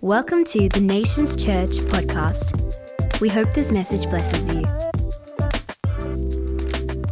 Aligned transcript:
Welcome 0.00 0.44
to 0.44 0.68
the 0.68 0.78
Nations 0.78 1.34
Church 1.34 1.70
podcast. 1.70 3.20
We 3.20 3.28
hope 3.28 3.52
this 3.52 3.72
message 3.72 4.08
blesses 4.08 4.48
you. 4.48 4.62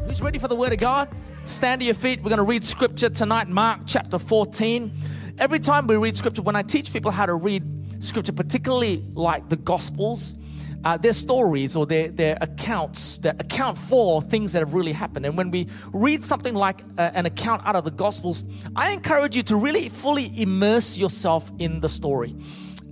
Who's 0.07 0.23
ready 0.23 0.39
for 0.39 0.47
the 0.47 0.55
Word 0.55 0.73
of 0.73 0.79
God? 0.79 1.09
Stand 1.47 1.81
to 1.81 1.85
your 1.85 1.97
feet. 1.97 2.23
We're 2.23 2.29
going 2.29 2.37
to 2.37 2.45
read 2.45 2.63
Scripture 2.65 3.09
tonight, 3.09 3.49
Mark 3.49 3.81
chapter 3.87 4.21
14. 4.21 4.97
Every 5.39 5.59
time 5.59 5.89
we 5.89 5.97
read 5.97 6.15
Scripture, 6.15 6.43
when 6.43 6.55
I 6.55 6.63
teach 6.63 6.93
people 6.93 7.11
how 7.11 7.27
to 7.27 7.35
read 7.35 7.65
Scripture, 7.99 8.33
particularly 8.33 9.03
like 9.15 9.49
the 9.49 9.57
Gospels, 9.57 10.37
uh, 10.85 10.97
their 10.97 11.13
stories 11.13 11.75
or 11.75 11.87
their, 11.87 12.13
their 12.13 12.39
accounts 12.41 13.19
that 13.19 13.41
account 13.43 13.77
for 13.77 14.23
things 14.23 14.53
that 14.53 14.61
have 14.61 14.75
really 14.75 14.93
happened. 14.93 15.27
And 15.27 15.37
when 15.37 15.51
we 15.51 15.67
read 15.93 16.23
something 16.23 16.55
like 16.55 16.83
uh, 16.99 17.11
an 17.15 17.27
account 17.27 17.67
out 17.67 17.75
of 17.75 17.83
the 17.83 17.91
Gospels, 17.91 18.45
I 18.77 18.93
encourage 18.93 19.35
you 19.35 19.43
to 19.43 19.57
really 19.57 19.89
fully 19.89 20.31
immerse 20.41 20.97
yourself 20.97 21.51
in 21.59 21.81
the 21.81 21.89
story 21.89 22.37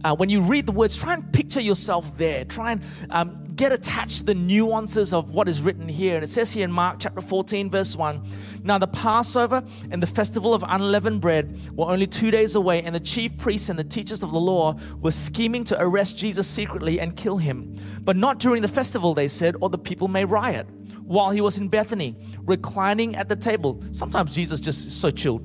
uh, 0.05 0.14
when 0.14 0.29
you 0.29 0.43
read 0.43 0.67
the 0.67 0.72
words, 0.72 0.96
try 0.96 1.14
and 1.14 1.32
picture 1.32 1.61
yourself 1.61 2.17
there. 2.18 2.44
Try 2.44 2.72
and 2.72 2.82
um, 3.08 3.44
get 3.57 3.72
attached 3.72 4.18
to 4.18 4.25
the 4.25 4.35
nuances 4.35 5.14
of 5.14 5.30
what 5.30 5.49
is 5.49 5.63
written 5.63 5.89
here. 5.89 6.14
And 6.17 6.22
it 6.22 6.29
says 6.29 6.53
here 6.53 6.64
in 6.64 6.71
Mark 6.71 6.99
chapter 7.00 7.22
14, 7.22 7.71
verse 7.71 7.96
1 7.96 8.22
Now 8.63 8.77
the 8.77 8.86
Passover 8.86 9.64
and 9.90 10.03
the 10.03 10.07
festival 10.07 10.53
of 10.53 10.63
unleavened 10.67 11.22
bread 11.22 11.75
were 11.75 11.86
only 11.86 12.07
two 12.07 12.30
days 12.30 12.54
away, 12.54 12.82
and 12.82 12.94
the 12.94 13.00
chief 13.00 13.36
priests 13.39 13.71
and 13.71 13.79
the 13.79 13.85
teachers 13.85 14.22
of 14.22 14.30
the 14.30 14.39
law 14.39 14.77
were 15.00 15.11
scheming 15.11 15.64
to 15.64 15.80
arrest 15.80 16.18
Jesus 16.18 16.46
secretly 16.46 17.00
and 17.00 17.16
kill 17.16 17.39
him. 17.39 17.75
But 18.02 18.16
not 18.16 18.39
during 18.39 18.61
the 18.61 18.68
festival, 18.68 19.14
they 19.14 19.29
said, 19.29 19.57
or 19.61 19.71
the 19.71 19.79
people 19.79 20.08
may 20.08 20.27
riot. 20.27 20.68
While 21.02 21.30
he 21.30 21.41
was 21.41 21.58
in 21.58 21.68
Bethany, 21.68 22.16
reclining 22.43 23.16
at 23.16 23.29
the 23.29 23.36
table. 23.36 23.82
Sometimes 23.93 24.35
Jesus 24.35 24.61
just 24.61 24.86
is 24.86 24.94
so 24.94 25.11
chilled. 25.11 25.43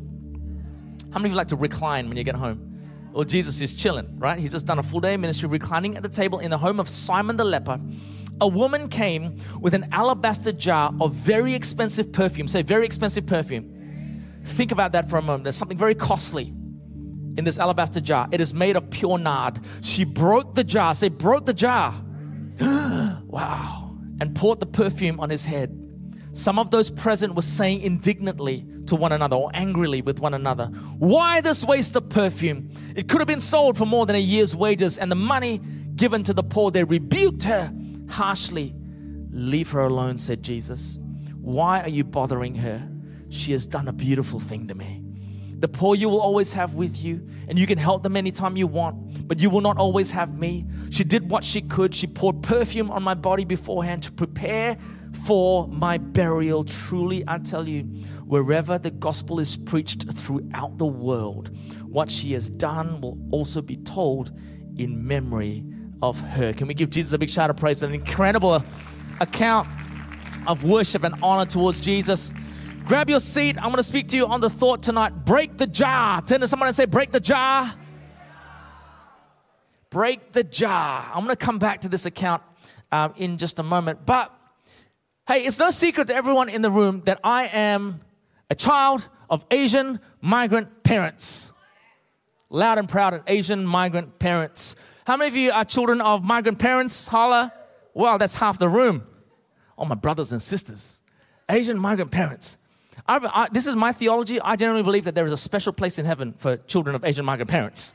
How 1.11 1.19
many 1.19 1.29
of 1.29 1.31
you 1.31 1.37
like 1.37 1.47
to 1.47 1.55
recline 1.55 2.07
when 2.07 2.17
you 2.17 2.23
get 2.23 2.35
home? 2.35 2.68
Well, 3.11 3.25
Jesus 3.25 3.59
is 3.61 3.73
chilling, 3.73 4.19
right? 4.19 4.39
He's 4.39 4.51
just 4.51 4.65
done 4.65 4.79
a 4.79 4.83
full 4.83 4.99
day 4.99 5.15
of 5.15 5.19
ministry, 5.19 5.49
reclining 5.49 5.97
at 5.97 6.03
the 6.03 6.09
table 6.09 6.39
in 6.39 6.51
the 6.51 6.57
home 6.57 6.79
of 6.79 6.87
Simon 6.87 7.37
the 7.37 7.43
leper. 7.43 7.79
A 8.41 8.47
woman 8.47 8.87
came 8.87 9.37
with 9.59 9.73
an 9.73 9.89
alabaster 9.91 10.51
jar 10.51 10.93
of 11.01 11.13
very 11.13 11.53
expensive 11.53 12.13
perfume. 12.13 12.47
Say, 12.47 12.61
very 12.61 12.85
expensive 12.85 13.25
perfume. 13.25 13.75
Think 14.45 14.71
about 14.71 14.93
that 14.93 15.09
for 15.09 15.17
a 15.17 15.21
moment. 15.21 15.43
There's 15.43 15.57
something 15.57 15.77
very 15.77 15.95
costly 15.95 16.53
in 17.37 17.43
this 17.43 17.59
alabaster 17.59 17.99
jar. 17.99 18.27
It 18.31 18.39
is 18.39 18.53
made 18.53 18.75
of 18.75 18.89
pure 18.89 19.17
nard. 19.17 19.59
She 19.81 20.05
broke 20.05 20.55
the 20.55 20.63
jar. 20.63 20.95
Say, 20.95 21.09
broke 21.09 21.45
the 21.45 21.53
jar. 21.53 21.93
wow. 22.61 23.97
And 24.21 24.35
poured 24.35 24.59
the 24.59 24.65
perfume 24.65 25.19
on 25.19 25.29
his 25.29 25.45
head. 25.45 25.75
Some 26.33 26.59
of 26.59 26.71
those 26.71 26.89
present 26.89 27.35
were 27.35 27.41
saying 27.41 27.81
indignantly 27.81 28.65
to 28.89 28.95
one 28.95 29.11
another 29.11 29.35
or 29.35 29.49
angrily 29.53 30.01
with 30.01 30.19
one 30.19 30.33
another, 30.33 30.65
Why 30.97 31.41
this 31.41 31.63
waste 31.63 31.95
of 31.95 32.09
perfume? 32.09 32.71
It 32.95 33.07
could 33.07 33.19
have 33.19 33.27
been 33.27 33.39
sold 33.39 33.77
for 33.77 33.85
more 33.85 34.05
than 34.05 34.15
a 34.15 34.19
year's 34.19 34.55
wages 34.55 34.97
and 34.97 35.11
the 35.11 35.15
money 35.15 35.59
given 35.95 36.23
to 36.25 36.33
the 36.33 36.43
poor. 36.43 36.71
They 36.71 36.83
rebuked 36.83 37.43
her 37.43 37.73
harshly. 38.09 38.75
Leave 39.31 39.71
her 39.71 39.81
alone, 39.81 40.17
said 40.17 40.43
Jesus. 40.43 40.99
Why 41.41 41.81
are 41.81 41.89
you 41.89 42.03
bothering 42.03 42.55
her? 42.55 42.87
She 43.29 43.51
has 43.53 43.65
done 43.65 43.87
a 43.87 43.93
beautiful 43.93 44.39
thing 44.39 44.67
to 44.67 44.75
me. 44.75 45.03
The 45.59 45.67
poor 45.67 45.95
you 45.95 46.07
will 46.09 46.21
always 46.21 46.53
have 46.53 46.75
with 46.75 47.03
you, 47.03 47.27
and 47.47 47.59
you 47.59 47.67
can 47.67 47.77
help 47.77 48.01
them 48.01 48.15
anytime 48.15 48.55
you 48.55 48.65
want, 48.65 49.27
but 49.27 49.39
you 49.39 49.49
will 49.49 49.61
not 49.61 49.77
always 49.77 50.09
have 50.11 50.37
me. 50.39 50.65
She 50.89 51.03
did 51.03 51.29
what 51.29 51.43
she 51.43 51.61
could. 51.61 51.93
She 51.93 52.07
poured 52.07 52.41
perfume 52.41 52.89
on 52.89 53.03
my 53.03 53.13
body 53.13 53.43
beforehand 53.43 54.03
to 54.03 54.11
prepare 54.11 54.77
for 55.25 55.67
my 55.67 55.97
burial. 55.97 56.63
Truly, 56.63 57.23
I 57.27 57.39
tell 57.39 57.67
you, 57.67 57.83
wherever 58.29 58.77
the 58.77 58.91
gospel 58.91 59.39
is 59.39 59.57
preached 59.57 60.07
throughout 60.11 60.77
the 60.77 60.85
world, 60.85 61.49
what 61.87 62.11
she 62.11 62.33
has 62.33 62.47
done 62.47 63.01
will 63.01 63.17
also 63.31 63.59
be 63.59 63.75
told 63.77 64.31
in 64.77 65.07
memory 65.07 65.65
of 66.03 66.19
her. 66.19 66.53
Can 66.53 66.67
we 66.67 66.75
give 66.75 66.91
Jesus 66.91 67.11
a 67.11 67.17
big 67.17 67.31
shout 67.31 67.49
of 67.49 67.57
praise 67.57 67.81
an 67.81 67.91
incredible 67.91 68.63
account 69.19 69.67
of 70.45 70.63
worship 70.63 71.03
and 71.03 71.15
honor 71.23 71.49
towards 71.49 71.79
Jesus? 71.79 72.31
Grab 72.85 73.09
your 73.09 73.19
seat. 73.19 73.57
I'm 73.57 73.63
going 73.63 73.77
to 73.77 73.83
speak 73.83 74.09
to 74.09 74.15
you 74.15 74.27
on 74.27 74.41
the 74.41 74.49
thought 74.49 74.83
tonight. 74.83 75.25
Break 75.25 75.57
the 75.57 75.65
jar. 75.65 76.21
Turn 76.21 76.41
to 76.41 76.47
someone 76.47 76.67
and 76.67 76.75
say, 76.75 76.85
Break 76.85 77.11
the 77.11 77.19
jar. 77.19 77.73
Break 79.89 80.33
the 80.33 80.43
jar. 80.43 81.03
I'm 81.15 81.23
going 81.23 81.35
to 81.35 81.45
come 81.45 81.57
back 81.57 81.81
to 81.81 81.89
this 81.89 82.05
account 82.05 82.43
um, 82.91 83.15
in 83.17 83.39
just 83.39 83.57
a 83.57 83.63
moment. 83.63 84.05
But 84.05 84.35
Hey, 85.27 85.45
it's 85.45 85.59
no 85.59 85.69
secret 85.69 86.07
to 86.07 86.15
everyone 86.15 86.49
in 86.49 86.63
the 86.63 86.71
room 86.71 87.03
that 87.05 87.19
I 87.23 87.45
am 87.47 88.01
a 88.49 88.55
child 88.55 89.07
of 89.29 89.45
Asian 89.51 89.99
migrant 90.21 90.83
parents. 90.83 91.53
Loud 92.49 92.77
and 92.79 92.89
proud 92.89 93.13
of 93.13 93.23
Asian 93.27 93.65
migrant 93.65 94.19
parents. 94.19 94.75
How 95.05 95.17
many 95.17 95.27
of 95.27 95.35
you 95.35 95.51
are 95.51 95.63
children 95.65 96.01
of 96.01 96.23
migrant 96.23 96.59
parents? 96.59 97.07
Holla. 97.07 97.53
Well, 97.93 98.17
that's 98.17 98.35
half 98.35 98.57
the 98.59 98.69
room. 98.69 99.03
All 99.77 99.85
my 99.85 99.95
brothers 99.95 100.31
and 100.31 100.41
sisters. 100.41 101.01
Asian 101.49 101.79
migrant 101.79 102.11
parents. 102.11 102.57
I, 103.07 103.47
this 103.51 103.65
is 103.65 103.75
my 103.75 103.91
theology. 103.91 104.39
I 104.39 104.55
generally 104.55 104.83
believe 104.83 105.05
that 105.05 105.15
there 105.15 105.25
is 105.25 105.31
a 105.31 105.37
special 105.37 105.73
place 105.73 105.97
in 105.97 106.05
heaven 106.05 106.33
for 106.37 106.57
children 106.57 106.95
of 106.95 107.03
Asian 107.03 107.25
migrant 107.25 107.49
parents. 107.49 107.93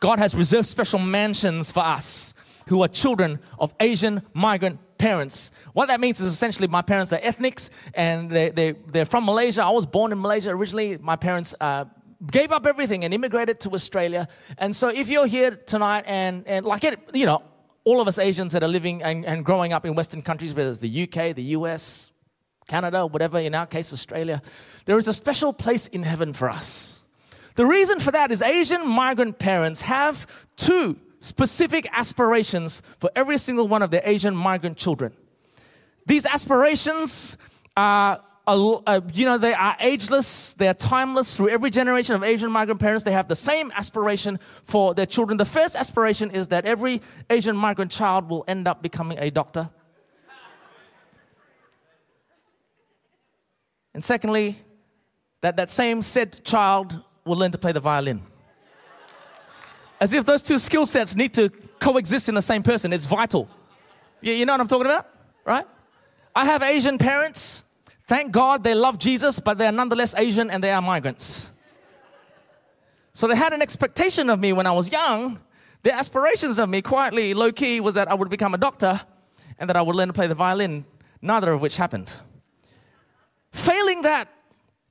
God 0.00 0.18
has 0.18 0.34
reserved 0.34 0.66
special 0.66 0.98
mansions 0.98 1.70
for 1.70 1.80
us 1.80 2.34
who 2.66 2.82
are 2.82 2.88
children 2.88 3.38
of 3.58 3.72
Asian 3.78 4.22
migrant 4.32 4.78
parents. 4.98 5.50
What 5.72 5.86
that 5.86 6.00
means 6.00 6.20
is 6.20 6.32
essentially 6.32 6.68
my 6.68 6.82
parents 6.82 7.12
are 7.12 7.20
ethnics 7.22 7.70
and 7.94 8.30
they, 8.30 8.50
they, 8.50 8.72
they're 8.72 9.04
from 9.04 9.24
Malaysia. 9.24 9.62
I 9.62 9.70
was 9.70 9.86
born 9.86 10.12
in 10.12 10.20
Malaysia 10.20 10.50
originally. 10.50 10.98
My 10.98 11.16
parents 11.16 11.54
uh, 11.60 11.84
gave 12.30 12.52
up 12.52 12.66
everything 12.66 13.04
and 13.04 13.12
immigrated 13.12 13.60
to 13.60 13.70
Australia. 13.70 14.28
And 14.58 14.74
so 14.74 14.88
if 14.88 15.08
you're 15.08 15.26
here 15.26 15.52
tonight 15.52 16.04
and, 16.06 16.46
and 16.46 16.64
like 16.64 16.84
it, 16.84 16.98
you 17.12 17.26
know, 17.26 17.42
all 17.84 18.00
of 18.00 18.08
us 18.08 18.18
Asians 18.18 18.52
that 18.52 18.62
are 18.62 18.68
living 18.68 19.02
and, 19.02 19.24
and 19.26 19.44
growing 19.44 19.72
up 19.72 19.84
in 19.84 19.94
Western 19.94 20.22
countries, 20.22 20.54
whether 20.54 20.70
it's 20.70 20.78
the 20.78 21.02
UK, 21.02 21.34
the 21.34 21.42
US, 21.58 22.12
Canada, 22.66 23.06
whatever, 23.06 23.38
in 23.38 23.54
our 23.54 23.66
case, 23.66 23.92
Australia, 23.92 24.40
there 24.86 24.98
is 24.98 25.06
a 25.06 25.12
special 25.12 25.52
place 25.52 25.86
in 25.88 26.02
heaven 26.02 26.32
for 26.32 26.48
us. 26.48 27.04
The 27.56 27.66
reason 27.66 28.00
for 28.00 28.10
that 28.10 28.30
is 28.30 28.42
Asian 28.42 28.88
migrant 28.88 29.38
parents 29.38 29.82
have 29.82 30.26
two 30.56 30.98
specific 31.24 31.88
aspirations 31.92 32.82
for 32.98 33.10
every 33.16 33.38
single 33.38 33.66
one 33.66 33.80
of 33.80 33.90
the 33.90 34.06
Asian 34.06 34.36
migrant 34.36 34.76
children. 34.76 35.12
These 36.04 36.26
aspirations 36.26 37.38
are, 37.78 38.20
uh, 38.46 39.00
you 39.14 39.24
know, 39.24 39.38
they 39.38 39.54
are 39.54 39.74
ageless, 39.80 40.52
they 40.52 40.68
are 40.68 40.74
timeless 40.74 41.34
through 41.34 41.48
every 41.48 41.70
generation 41.70 42.14
of 42.14 42.22
Asian 42.22 42.50
migrant 42.50 42.78
parents. 42.78 43.04
They 43.04 43.12
have 43.12 43.28
the 43.28 43.36
same 43.36 43.72
aspiration 43.74 44.38
for 44.64 44.92
their 44.92 45.06
children. 45.06 45.38
The 45.38 45.46
first 45.46 45.76
aspiration 45.76 46.30
is 46.30 46.48
that 46.48 46.66
every 46.66 47.00
Asian 47.30 47.56
migrant 47.56 47.90
child 47.90 48.28
will 48.28 48.44
end 48.46 48.68
up 48.68 48.82
becoming 48.82 49.18
a 49.18 49.30
doctor. 49.30 49.70
And 53.94 54.04
secondly, 54.04 54.58
that 55.40 55.56
that 55.56 55.70
same 55.70 56.02
said 56.02 56.44
child 56.44 57.00
will 57.24 57.36
learn 57.36 57.52
to 57.52 57.58
play 57.58 57.72
the 57.72 57.80
violin. 57.80 58.26
As 60.04 60.12
if 60.12 60.26
those 60.26 60.42
two 60.42 60.58
skill 60.58 60.84
sets 60.84 61.16
need 61.16 61.32
to 61.32 61.48
coexist 61.78 62.28
in 62.28 62.34
the 62.34 62.42
same 62.42 62.62
person. 62.62 62.92
It's 62.92 63.06
vital. 63.06 63.48
You 64.20 64.44
know 64.44 64.52
what 64.52 64.60
I'm 64.60 64.68
talking 64.68 64.84
about? 64.84 65.08
Right? 65.46 65.64
I 66.36 66.44
have 66.44 66.62
Asian 66.62 66.98
parents. 66.98 67.64
Thank 68.06 68.30
God 68.30 68.62
they 68.64 68.74
love 68.74 68.98
Jesus, 68.98 69.40
but 69.40 69.56
they 69.56 69.66
are 69.66 69.72
nonetheless 69.72 70.14
Asian 70.14 70.50
and 70.50 70.62
they 70.62 70.72
are 70.72 70.82
migrants. 70.82 71.50
So 73.14 73.26
they 73.26 73.34
had 73.34 73.54
an 73.54 73.62
expectation 73.62 74.28
of 74.28 74.38
me 74.38 74.52
when 74.52 74.66
I 74.66 74.72
was 74.72 74.92
young. 74.92 75.40
Their 75.84 75.94
aspirations 75.94 76.58
of 76.58 76.68
me, 76.68 76.82
quietly, 76.82 77.32
low 77.32 77.50
key, 77.50 77.80
was 77.80 77.94
that 77.94 78.10
I 78.10 78.12
would 78.12 78.28
become 78.28 78.52
a 78.52 78.58
doctor 78.58 79.00
and 79.58 79.70
that 79.70 79.76
I 79.78 79.80
would 79.80 79.96
learn 79.96 80.08
to 80.08 80.12
play 80.12 80.26
the 80.26 80.34
violin, 80.34 80.84
neither 81.22 81.50
of 81.50 81.62
which 81.62 81.78
happened. 81.78 82.12
Failing 83.52 84.02
that, 84.02 84.28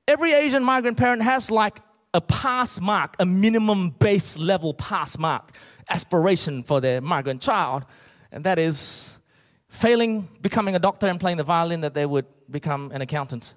every 0.08 0.32
Asian 0.32 0.64
migrant 0.64 0.98
parent 0.98 1.22
has 1.22 1.52
like 1.52 1.78
a 2.14 2.20
pass 2.20 2.80
mark, 2.80 3.16
a 3.18 3.26
minimum 3.26 3.90
base 3.90 4.38
level 4.38 4.72
pass 4.72 5.18
mark 5.18 5.50
aspiration 5.90 6.62
for 6.62 6.80
their 6.80 7.00
migrant 7.00 7.42
child, 7.42 7.84
and 8.32 8.44
that 8.44 8.58
is 8.58 9.20
failing 9.68 10.28
becoming 10.40 10.76
a 10.76 10.78
doctor 10.78 11.08
and 11.08 11.20
playing 11.20 11.36
the 11.36 11.44
violin, 11.44 11.80
that 11.82 11.92
they 11.92 12.06
would 12.06 12.24
become 12.50 12.92
an 12.92 13.02
accountant 13.02 13.54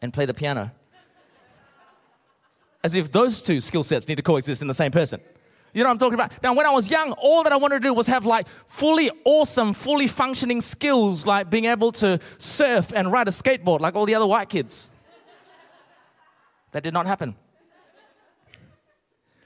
and 0.00 0.12
play 0.12 0.24
the 0.24 0.32
piano. 0.32 0.70
As 2.82 2.94
if 2.94 3.12
those 3.12 3.42
two 3.42 3.60
skill 3.60 3.82
sets 3.82 4.08
need 4.08 4.14
to 4.16 4.22
coexist 4.22 4.62
in 4.62 4.68
the 4.68 4.74
same 4.74 4.92
person. 4.92 5.20
You 5.74 5.82
know 5.82 5.88
what 5.88 5.92
I'm 5.92 5.98
talking 5.98 6.14
about? 6.14 6.42
Now, 6.42 6.54
when 6.54 6.66
I 6.66 6.70
was 6.70 6.90
young, 6.90 7.12
all 7.12 7.42
that 7.44 7.52
I 7.52 7.56
wanted 7.56 7.82
to 7.82 7.88
do 7.88 7.94
was 7.94 8.06
have 8.06 8.26
like 8.26 8.48
fully 8.66 9.10
awesome, 9.24 9.72
fully 9.72 10.06
functioning 10.06 10.60
skills, 10.60 11.26
like 11.26 11.50
being 11.50 11.66
able 11.66 11.92
to 11.92 12.18
surf 12.38 12.92
and 12.94 13.12
ride 13.12 13.28
a 13.28 13.30
skateboard 13.30 13.80
like 13.80 13.94
all 13.94 14.06
the 14.06 14.14
other 14.14 14.26
white 14.26 14.48
kids. 14.48 14.90
That 16.72 16.82
did 16.82 16.94
not 16.94 17.06
happen. 17.06 17.34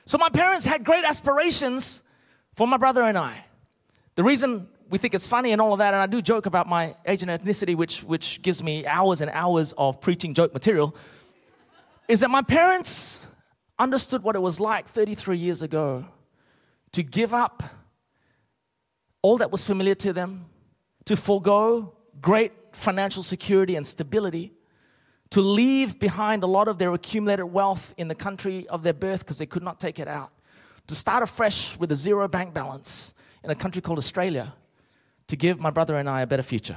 So 0.06 0.18
my 0.18 0.28
parents 0.28 0.66
had 0.66 0.84
great 0.84 1.04
aspirations 1.04 2.02
for 2.54 2.66
my 2.66 2.76
brother 2.76 3.02
and 3.02 3.16
I. 3.16 3.44
The 4.16 4.22
reason 4.22 4.68
we 4.90 4.98
think 4.98 5.14
it's 5.14 5.26
funny 5.26 5.52
and 5.52 5.60
all 5.60 5.72
of 5.72 5.78
that, 5.78 5.94
and 5.94 6.02
I 6.02 6.06
do 6.06 6.20
joke 6.20 6.46
about 6.46 6.68
my 6.68 6.92
age 7.06 7.22
and 7.22 7.30
ethnicity, 7.30 7.74
which, 7.74 8.02
which 8.04 8.42
gives 8.42 8.62
me 8.62 8.86
hours 8.86 9.20
and 9.20 9.30
hours 9.30 9.72
of 9.78 10.00
preaching 10.00 10.34
joke 10.34 10.52
material, 10.52 10.94
is 12.06 12.20
that 12.20 12.30
my 12.30 12.42
parents 12.42 13.28
understood 13.78 14.22
what 14.22 14.36
it 14.36 14.42
was 14.42 14.60
like 14.60 14.86
33 14.86 15.38
years 15.38 15.62
ago 15.62 16.04
to 16.92 17.02
give 17.02 17.34
up 17.34 17.62
all 19.22 19.38
that 19.38 19.50
was 19.50 19.64
familiar 19.64 19.94
to 19.96 20.12
them, 20.12 20.46
to 21.06 21.16
forego 21.16 21.96
great 22.20 22.52
financial 22.72 23.22
security 23.22 23.74
and 23.74 23.86
stability, 23.86 24.52
to 25.34 25.40
leave 25.40 25.98
behind 25.98 26.44
a 26.44 26.46
lot 26.46 26.68
of 26.68 26.78
their 26.78 26.92
accumulated 26.94 27.46
wealth 27.46 27.92
in 27.96 28.06
the 28.06 28.14
country 28.14 28.68
of 28.68 28.84
their 28.84 28.92
birth 28.92 29.18
because 29.18 29.36
they 29.36 29.46
could 29.46 29.64
not 29.64 29.80
take 29.80 29.98
it 29.98 30.06
out, 30.06 30.30
to 30.86 30.94
start 30.94 31.24
afresh 31.24 31.76
with 31.76 31.90
a 31.90 31.96
zero 31.96 32.28
bank 32.28 32.54
balance 32.54 33.14
in 33.42 33.50
a 33.50 33.54
country 33.56 33.82
called 33.82 33.98
Australia, 33.98 34.54
to 35.26 35.34
give 35.34 35.58
my 35.58 35.70
brother 35.70 35.96
and 35.96 36.08
I 36.08 36.20
a 36.20 36.26
better 36.28 36.44
future. 36.44 36.76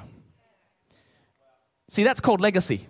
See, 1.88 2.04
that's 2.04 2.20
called 2.20 2.42
legacy. 2.42 2.88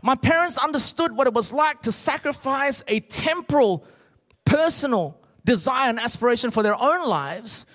My 0.00 0.14
parents 0.14 0.56
understood 0.56 1.10
what 1.10 1.26
it 1.26 1.34
was 1.34 1.52
like 1.52 1.82
to 1.82 1.90
sacrifice 1.90 2.84
a 2.86 3.00
temporal, 3.00 3.84
personal 4.44 5.20
desire 5.44 5.90
and 5.90 5.98
aspiration 5.98 6.52
for 6.52 6.62
their 6.62 6.80
own 6.80 7.08
lives 7.08 7.66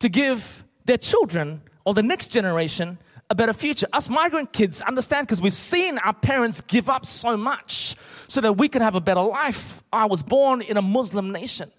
to 0.00 0.10
give 0.10 0.62
their 0.84 0.98
children 0.98 1.62
or 1.86 1.94
the 1.94 2.02
next 2.02 2.26
generation 2.26 2.98
a 3.30 3.34
better 3.34 3.52
future. 3.52 3.86
Us 3.92 4.08
migrant 4.08 4.52
kids 4.52 4.82
understand 4.82 5.28
because 5.28 5.40
we've 5.40 5.54
seen 5.54 5.98
our 5.98 6.12
parents 6.12 6.60
give 6.60 6.90
up 6.90 7.06
so 7.06 7.36
much 7.36 7.94
so 8.26 8.40
that 8.40 8.54
we 8.54 8.68
could 8.68 8.82
have 8.82 8.96
a 8.96 9.00
better 9.00 9.22
life. 9.22 9.82
I 9.92 10.06
was 10.06 10.22
born 10.22 10.60
in 10.60 10.76
a 10.76 10.82
Muslim 10.82 11.30
nation. 11.30 11.70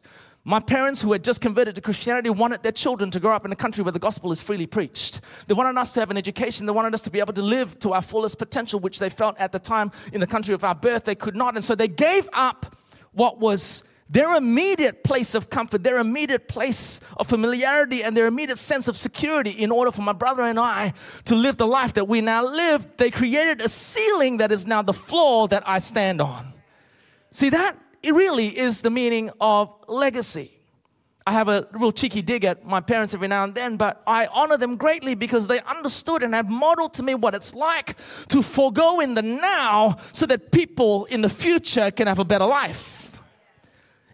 My 0.44 0.60
parents, 0.60 1.04
who 1.04 1.12
had 1.12 1.24
just 1.24 1.40
converted 1.40 1.76
to 1.76 1.82
Christianity, 1.82 2.32
wanted 2.32 2.64
their 2.64 2.72
children 2.72 3.12
to 3.12 3.20
grow 3.20 3.36
up 3.36 3.46
in 3.46 3.52
a 3.52 3.56
country 3.56 3.84
where 3.84 3.92
the 3.92 4.00
gospel 4.00 4.32
is 4.32 4.42
freely 4.42 4.66
preached. 4.66 5.22
They 5.46 5.54
wanted 5.54 5.80
us 5.80 5.94
to 5.94 6.00
have 6.00 6.10
an 6.10 6.18
education. 6.18 6.66
They 6.66 6.72
wanted 6.72 6.96
us 6.96 7.02
to 7.02 7.12
be 7.12 7.20
able 7.20 7.34
to 7.34 7.44
live 7.44 7.78
to 7.80 7.94
our 7.94 8.02
fullest 8.02 8.40
potential, 8.40 8.80
which 8.80 8.98
they 8.98 9.10
felt 9.10 9.38
at 9.38 9.52
the 9.52 9.60
time 9.60 9.92
in 10.12 10.20
the 10.20 10.26
country 10.26 10.56
of 10.56 10.64
our 10.64 10.74
birth 10.74 11.04
they 11.04 11.14
could 11.14 11.36
not. 11.36 11.56
And 11.56 11.64
so 11.64 11.76
they 11.76 11.88
gave 11.88 12.28
up 12.34 12.76
what 13.12 13.40
was 13.40 13.84
their 14.12 14.36
immediate 14.36 15.06
place 15.06 15.34
of 15.34 15.50
comfort, 15.50 15.84
their 15.84 15.98
immediate 15.98 16.50
place 16.50 17.00
of 17.16 17.28
familiarity, 17.28 18.04
and 18.04 18.16
their 18.16 18.28
immediate 18.28 18.58
sense 18.58 18.90
of 18.90 18.98
security 18.98 19.52
in 19.52 19.72
order 19.72 19.90
for 19.90 20.02
my 20.02 20.12
brother 20.12 20.44
and 20.44 20.60
I 20.60 20.94
to 21.26 21.36
live 21.36 21.56
the 21.56 21.66
life 21.66 21.94
that 21.94 22.10
we 22.10 22.20
now 22.20 22.44
live. 22.44 22.86
They 22.98 23.10
created 23.10 23.62
a 23.62 23.70
ceiling 23.70 24.38
that 24.38 24.52
is 24.52 24.68
now 24.68 24.82
the 24.82 24.94
floor 24.94 25.48
that 25.48 25.64
I 25.66 25.80
stand 25.80 26.20
on. 26.20 26.54
See, 27.32 27.50
that 27.50 27.78
it 28.04 28.14
really 28.14 28.48
is 28.48 28.82
the 28.82 28.92
meaning 28.92 29.30
of 29.40 29.74
legacy. 29.88 30.52
I 31.26 31.32
have 31.32 31.48
a 31.48 31.68
real 31.72 31.94
cheeky 31.94 32.22
dig 32.22 32.44
at 32.44 32.66
my 32.66 32.82
parents 32.82 33.14
every 33.14 33.30
now 33.30 33.46
and 33.46 33.56
then, 33.56 33.78
but 33.78 34.02
I 34.06 34.26
honor 34.26 34.58
them 34.58 34.76
greatly 34.76 35.16
because 35.16 35.48
they 35.48 35.62
understood 35.62 36.22
and 36.24 36.34
have 36.34 36.50
modeled 36.50 36.96
to 36.96 37.04
me 37.04 37.16
what 37.16 37.34
it's 37.34 37.56
like 37.56 37.96
to 38.28 38.42
forego 38.42 39.00
in 39.00 39.14
the 39.14 39.22
now 39.22 39.98
so 40.12 40.26
that 40.26 40.52
people 40.52 41.06
in 41.06 41.22
the 41.22 41.30
future 41.30 41.92
can 41.92 42.08
have 42.08 42.20
a 42.20 42.26
better 42.26 42.46
life. 42.46 43.01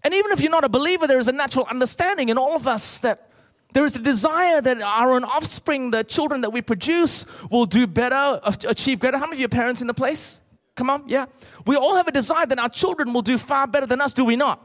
And 0.04 0.14
even 0.14 0.32
if 0.32 0.42
you're 0.42 0.52
not 0.52 0.64
a 0.64 0.70
believer, 0.70 1.08
there 1.08 1.20
is 1.20 1.28
a 1.28 1.32
natural 1.34 1.66
understanding 1.70 2.30
in 2.30 2.38
all 2.38 2.56
of 2.56 2.68
us 2.68 3.00
that 3.00 3.30
there 3.74 3.86
is 3.86 3.96
a 3.96 4.02
desire 4.02 4.62
that 4.62 4.82
our 4.82 5.12
own 5.12 5.24
offspring, 5.24 5.92
the 5.92 6.04
children 6.04 6.42
that 6.42 6.52
we 6.52 6.62
produce, 6.62 7.26
will 7.52 7.66
do 7.66 7.86
better, 7.86 8.40
achieve 8.44 9.00
greater. 9.00 9.18
How 9.18 9.26
many 9.26 9.38
of 9.38 9.40
your 9.40 9.50
parents 9.50 9.82
in 9.82 9.88
the 9.88 9.94
place? 9.94 10.40
Come 10.76 10.90
on, 10.90 11.04
yeah. 11.08 11.26
We 11.66 11.76
all 11.76 11.96
have 11.96 12.08
a 12.08 12.12
desire 12.12 12.46
that 12.46 12.60
our 12.60 12.70
children 12.70 13.12
will 13.12 13.24
do 13.24 13.38
far 13.38 13.68
better 13.68 13.86
than 13.86 14.00
us, 14.00 14.14
do 14.14 14.24
we 14.24 14.36
not? 14.36 14.64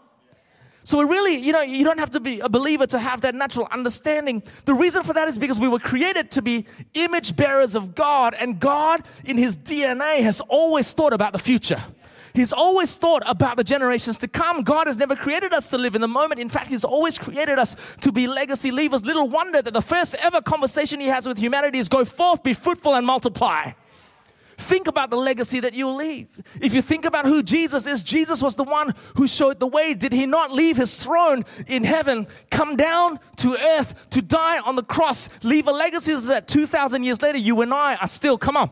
So 0.85 0.99
we 0.99 1.05
really, 1.05 1.37
you 1.37 1.53
know, 1.53 1.63
you 1.63 1.85
don't 1.85 1.99
have 1.99 2.11
to 2.11 2.21
be 2.21 2.41
a 2.41 2.49
believer 2.49 2.87
to 2.89 2.99
have 2.99 3.21
that 3.21 3.35
natural 3.35 3.69
understanding. 3.71 4.43
The 4.65 4.75
reason 4.75 5.05
for 5.05 5.13
that 5.13 5.29
is 5.29 5.39
because 5.39 5.61
we 5.61 5.69
were 5.69 5.79
created 5.79 6.31
to 6.33 6.43
be 6.43 6.67
image 6.95 7.37
bearers 7.37 7.75
of 7.75 7.95
God, 7.95 8.35
and 8.35 8.59
God 8.59 9.03
in 9.25 9.39
His 9.39 9.57
DNA 9.57 10.23
has 10.23 10.41
always 10.49 10.93
thought 10.93 11.13
about 11.13 11.33
the 11.33 11.39
future. 11.39 11.81
He's 12.35 12.53
always 12.53 12.95
thought 12.97 13.23
about 13.27 13.57
the 13.57 13.65
generations 13.65 14.17
to 14.19 14.29
come. 14.29 14.63
God 14.63 14.87
has 14.87 14.97
never 14.97 15.15
created 15.15 15.53
us 15.53 15.69
to 15.71 15.79
live 15.79 15.95
in 15.95 16.01
the 16.01 16.09
moment. 16.09 16.41
In 16.41 16.49
fact, 16.49 16.69
He's 16.69 16.85
always 16.85 17.19
created 17.19 17.59
us 17.59 17.77
to 18.01 18.13
be 18.13 18.27
legacy 18.27 18.71
leavers. 18.71 19.05
Little 19.05 19.29
wonder 19.29 19.61
that 19.61 19.75
the 19.75 19.83
first 19.83 20.15
ever 20.17 20.41
conversation 20.41 21.01
He 21.01 21.09
has 21.09 21.27
with 21.27 21.39
humanity 21.39 21.79
is 21.79 21.89
go 21.89 22.05
forth, 22.05 22.43
be 22.43 22.55
fruitful, 22.55 22.95
and 22.95 23.07
multiply. 23.07 23.73
Think 24.57 24.87
about 24.87 25.11
the 25.11 25.17
legacy 25.17 25.61
that 25.61 25.75
you'll 25.75 25.97
leave. 25.97 26.29
If 26.61 26.73
you 26.73 26.83
think 26.83 27.05
about 27.05 27.25
who 27.25 27.43
Jesus 27.43 27.87
is, 27.87 28.03
Jesus 28.03 28.43
was 28.43 28.55
the 28.55 28.65
one 28.65 28.95
who 29.17 29.27
showed 29.27 29.59
the 29.59 29.67
way. 29.67 29.95
Did 29.95 30.13
he 30.13 30.25
not 30.25 30.53
leave 30.53 30.77
his 30.77 30.97
throne 30.97 31.45
in 31.67 31.85
heaven, 31.85 32.29
come 32.51 32.77
down 32.77 33.19
to 33.37 33.57
earth 33.57 34.09
to 34.11 34.23
die 34.23 34.61
on 34.61 34.77
the 34.77 34.85
cross, 34.85 35.29
leave 35.43 35.67
a 35.67 35.73
legacy 35.73 36.15
that 36.15 36.47
2,000 36.47 37.03
years 37.03 37.21
later, 37.21 37.39
you 37.39 37.61
and 37.63 37.75
I 37.75 37.97
are 37.97 38.07
still, 38.07 38.39
come 38.39 38.57
on, 38.57 38.71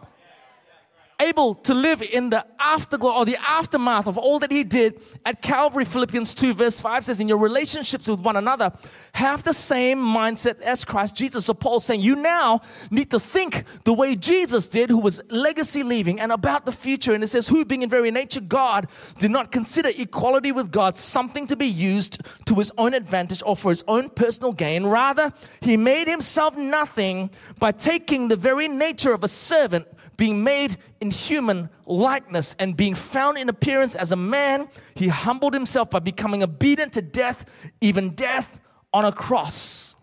able 1.20 1.54
to 1.54 1.74
live 1.74 2.02
in 2.02 2.30
the 2.30 2.44
afterglow 2.58 3.12
or 3.12 3.24
the 3.24 3.36
aftermath 3.36 4.06
of 4.06 4.18
all 4.18 4.38
that 4.38 4.50
he 4.50 4.64
did 4.64 5.00
at 5.24 5.42
Calvary. 5.42 5.84
Philippians 5.84 6.34
2, 6.34 6.54
verse 6.54 6.80
5 6.80 7.04
says, 7.04 7.20
In 7.20 7.28
your 7.28 7.38
relationships 7.38 8.08
with 8.08 8.20
one 8.20 8.36
another, 8.36 8.72
have 9.12 9.42
the 9.44 9.52
same 9.52 9.98
mindset 9.98 10.60
as 10.60 10.84
Christ 10.84 11.16
Jesus. 11.16 11.46
So 11.46 11.54
Paul's 11.54 11.84
saying, 11.84 12.00
You 12.00 12.16
now 12.16 12.60
need 12.90 13.10
to 13.10 13.20
think 13.20 13.64
the 13.84 13.92
way 13.92 14.16
Jesus 14.16 14.68
did, 14.68 14.90
who 14.90 14.98
was 14.98 15.20
legacy 15.30 15.82
leaving 15.82 16.20
and 16.20 16.32
about 16.32 16.66
the 16.66 16.72
future. 16.72 17.14
And 17.14 17.22
it 17.22 17.28
says, 17.28 17.48
Who 17.48 17.64
being 17.64 17.82
in 17.82 17.90
very 17.90 18.10
nature 18.10 18.40
God, 18.40 18.88
did 19.18 19.30
not 19.30 19.52
consider 19.52 19.90
equality 19.96 20.52
with 20.52 20.70
God 20.70 20.96
something 20.96 21.46
to 21.46 21.56
be 21.56 21.66
used 21.66 22.22
to 22.46 22.54
his 22.54 22.72
own 22.78 22.94
advantage 22.94 23.42
or 23.44 23.56
for 23.56 23.70
his 23.70 23.84
own 23.86 24.08
personal 24.10 24.52
gain. 24.52 24.86
Rather, 24.86 25.32
he 25.60 25.76
made 25.76 26.08
himself 26.08 26.56
nothing 26.56 27.30
by 27.58 27.72
taking 27.72 28.28
the 28.28 28.36
very 28.36 28.68
nature 28.68 29.12
of 29.12 29.24
a 29.24 29.28
servant 29.28 29.86
being 30.20 30.44
made 30.44 30.76
in 31.00 31.10
human 31.10 31.70
likeness 31.86 32.54
and 32.58 32.76
being 32.76 32.94
found 32.94 33.38
in 33.38 33.48
appearance 33.48 33.96
as 33.96 34.12
a 34.12 34.16
man, 34.16 34.68
he 34.94 35.08
humbled 35.08 35.54
himself 35.54 35.88
by 35.88 35.98
becoming 35.98 36.42
obedient 36.42 36.92
to 36.92 37.00
death, 37.00 37.46
even 37.80 38.10
death 38.10 38.60
on 38.92 39.06
a 39.06 39.12
cross. 39.12 39.96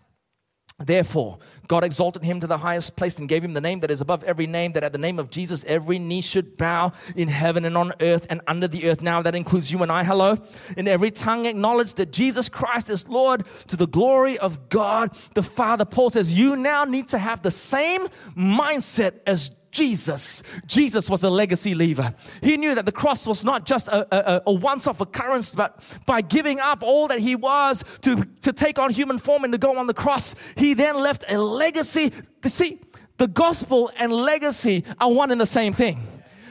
Therefore, 0.79 1.37
God 1.67 1.83
exalted 1.83 2.23
him 2.23 2.39
to 2.39 2.47
the 2.47 2.57
highest 2.57 2.95
place 2.95 3.19
and 3.19 3.27
gave 3.27 3.43
him 3.43 3.53
the 3.53 3.61
name 3.61 3.81
that 3.81 3.91
is 3.91 4.01
above 4.01 4.23
every 4.23 4.47
name, 4.47 4.71
that 4.73 4.83
at 4.83 4.91
the 4.91 4.97
name 4.97 5.19
of 5.19 5.29
Jesus 5.29 5.63
every 5.65 5.99
knee 5.99 6.21
should 6.21 6.57
bow 6.57 6.93
in 7.15 7.27
heaven 7.27 7.65
and 7.65 7.77
on 7.77 7.93
earth 7.99 8.25
and 8.29 8.41
under 8.47 8.67
the 8.67 8.89
earth. 8.89 9.01
Now 9.01 9.21
that 9.21 9.35
includes 9.35 9.71
you 9.71 9.83
and 9.83 9.91
I. 9.91 10.03
Hello. 10.03 10.37
And 10.77 10.87
every 10.87 11.11
tongue 11.11 11.45
acknowledge 11.45 11.95
that 11.95 12.11
Jesus 12.11 12.47
Christ 12.47 12.89
is 12.89 13.07
Lord 13.07 13.43
to 13.67 13.75
the 13.75 13.87
glory 13.87 14.39
of 14.39 14.69
God 14.69 15.15
the 15.33 15.43
Father. 15.43 15.85
Paul 15.85 16.09
says, 16.09 16.33
You 16.33 16.55
now 16.55 16.85
need 16.85 17.09
to 17.09 17.17
have 17.17 17.43
the 17.43 17.51
same 17.51 18.07
mindset 18.35 19.19
as 19.27 19.51
Jesus. 19.77 20.41
Jesus 20.65 21.07
was 21.07 21.23
a 21.23 21.29
legacy 21.29 21.75
leaver. 21.75 22.15
He 22.41 22.57
knew 22.57 22.73
that 22.73 22.87
the 22.87 22.91
cross 22.91 23.27
was 23.27 23.45
not 23.45 23.65
just 23.65 23.87
a, 23.87 24.07
a, 24.11 24.41
a 24.47 24.53
once 24.53 24.87
off 24.87 25.01
occurrence, 25.01 25.53
but 25.53 25.79
by 26.07 26.21
giving 26.21 26.59
up 26.59 26.81
all 26.81 27.07
that 27.09 27.19
he 27.19 27.35
was 27.35 27.85
to, 28.01 28.25
to 28.41 28.51
take 28.51 28.79
on 28.79 28.89
human 28.89 29.19
form 29.19 29.43
and 29.43 29.53
to 29.53 29.59
go 29.59 29.77
on 29.77 29.85
the 29.85 29.93
cross, 29.93 30.33
he 30.55 30.73
then 30.73 30.95
left 30.95 31.23
a 31.29 31.37
legacy. 31.37 32.11
See, 32.43 32.79
the 33.17 33.27
gospel 33.27 33.91
and 33.99 34.11
legacy 34.11 34.83
are 34.99 35.11
one 35.11 35.31
and 35.31 35.39
the 35.39 35.45
same 35.45 35.73
thing. 35.73 36.07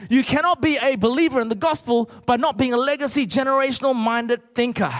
You 0.09 0.23
cannot 0.23 0.61
be 0.61 0.77
a 0.77 0.95
believer 0.95 1.41
in 1.41 1.49
the 1.49 1.55
gospel 1.55 2.09
by 2.25 2.37
not 2.37 2.57
being 2.57 2.71
a 2.71 2.77
legacy, 2.77 3.27
generational 3.27 3.93
minded 3.93 4.55
thinker. 4.55 4.93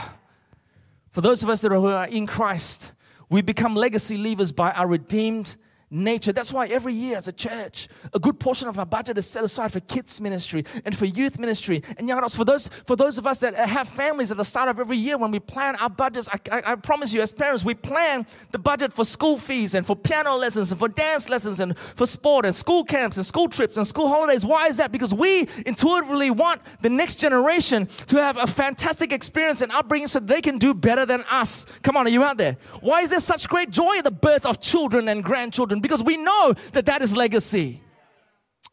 For 1.12 1.22
those 1.22 1.44
of 1.44 1.50
us 1.50 1.62
that 1.62 1.72
are 1.72 2.06
in 2.08 2.28
Christ, 2.28 2.92
we 3.30 3.42
become 3.42 3.74
legacy 3.74 4.18
leavers 4.18 4.54
by 4.54 4.72
our 4.72 4.88
redeemed 4.88 5.56
nature. 5.90 6.34
That's 6.34 6.52
why 6.52 6.68
every 6.68 6.94
year 6.94 7.16
as 7.18 7.28
a 7.28 7.32
church, 7.32 7.88
a 8.14 8.20
good 8.20 8.40
portion 8.40 8.68
of 8.68 8.78
our 8.78 8.86
budget 8.86 9.18
is 9.18 9.26
set 9.26 9.44
aside 9.44 9.72
for 9.72 9.80
kids 9.80 10.20
ministry 10.20 10.66
and 10.84 10.96
for 10.96 11.06
youth 11.06 11.40
ministry 11.40 11.82
and 11.98 12.08
young 12.08 12.18
adults. 12.18 12.36
For 12.36 12.44
those, 12.44 12.68
for 12.86 12.96
those 12.96 13.18
of 13.18 13.26
us 13.26 13.40
that 13.40 13.56
have 13.56 13.88
families 13.88 14.30
at 14.30 14.38
the 14.38 14.46
start 14.46 14.68
of 14.70 14.80
every 14.80 14.98
year, 14.98 15.18
when 15.18 15.32
we 15.32 15.40
plan 15.40 15.76
our 15.78 15.90
budgets, 15.90 16.28
I, 16.30 16.40
I, 16.52 16.72
I 16.72 16.76
promise 16.76 17.14
you, 17.14 17.22
as 17.22 17.32
parents, 17.32 17.64
we 17.64 17.74
plan 17.74 18.26
the 18.52 18.60
budget 18.60 18.92
for 18.92 19.06
school 19.06 19.38
fees 19.38 19.76
and 19.76 19.86
for 19.86 19.96
piano 19.96 20.36
lessons 20.36 20.72
and 20.72 20.80
for 20.80 20.90
dance 20.90 21.30
lessons 21.30 21.60
and 21.60 21.78
for 21.78 22.06
sport 22.06 22.46
and 22.46 22.56
school 22.56 22.84
camps 22.84 23.18
and 23.18 23.26
school 23.26 23.48
trips 23.48 23.78
and 23.78 23.88
school 23.88 24.10
holidays. 24.10 24.46
Why 24.46 24.68
is 24.68 24.78
that? 24.78 24.92
Because 24.92 25.14
we 25.14 25.48
intuitively 25.66 26.32
want 26.32 26.62
the 26.82 26.90
next 26.90 27.16
generation 27.16 27.88
to 28.08 28.22
have 28.22 28.38
a 28.38 28.48
fantastic 28.48 29.14
experience 29.14 29.62
and 29.62 29.72
upbringing 29.72 30.08
so 30.08 30.20
they 30.20 30.42
can 30.42 30.58
do 30.58 30.74
better 30.74 31.06
than 31.06 31.24
us. 31.32 31.66
Come 31.82 31.96
on, 31.96 32.08
are 32.08 32.10
you 32.10 32.24
out 32.24 32.38
there? 32.38 32.58
Why 32.82 33.02
is 33.02 33.10
there 33.10 33.20
such 33.20 33.48
great 33.48 33.70
joy 33.70 34.00
at 34.00 34.04
the 34.04 34.12
birth 34.12 34.46
of 34.46 34.60
children 34.60 35.08
and 35.08 35.24
grandchildren? 35.24 35.77
Children 35.78 35.82
because 35.82 36.04
we 36.04 36.18
know 36.18 36.54
that 36.74 36.86
that 36.86 37.02
is 37.02 37.16
legacy. 37.16 37.82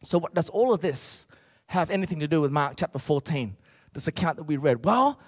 So, 0.03 0.17
what 0.17 0.33
does 0.33 0.49
all 0.49 0.73
of 0.73 0.81
this 0.81 1.27
have 1.67 1.89
anything 1.89 2.19
to 2.19 2.27
do 2.27 2.41
with 2.41 2.51
Mark 2.51 2.75
chapter 2.77 2.99
14, 2.99 3.55
this 3.93 4.07
account 4.07 4.37
that 4.37 4.43
we 4.43 4.57
read? 4.57 4.85
Well, 4.85 5.19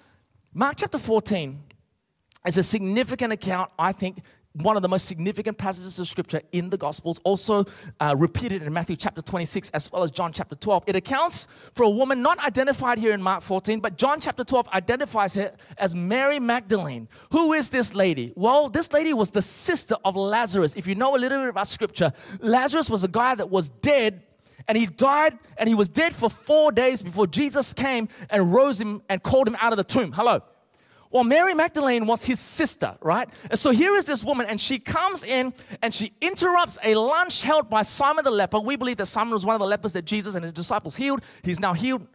Mark 0.53 0.75
chapter 0.77 0.99
14 0.99 1.63
is 2.45 2.57
a 2.57 2.63
significant 2.63 3.33
account, 3.33 3.71
I 3.77 3.91
think, 3.91 4.21
one 4.61 4.75
of 4.75 4.81
the 4.81 4.89
most 4.89 5.05
significant 5.05 5.57
passages 5.57 5.99
of 5.99 6.07
scripture 6.07 6.41
in 6.51 6.69
the 6.69 6.77
Gospels, 6.77 7.19
also 7.23 7.65
uh, 7.99 8.15
repeated 8.17 8.63
in 8.63 8.73
Matthew 8.73 8.95
chapter 8.95 9.21
26 9.21 9.69
as 9.71 9.91
well 9.91 10.03
as 10.03 10.11
John 10.11 10.33
chapter 10.33 10.55
12. 10.55 10.83
It 10.87 10.95
accounts 10.95 11.47
for 11.73 11.83
a 11.83 11.89
woman 11.89 12.21
not 12.21 12.43
identified 12.45 12.97
here 12.97 13.11
in 13.11 13.21
Mark 13.21 13.43
14, 13.43 13.79
but 13.79 13.97
John 13.97 14.19
chapter 14.19 14.43
12 14.43 14.67
identifies 14.69 15.35
her 15.35 15.53
as 15.77 15.95
Mary 15.95 16.39
Magdalene. 16.39 17.07
Who 17.31 17.53
is 17.53 17.69
this 17.69 17.93
lady? 17.93 18.33
Well, 18.35 18.69
this 18.69 18.91
lady 18.91 19.13
was 19.13 19.31
the 19.31 19.41
sister 19.41 19.95
of 20.03 20.15
Lazarus. 20.15 20.75
If 20.75 20.87
you 20.87 20.95
know 20.95 21.15
a 21.15 21.19
little 21.19 21.39
bit 21.39 21.49
about 21.49 21.67
scripture, 21.67 22.11
Lazarus 22.41 22.89
was 22.89 23.03
a 23.03 23.07
guy 23.09 23.35
that 23.35 23.49
was 23.49 23.69
dead 23.69 24.23
And 24.67 24.77
he 24.77 24.85
died 24.85 25.37
and 25.57 25.69
he 25.69 25.75
was 25.75 25.87
dead 25.87 26.13
for 26.13 26.29
four 26.29 26.71
days 26.71 27.01
before 27.01 27.27
Jesus 27.27 27.73
came 27.73 28.09
and 28.29 28.53
rose 28.53 28.81
him 28.81 29.01
and 29.07 29.23
called 29.23 29.47
him 29.47 29.55
out 29.61 29.71
of 29.71 29.77
the 29.77 29.83
tomb. 29.83 30.11
Hello. 30.11 30.41
Well, 31.11 31.23
Mary 31.23 31.53
Magdalene 31.53 32.05
was 32.05 32.25
his 32.25 32.39
sister, 32.39 32.97
right? 33.01 33.29
And 33.49 33.57
so 33.57 33.71
here 33.71 33.95
is 33.95 34.05
this 34.05 34.23
woman, 34.23 34.45
and 34.45 34.59
she 34.59 34.79
comes 34.79 35.23
in 35.23 35.53
and 35.81 35.93
she 35.93 36.11
interrupts 36.21 36.77
a 36.83 36.95
lunch 36.95 37.43
held 37.43 37.69
by 37.69 37.81
Simon 37.81 38.25
the 38.25 38.31
leper. 38.31 38.59
We 38.59 38.75
believe 38.75 38.97
that 38.97 39.05
Simon 39.05 39.33
was 39.33 39.45
one 39.45 39.55
of 39.55 39.59
the 39.59 39.67
lepers 39.67 39.93
that 39.93 40.05
Jesus 40.05 40.35
and 40.35 40.43
his 40.43 40.53
disciples 40.53 40.95
healed. 40.95 41.21
He's 41.43 41.59
now 41.59 41.73
healed 41.73 42.07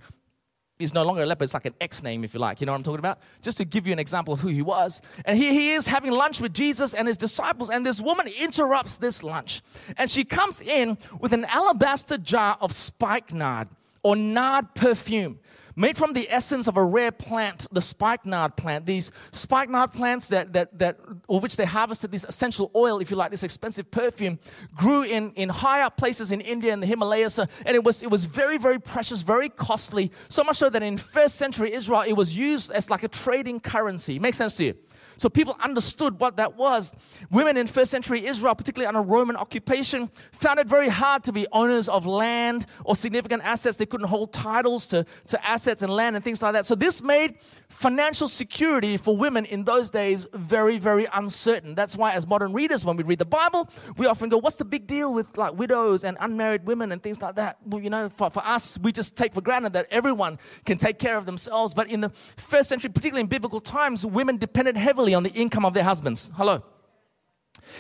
He's 0.83 0.93
no 0.93 1.05
longer 1.05 1.23
a 1.23 1.27
leper. 1.27 1.45
It's 1.45 1.55
like 1.55 1.67
an 1.67 1.77
X 1.81 2.03
name, 2.03 2.25
if 2.25 2.35
you 2.35 2.41
like. 2.41 2.61
You 2.61 2.67
know 2.67 2.73
what 2.73 2.79
I'm 2.79 2.83
talking 2.83 2.99
about? 2.99 3.21
Just 3.41 3.59
to 3.59 3.65
give 3.65 3.87
you 3.87 3.93
an 3.93 4.01
example 4.01 4.35
of 4.35 4.41
who 4.41 4.49
he 4.49 4.63
was. 4.63 5.01
And 5.25 5.39
here 5.39 5.53
he 5.53 5.71
is 5.71 5.87
having 5.87 6.11
lunch 6.11 6.41
with 6.41 6.53
Jesus 6.53 6.93
and 6.93 7.07
his 7.07 7.17
disciples. 7.17 7.71
And 7.71 7.87
this 7.87 8.01
woman 8.01 8.27
interrupts 8.41 8.97
this 8.97 9.23
lunch. 9.23 9.63
And 9.97 10.11
she 10.11 10.25
comes 10.25 10.61
in 10.61 10.99
with 11.21 11.33
an 11.33 11.45
alabaster 11.45 12.19
jar 12.19 12.59
of 12.61 12.73
spikenard 12.73 13.69
or 14.03 14.17
nard 14.17 14.75
perfume 14.75 15.39
made 15.77 15.97
from 15.97 16.13
the 16.13 16.29
essence 16.31 16.69
of 16.69 16.77
a 16.77 16.85
rare 16.85 17.13
plant, 17.13 17.67
the 17.73 17.81
spikenard 17.81 18.57
plant. 18.57 18.87
These 18.87 19.11
spikenard 19.33 19.93
plants 19.93 20.29
that, 20.29 20.53
that, 20.53 20.79
that, 20.79 20.99
of 21.29 21.43
which 21.43 21.57
they 21.57 21.65
harvested 21.65 22.11
this 22.11 22.25
essential 22.25 22.71
oil, 22.75 22.99
if 23.01 23.11
you 23.11 23.17
like, 23.17 23.31
this 23.31 23.43
expensive 23.43 23.91
perfume, 23.91 24.39
grew 24.75 25.03
in, 25.03 25.33
in 25.33 25.49
high 25.49 25.83
up 25.83 25.97
places 25.97 26.33
in 26.33 26.41
India 26.41 26.73
and 26.73 26.83
the 26.83 26.87
Himalayas. 26.87 27.39
Uh, 27.39 27.47
and 27.67 27.75
it 27.75 27.85
was, 27.85 28.03
it 28.03 28.11
was 28.11 28.25
very, 28.25 28.59
very 28.59 28.79
precious, 28.79 29.23
very 29.23 29.49
costly. 29.49 30.11
So 30.29 30.45
much 30.45 30.57
so 30.57 30.71
that 30.71 30.83
in 30.83 30.97
first 30.97 31.37
century 31.37 31.73
Israel, 31.73 32.03
it 32.03 32.15
was 32.15 32.37
used 32.37 32.71
as 32.71 32.91
like 32.91 33.03
a 33.03 33.09
trading 33.09 33.61
currency. 33.61 34.19
Makes 34.19 34.39
sense 34.39 34.55
to 34.55 34.65
you? 34.65 34.75
So 35.17 35.29
people 35.29 35.57
understood 35.63 36.19
what 36.19 36.37
that 36.37 36.57
was. 36.57 36.93
Women 37.31 37.57
in 37.57 37.67
first 37.67 37.91
century 37.91 38.27
Israel, 38.27 38.55
particularly 38.55 38.87
under 38.87 39.03
Roman 39.03 39.37
occupation, 39.37 40.11
found 40.33 40.59
it 40.59 40.67
very 40.67 40.89
hard 40.89 41.25
to 41.25 41.33
be 41.33 41.47
owners 41.53 41.89
of 41.89 42.07
land 42.07 42.67
or 42.85 42.97
significant 42.97 43.43
assets. 43.45 43.77
They 43.77 43.87
couldn't 43.87 44.09
hold 44.09 44.33
titles 44.33 44.87
to, 44.89 45.05
to 45.29 45.47
assets 45.49 45.83
and 45.83 45.93
land 45.93 46.17
and 46.17 46.25
things 46.25 46.43
like 46.43 46.53
that. 46.55 46.67
So 46.67 46.75
this 46.75 47.03
made 47.03 47.37
financial 47.73 48.29
security 48.29 48.99
for 48.99 49.17
women 49.17 49.47
in 49.47 49.65
those 49.65 49.89
days 49.89 50.29
very, 50.35 50.79
very 50.79 51.09
uncertain. 51.15 51.75
That's 51.75 51.97
why, 51.97 52.13
as 52.13 52.27
modern 52.27 52.53
readers, 52.53 52.85
when 52.85 52.97
we 52.97 53.03
read 53.03 53.19
the 53.19 53.25
Bible, 53.25 53.69
we 53.97 54.07
often 54.07 54.29
go, 54.29 54.37
What's 54.37 54.57
the 54.57 54.65
big 54.65 54.87
deal 54.87 55.15
with 55.15 55.39
like 55.39 55.55
widows 55.55 56.05
and 56.05 56.17
unmarried 56.21 56.67
women 56.67 56.93
and 56.93 57.03
things 57.03 57.21
like 57.23 57.37
that? 57.37 57.57
Well, 57.65 57.83
you 57.83 57.89
know, 57.89 58.11
for, 58.11 58.29
for 58.29 58.45
us, 58.45 58.79
we 58.79 58.93
just 58.93 59.17
take 59.17 59.33
for 59.33 59.41
granted 59.41 59.73
that 59.73 59.87
everyone 59.91 60.39
can 60.67 60.77
take 60.77 60.99
care 60.99 61.17
of 61.17 61.25
themselves. 61.25 61.73
But 61.73 61.89
in 61.89 62.03
the 62.03 62.11
first 62.37 62.69
century, 62.69 62.91
particularly 62.91 63.23
in 63.23 63.29
biblical 63.29 63.61
times, 63.61 64.05
women 64.05 64.37
depended 64.37 64.77
heavily 64.77 65.15
on 65.15 65.23
the 65.23 65.33
income 65.33 65.65
of 65.65 65.73
their 65.73 65.85
husbands. 65.85 66.31
Hello. 66.35 66.63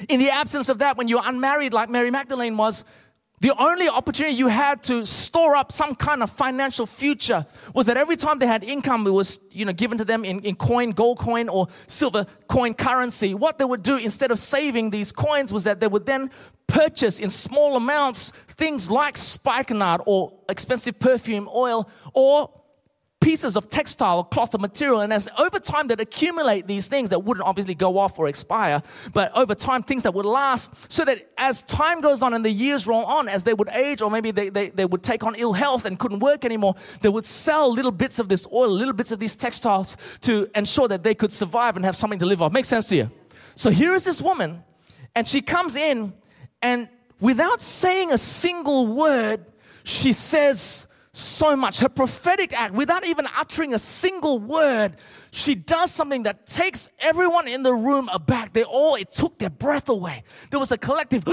In 0.09 0.21
the 0.21 0.31
absence 0.31 0.69
of 0.69 0.79
that, 0.79 0.97
when 0.97 1.09
you're 1.09 1.23
unmarried, 1.23 1.73
like 1.75 1.91
Mary 1.91 2.11
Magdalene 2.11 2.57
was, 2.57 2.85
the 3.43 3.53
only 3.61 3.89
opportunity 3.89 4.37
you 4.37 4.47
had 4.47 4.85
to 4.85 5.05
store 5.05 5.57
up 5.57 5.73
some 5.73 5.97
kind 5.97 6.23
of 6.23 6.31
financial 6.31 6.87
future 6.87 7.45
was 7.75 7.87
that 7.87 7.97
every 7.97 8.15
time 8.15 8.39
they 8.39 8.47
had 8.47 8.63
income, 8.63 9.05
it 9.05 9.11
was 9.11 9.41
you 9.51 9.65
know 9.65 9.73
given 9.73 9.99
to 9.99 10.05
them 10.05 10.25
in, 10.25 10.39
in 10.41 10.55
coin, 10.55 10.93
gold 10.93 11.19
coin, 11.19 11.49
or 11.49 11.67
silver 11.89 12.25
coin 12.47 12.73
currency. 12.73 13.35
What 13.35 13.59
they 13.59 13.65
would 13.65 13.83
do 13.83 13.97
instead 13.97 14.31
of 14.31 14.39
saving 14.39 14.91
these 14.91 15.11
coins 15.11 15.53
was 15.53 15.65
that 15.65 15.81
they 15.81 15.89
would 15.89 16.07
then 16.07 16.31
purchase 16.69 17.19
in 17.19 17.31
small 17.31 17.77
amounts 17.77 18.31
things 18.47 18.89
like 18.91 19.17
spikenard 19.17 20.01
or 20.07 20.33
expensive 20.49 20.99
perfume 20.99 21.49
oil 21.53 21.91
or 22.15 22.49
pieces 23.23 23.57
of 23.57 23.71
textile 23.71 24.19
or 24.19 24.25
cloth 24.25 24.55
or 24.55 24.59
material. 24.59 25.01
And 25.01 25.13
as 25.13 25.29
over 25.39 25.59
time 25.59 25.87
that 25.89 26.01
accumulate 26.01 26.67
these 26.67 26.89
things 26.89 27.09
that 27.11 27.21
wouldn't 27.21 27.47
obviously 27.47 27.75
go 27.75 27.97
off 27.97 28.19
or 28.19 28.29
expire, 28.29 28.83
but 29.15 29.35
over 29.37 29.55
time 29.55 29.83
things 29.83 30.03
that 30.03 30.13
would 30.13 30.27
last 30.27 30.73
so 30.93 31.05
that 31.05 31.31
as 31.39 31.63
time 31.63 32.01
goes 32.01 32.21
on 32.21 32.35
and 32.35 32.45
the 32.45 32.51
years 32.51 32.87
roll 32.87 33.05
on, 33.05 33.29
as 33.29 33.45
they 33.45 33.55
would 33.55 33.69
age 33.71 34.03
or 34.03 34.11
maybe 34.11 34.33
they, 34.33 34.49
they, 34.49 34.71
they 34.71 34.85
would 34.85 35.03
take 35.03 35.25
on 35.25 35.35
ill 35.37 35.53
health 35.53 35.85
and 35.85 35.99
couldn't 35.99 36.19
work 36.19 36.45
anymore, 36.45 36.75
they 37.01 37.09
would 37.09 37.25
sell 37.25 37.73
little 37.73 37.93
bits 37.93 38.19
of 38.19 38.29
this 38.29 38.47
oil, 38.53 38.69
little 38.69 38.95
bits 38.95 39.13
of 39.13 39.19
these 39.19 39.37
textiles 39.37 39.97
to 40.21 40.51
ensure 40.55 40.89
that 40.89 41.05
they 41.05 41.15
could 41.15 41.33
survive 41.33 41.77
and 41.77 41.85
have 41.85 41.97
something 41.97 42.19
to 42.19 42.27
live 42.27 42.43
off. 42.43 42.53
Makes 42.53 42.69
sense 42.69 42.87
to 42.89 42.97
you? 42.97 43.11
So 43.55 43.71
here 43.71 43.95
is 43.95 44.05
this 44.05 44.21
woman 44.21 44.65
and 45.15 45.29
she 45.29 45.41
comes 45.41 45.77
in 45.77 46.13
and 46.61 46.89
without 47.21 47.61
saying 47.61 48.13
a 48.13 48.19
single 48.19 48.89
word, 48.89 49.45
she 49.85 50.13
says, 50.13 50.89
so 51.15 51.55
much. 51.55 51.81
Her 51.81 51.91
prophetic 51.91 52.59
act, 52.59 52.73
without 52.73 53.05
even 53.07 53.27
uttering 53.39 53.75
a 53.75 53.79
single 53.79 54.39
word, 54.39 54.97
she 55.31 55.55
does 55.55 55.91
something 55.91 56.23
that 56.23 56.47
takes 56.47 56.89
everyone 56.99 57.49
in 57.49 57.63
the 57.63 57.73
room 57.73 58.09
aback. 58.11 58.55
They 58.55 58.65
all, 58.65 58.95
it 58.95 59.11
took 59.11 59.39
their 59.39 59.51
breath 59.51 59.91
away. 59.91 60.25
There 60.51 60.59
was 60.59 60.73
a 60.73 60.79
collective 60.79 61.25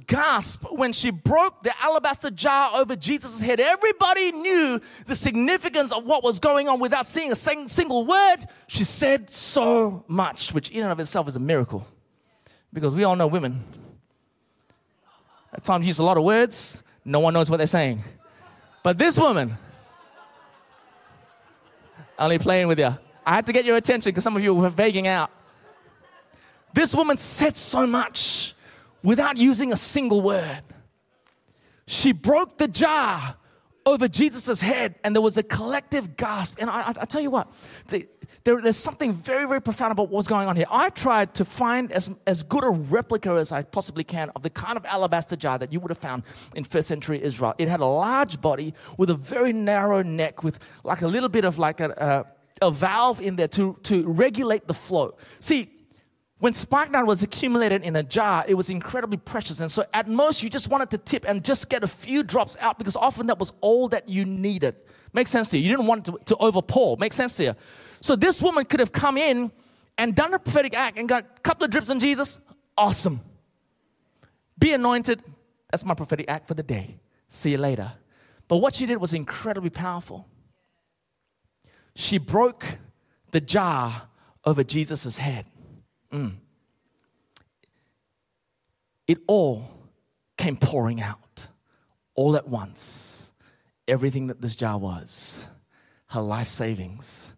gasp 0.06 0.64
when 0.72 0.92
she 0.92 1.10
broke 1.10 1.62
the 1.62 1.72
alabaster 1.80 2.30
jar 2.30 2.72
over 2.74 2.96
Jesus' 2.96 3.38
head. 3.38 3.60
Everybody 3.60 4.32
knew 4.32 4.80
the 5.06 5.14
significance 5.14 5.92
of 5.92 6.04
what 6.04 6.24
was 6.24 6.40
going 6.40 6.68
on 6.68 6.80
without 6.80 7.06
saying 7.06 7.30
a 7.30 7.36
single 7.36 8.06
word. 8.06 8.38
She 8.66 8.82
said 8.82 9.30
so 9.30 10.04
much, 10.08 10.52
which 10.52 10.70
in 10.70 10.82
and 10.82 10.90
of 10.90 10.98
itself 10.98 11.28
is 11.28 11.36
a 11.36 11.40
miracle. 11.40 11.86
Because 12.72 12.94
we 12.94 13.04
all 13.04 13.14
know 13.14 13.28
women 13.28 13.64
at 15.52 15.62
times 15.62 15.86
use 15.86 16.00
a 16.00 16.04
lot 16.04 16.18
of 16.18 16.24
words, 16.24 16.82
no 17.04 17.20
one 17.20 17.34
knows 17.34 17.50
what 17.50 17.56
they're 17.56 17.66
saying. 17.66 18.02
But 18.88 18.96
this 18.96 19.18
woman, 19.18 19.58
only 22.18 22.38
playing 22.38 22.68
with 22.68 22.78
you. 22.78 22.96
I 23.26 23.34
had 23.34 23.44
to 23.44 23.52
get 23.52 23.66
your 23.66 23.76
attention 23.76 24.08
because 24.08 24.24
some 24.24 24.34
of 24.34 24.42
you 24.42 24.54
were 24.54 24.70
vaguing 24.70 25.06
out. 25.06 25.30
This 26.72 26.94
woman 26.94 27.18
said 27.18 27.58
so 27.58 27.86
much 27.86 28.54
without 29.02 29.36
using 29.36 29.74
a 29.74 29.76
single 29.76 30.22
word. 30.22 30.62
She 31.86 32.12
broke 32.12 32.56
the 32.56 32.66
jar 32.66 33.36
over 33.84 34.08
Jesus' 34.08 34.62
head, 34.62 34.94
and 35.04 35.14
there 35.14 35.20
was 35.20 35.36
a 35.36 35.42
collective 35.42 36.16
gasp. 36.16 36.56
And 36.58 36.70
I, 36.70 36.80
I, 36.80 36.94
I 37.02 37.04
tell 37.04 37.20
you 37.20 37.30
what, 37.30 37.52
there, 38.48 38.62
there's 38.62 38.78
something 38.78 39.12
very, 39.12 39.46
very 39.46 39.60
profound 39.60 39.92
about 39.92 40.08
what's 40.08 40.26
going 40.26 40.48
on 40.48 40.56
here. 40.56 40.64
I 40.70 40.88
tried 40.88 41.34
to 41.34 41.44
find 41.44 41.92
as, 41.92 42.10
as 42.26 42.42
good 42.42 42.64
a 42.64 42.70
replica 42.70 43.32
as 43.32 43.52
I 43.52 43.62
possibly 43.62 44.04
can 44.04 44.30
of 44.34 44.40
the 44.42 44.48
kind 44.48 44.78
of 44.78 44.86
alabaster 44.86 45.36
jar 45.36 45.58
that 45.58 45.70
you 45.70 45.80
would 45.80 45.90
have 45.90 45.98
found 45.98 46.22
in 46.54 46.64
first 46.64 46.88
century 46.88 47.22
Israel. 47.22 47.54
It 47.58 47.68
had 47.68 47.80
a 47.80 47.86
large 47.86 48.40
body 48.40 48.72
with 48.96 49.10
a 49.10 49.14
very 49.14 49.52
narrow 49.52 50.02
neck, 50.02 50.42
with 50.42 50.60
like 50.82 51.02
a 51.02 51.06
little 51.06 51.28
bit 51.28 51.44
of 51.44 51.58
like 51.58 51.80
a, 51.80 52.24
a, 52.62 52.70
valve 52.70 53.20
in 53.20 53.36
there 53.36 53.48
to, 53.48 53.78
to 53.82 54.08
regulate 54.08 54.66
the 54.66 54.72
flow. 54.72 55.18
See, 55.40 55.70
when 56.38 56.54
spikenard 56.54 57.06
was 57.06 57.22
accumulated 57.22 57.82
in 57.82 57.96
a 57.96 58.02
jar, 58.02 58.46
it 58.48 58.54
was 58.54 58.70
incredibly 58.70 59.18
precious. 59.18 59.60
And 59.60 59.70
so 59.70 59.84
at 59.92 60.08
most, 60.08 60.42
you 60.42 60.48
just 60.48 60.70
wanted 60.70 60.88
to 60.92 60.98
tip 60.98 61.28
and 61.28 61.44
just 61.44 61.68
get 61.68 61.84
a 61.84 61.88
few 61.88 62.22
drops 62.22 62.56
out 62.60 62.78
because 62.78 62.96
often 62.96 63.26
that 63.26 63.38
was 63.38 63.52
all 63.60 63.88
that 63.88 64.08
you 64.08 64.24
needed. 64.24 64.74
Makes 65.12 65.32
sense 65.32 65.50
to 65.50 65.58
you. 65.58 65.64
You 65.64 65.76
didn't 65.76 65.86
want 65.86 66.06
to, 66.06 66.18
to 66.24 66.36
overpour. 66.36 66.98
Makes 66.98 67.16
sense 67.16 67.36
to 67.36 67.44
you. 67.44 67.54
So 68.00 68.16
this 68.16 68.40
woman 68.40 68.64
could 68.64 68.80
have 68.80 68.92
come 68.92 69.16
in 69.16 69.50
and 69.96 70.14
done 70.14 70.34
a 70.34 70.38
prophetic 70.38 70.74
act 70.76 70.98
and 70.98 71.08
got 71.08 71.24
a 71.24 71.40
couple 71.40 71.64
of 71.64 71.70
drips 71.70 71.90
on 71.90 72.00
Jesus. 72.00 72.38
Awesome. 72.76 73.20
Be 74.58 74.72
anointed. 74.72 75.22
That's 75.70 75.84
my 75.84 75.94
prophetic 75.94 76.26
act 76.28 76.48
for 76.48 76.54
the 76.54 76.62
day. 76.62 76.98
See 77.28 77.50
you 77.50 77.58
later. 77.58 77.92
But 78.46 78.58
what 78.58 78.74
she 78.74 78.86
did 78.86 78.98
was 78.98 79.12
incredibly 79.12 79.70
powerful. 79.70 80.26
She 81.94 82.18
broke 82.18 82.64
the 83.32 83.40
jar 83.40 84.08
over 84.44 84.64
Jesus' 84.64 85.18
head. 85.18 85.44
Mm. 86.12 86.36
It 89.06 89.18
all 89.26 89.68
came 90.36 90.56
pouring 90.56 91.00
out 91.00 91.48
all 92.14 92.36
at 92.36 92.48
once. 92.48 93.32
Everything 93.86 94.28
that 94.28 94.40
this 94.40 94.54
jar 94.54 94.78
was 94.78 95.48
her 96.08 96.20
life 96.20 96.48
savings, 96.48 97.34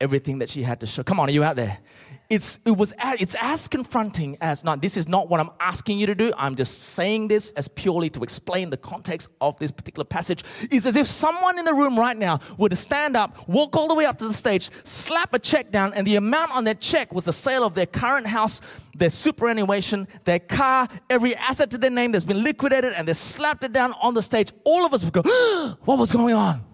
everything 0.00 0.38
that 0.38 0.48
she 0.48 0.62
had 0.62 0.80
to 0.80 0.86
show. 0.86 1.02
Come 1.02 1.18
on, 1.20 1.28
are 1.28 1.32
you 1.32 1.42
out 1.44 1.56
there? 1.56 1.78
It's, 2.30 2.60
it 2.66 2.72
was, 2.76 2.92
it's 3.02 3.34
as 3.40 3.68
confronting 3.68 4.36
as 4.42 4.62
not. 4.62 4.82
This 4.82 4.98
is 4.98 5.08
not 5.08 5.30
what 5.30 5.40
I'm 5.40 5.48
asking 5.60 5.98
you 5.98 6.06
to 6.06 6.14
do. 6.14 6.30
I'm 6.36 6.56
just 6.56 6.82
saying 6.82 7.28
this 7.28 7.52
as 7.52 7.68
purely 7.68 8.10
to 8.10 8.22
explain 8.22 8.68
the 8.68 8.76
context 8.76 9.30
of 9.40 9.58
this 9.58 9.70
particular 9.70 10.04
passage. 10.04 10.44
Is 10.70 10.84
as 10.84 10.94
if 10.94 11.06
someone 11.06 11.58
in 11.58 11.64
the 11.64 11.72
room 11.72 11.98
right 11.98 12.16
now 12.16 12.40
were 12.58 12.68
to 12.68 12.76
stand 12.76 13.16
up, 13.16 13.48
walk 13.48 13.76
all 13.76 13.88
the 13.88 13.94
way 13.94 14.04
up 14.04 14.18
to 14.18 14.28
the 14.28 14.34
stage, 14.34 14.70
slap 14.84 15.32
a 15.32 15.38
check 15.38 15.72
down, 15.72 15.94
and 15.94 16.06
the 16.06 16.16
amount 16.16 16.54
on 16.54 16.64
that 16.64 16.80
check 16.80 17.14
was 17.14 17.24
the 17.24 17.32
sale 17.32 17.64
of 17.64 17.74
their 17.74 17.86
current 17.86 18.26
house, 18.26 18.60
their 18.94 19.10
superannuation, 19.10 20.06
their 20.24 20.38
car, 20.38 20.86
every 21.08 21.34
asset 21.34 21.70
to 21.70 21.78
their 21.78 21.90
name 21.90 22.12
that's 22.12 22.26
been 22.26 22.44
liquidated, 22.44 22.92
and 22.92 23.08
they 23.08 23.14
slapped 23.14 23.64
it 23.64 23.72
down 23.72 23.94
on 24.02 24.12
the 24.12 24.22
stage. 24.22 24.52
All 24.64 24.84
of 24.84 24.92
us 24.92 25.02
would 25.02 25.14
go, 25.14 25.22
What 25.86 25.98
was 25.98 26.12
going 26.12 26.34
on? 26.34 26.67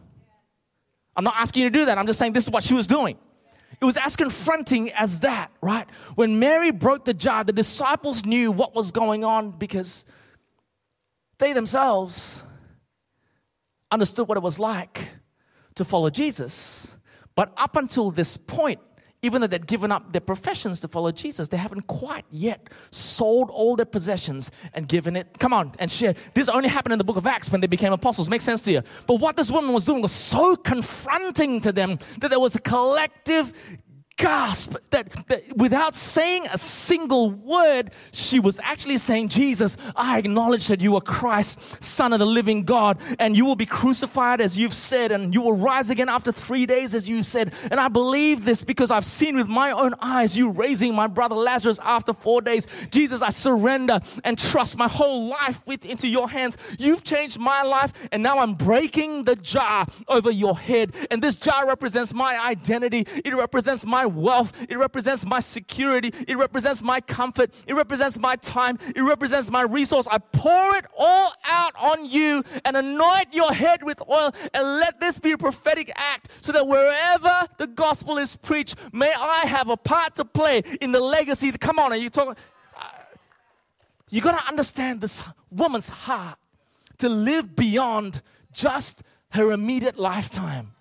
I'm 1.17 1.25
not 1.25 1.35
asking 1.37 1.65
you 1.65 1.71
to 1.71 1.79
do 1.79 1.85
that. 1.87 1.99
I'm 1.99 2.07
just 2.07 2.19
saying 2.19 2.33
this 2.33 2.45
is 2.45 2.51
what 2.51 2.65
she 2.65 2.75
was 2.75 2.87
doing. 2.87 3.19
It 3.81 3.85
was 3.85 3.97
as 3.97 4.17
confronting 4.17 4.91
as 4.93 5.21
that, 5.21 5.51
right? 5.61 5.87
When 6.15 6.39
Mary 6.39 6.71
broke 6.71 7.05
the 7.05 7.15
jar, 7.15 7.45
the 7.45 7.53
disciples 7.53 8.25
knew 8.25 8.53
what 8.53 8.75
was 8.75 8.91
going 8.91 9.25
on 9.25 9.51
because 9.51 10.05
they 11.39 11.53
themselves 11.53 12.45
understood 13.91 14.29
what 14.29 14.37
it 14.37 14.43
was 14.43 14.59
like 14.59 15.09
to 15.75 15.85
follow 15.85 16.11
Jesus. 16.11 16.97
But 17.35 17.53
up 17.57 17.77
until 17.77 18.11
this 18.11 18.37
point 18.37 18.81
even 19.25 19.41
though 19.41 19.47
they'd 19.47 19.67
given 19.67 19.91
up 19.91 20.13
their 20.13 20.21
professions 20.21 20.81
to 20.81 20.89
follow 20.89 21.11
Jesus, 21.11 21.49
they 21.49 21.57
haven't 21.57 21.87
quite 21.87 22.27
yet 22.31 22.69
sold 22.91 23.49
all 23.49 23.75
their 23.75 23.87
possessions 23.87 24.51
and 24.75 24.87
given 24.87 25.17
it. 25.17 25.39
Come 25.39 25.55
on 25.55 25.73
and 25.79 25.91
share. 25.91 26.15
This 26.35 26.51
only 26.51 26.69
happened 26.69 26.93
in 26.93 26.99
the 26.99 27.05
book 27.05 27.17
of 27.17 27.27
Acts 27.27 27.51
when 27.51 27.63
they 27.63 27.67
became 27.67 27.95
apostles. 27.95 28.29
Makes 28.29 28.45
sense 28.45 28.61
to 28.63 28.71
you? 28.73 28.83
But 29.07 29.21
what 29.21 29.39
this 29.39 29.51
woman 29.51 29.73
was 29.73 29.87
doing 29.87 30.03
was 30.03 30.13
so 30.13 30.57
confronting 30.57 31.63
to 31.63 31.73
them 31.73 31.99
that 32.19 32.29
there 32.29 32.39
was 32.39 32.55
a 32.55 32.61
collective 32.61 33.53
gasp 34.17 34.77
that, 34.91 35.11
that, 35.29 35.57
without 35.57 35.95
saying 35.95 36.47
a 36.53 36.59
single 36.59 37.31
word, 37.31 37.91
she 38.13 38.39
was 38.39 38.61
actually 38.63 38.99
saying, 38.99 39.29
Jesus, 39.29 39.77
I 39.97 40.19
acknowledge 40.19 40.69
that 40.69 40.81
you 40.81 40.95
are 40.97 41.01
Christ, 41.01 41.83
Son 41.83 42.13
of 42.13 42.21
the 42.21 42.27
living 42.27 42.63
God, 42.63 42.99
and 43.19 43.37
you 43.37 43.45
will 43.45 43.57
be 43.57 43.67
crucified 43.67 44.41
as 44.41 44.57
you've 44.57 44.75
said, 44.75 45.11
and 45.11 45.35
you 45.35 45.43
will 45.43 45.57
rise 45.57 45.91
again 45.91 46.09
after 46.09 46.31
three 46.33 46.65
days 46.65 46.95
as 46.95 47.09
you 47.09 47.23
said. 47.23 47.53
And 47.71 47.81
I 47.81 47.89
believe 47.89 48.45
this 48.45 48.63
because 48.63 48.91
I've 48.91 49.05
seen 49.05 49.35
with 49.37 49.49
my 49.49 49.73
own 49.73 49.95
eyes 50.01 50.37
you 50.37 50.51
raising 50.51 50.95
my 50.95 51.07
brother 51.07 51.35
Lazarus 51.35 51.81
after 51.83 52.13
four 52.13 52.41
days. 52.41 52.67
Jesus, 52.91 53.21
I 53.21 53.31
surrender 53.31 54.01
and 54.23 54.39
trust 54.39 54.79
my 54.79 54.89
whole 54.89 55.29
life 55.29 55.67
with, 55.67 55.85
into 55.85 56.07
your 56.09 56.29
hands. 56.29 56.57
You've 56.79 57.05
changed 57.05 57.39
my 57.39 57.63
life, 57.63 57.93
and 58.13 58.23
now 58.23 58.39
I'm 58.39 58.55
breaking 58.55 59.25
the 59.25 59.37
jar 59.37 59.87
over 60.09 60.31
your 60.31 60.57
head. 60.57 60.95
And 61.11 61.21
this 61.21 61.37
jar 61.37 61.67
represents 61.67 62.15
my 62.15 62.39
identity. 62.39 63.07
It 63.25 63.35
represents 63.35 63.85
my 63.85 64.04
my 64.05 64.21
wealth. 64.21 64.53
It 64.69 64.77
represents 64.77 65.25
my 65.25 65.41
security. 65.41 66.13
It 66.29 66.37
represents 66.37 66.83
my 66.83 67.01
comfort. 67.01 67.55
It 67.67 67.75
represents 67.75 68.19
my 68.19 68.37
time. 68.37 68.79
It 68.95 69.03
represents 69.03 69.51
my 69.51 69.63
resource. 69.63 70.07
I 70.11 70.19
pour 70.19 70.77
it 70.77 70.85
all 70.97 71.33
out 71.47 71.73
on 71.81 72.05
you 72.05 72.43
and 72.65 72.77
anoint 72.77 73.33
your 73.33 73.53
head 73.53 73.83
with 73.83 74.03
oil 74.09 74.31
and 74.53 74.63
let 74.79 75.01
this 75.01 75.19
be 75.19 75.33
a 75.33 75.39
prophetic 75.39 75.91
act 75.97 76.29
so 76.41 76.53
that 76.53 76.67
wherever 76.67 77.49
the 77.59 77.67
gospel 77.67 78.19
is 78.19 78.37
preached, 78.37 78.77
may 78.93 79.13
I 79.13 79.47
have 79.47 79.69
a 79.69 79.77
part 79.77 80.15
to 80.17 80.25
play 80.25 80.63
in 80.81 80.93
the 80.93 81.01
legacy. 81.01 81.51
Come 81.53 81.79
on, 81.79 81.93
are 81.93 81.97
you 81.97 82.11
talking? 82.11 82.37
Uh, 82.77 82.85
you 84.11 84.21
got 84.21 84.39
to 84.39 84.49
understand 84.49 85.01
this 85.01 85.23
woman's 85.51 85.89
heart 85.89 86.39
to 86.99 87.09
live 87.09 87.57
beyond 87.57 88.23
just 88.53 89.03
her 89.31 89.53
immediate 89.53 89.99
lifetime. 89.99 90.73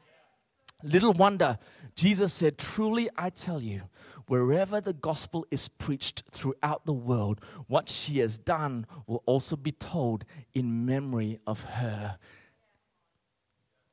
Little 0.84 1.14
wonder 1.14 1.58
Jesus 1.96 2.34
said, 2.34 2.58
Truly 2.58 3.10
I 3.18 3.30
tell 3.30 3.62
you, 3.62 3.84
wherever 4.28 4.82
the 4.82 4.94
gospel 4.94 5.46
is 5.52 5.68
preached 5.68 6.24
throughout 6.32 6.86
the 6.86 6.94
world, 6.94 7.42
what 7.68 7.90
she 7.90 8.20
has 8.20 8.38
done 8.38 8.86
will 9.08 9.24
also 9.26 9.56
be 9.56 9.72
told 9.72 10.26
in 10.54 10.86
memory 10.86 11.40
of 11.46 11.64
her. 11.64 12.18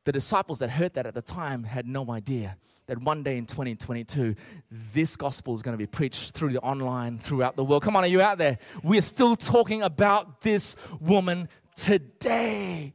The 0.05 0.13
disciples 0.13 0.61
that 0.61 0.71
heard 0.71 0.95
that 0.95 1.07
at 1.07 1.15
the 1.15 1.23
time 1.23 1.65
had 1.65 1.87
no 1.87 2.11
idea 2.11 2.57
that 2.87 2.99
one 2.99 3.23
day 3.23 3.37
in 3.37 3.47
2022, 3.47 4.35
this 4.71 5.15
gospel 5.15 5.55
is 5.55 5.63
going 5.63 5.75
to 5.75 5.79
be 5.79 5.87
preached 5.87 6.33
through 6.33 6.53
the 6.53 6.61
online 6.61 7.19
throughout 7.19 7.55
the 7.55 7.65
world. 7.65 7.83
Come 7.83 7.95
on, 7.95 8.03
are 8.03 8.09
you 8.09 8.21
out 8.21 8.39
there? 8.39 8.59
We 8.83 8.99
are 8.99 9.03
still 9.03 9.37
talking 9.37 9.83
about 9.83 10.41
this 10.41 10.75
woman 10.99 11.49
today. 11.77 12.95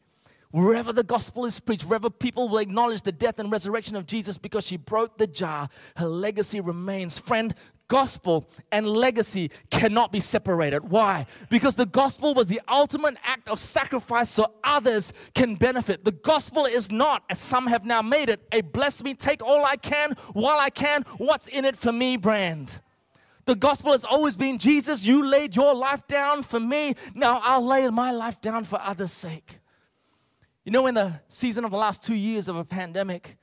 Wherever 0.55 0.93
the 0.93 1.03
gospel 1.03 1.45
is 1.45 1.59
preached, 1.59 1.83
wherever 1.83 2.09
people 2.09 2.47
will 2.47 2.59
acknowledge 2.59 3.01
the 3.01 3.11
death 3.11 3.39
and 3.39 3.51
resurrection 3.51 3.97
of 3.97 4.07
Jesus 4.07 4.37
because 4.37 4.65
she 4.65 4.77
broke 4.77 5.17
the 5.17 5.27
jar, 5.27 5.67
her 5.97 6.07
legacy 6.07 6.61
remains. 6.61 7.19
Friend, 7.19 7.53
gospel 7.89 8.49
and 8.71 8.87
legacy 8.87 9.51
cannot 9.69 10.13
be 10.13 10.21
separated. 10.21 10.89
Why? 10.89 11.25
Because 11.49 11.75
the 11.75 11.85
gospel 11.85 12.33
was 12.33 12.47
the 12.47 12.61
ultimate 12.69 13.17
act 13.25 13.49
of 13.49 13.59
sacrifice 13.59 14.29
so 14.29 14.53
others 14.63 15.11
can 15.33 15.55
benefit. 15.55 16.05
The 16.05 16.13
gospel 16.13 16.65
is 16.65 16.89
not, 16.89 17.25
as 17.29 17.41
some 17.41 17.67
have 17.67 17.83
now 17.83 18.01
made 18.01 18.29
it, 18.29 18.39
a 18.53 18.61
bless 18.61 19.03
me, 19.03 19.13
take 19.13 19.43
all 19.43 19.65
I 19.65 19.75
can 19.75 20.13
while 20.31 20.57
I 20.57 20.69
can, 20.69 21.01
what's 21.17 21.47
in 21.47 21.65
it 21.65 21.75
for 21.75 21.91
me 21.91 22.15
brand. 22.15 22.79
The 23.43 23.55
gospel 23.55 23.91
has 23.91 24.05
always 24.05 24.37
been 24.37 24.57
Jesus, 24.57 25.05
you 25.05 25.27
laid 25.27 25.57
your 25.57 25.75
life 25.75 26.07
down 26.07 26.43
for 26.43 26.61
me. 26.61 26.95
Now 27.13 27.41
I'll 27.43 27.65
lay 27.65 27.89
my 27.89 28.11
life 28.11 28.39
down 28.39 28.63
for 28.63 28.79
others' 28.81 29.11
sake. 29.11 29.59
You 30.65 30.71
know, 30.71 30.87
in 30.87 30.95
the 30.95 31.19
season 31.27 31.63
of 31.63 31.69
the 31.69 31.77
last 31.77 32.03
two 32.03 32.15
years 32.15 32.47
of 32.47 32.55
a 32.55 32.65
pandemic, 32.65 33.37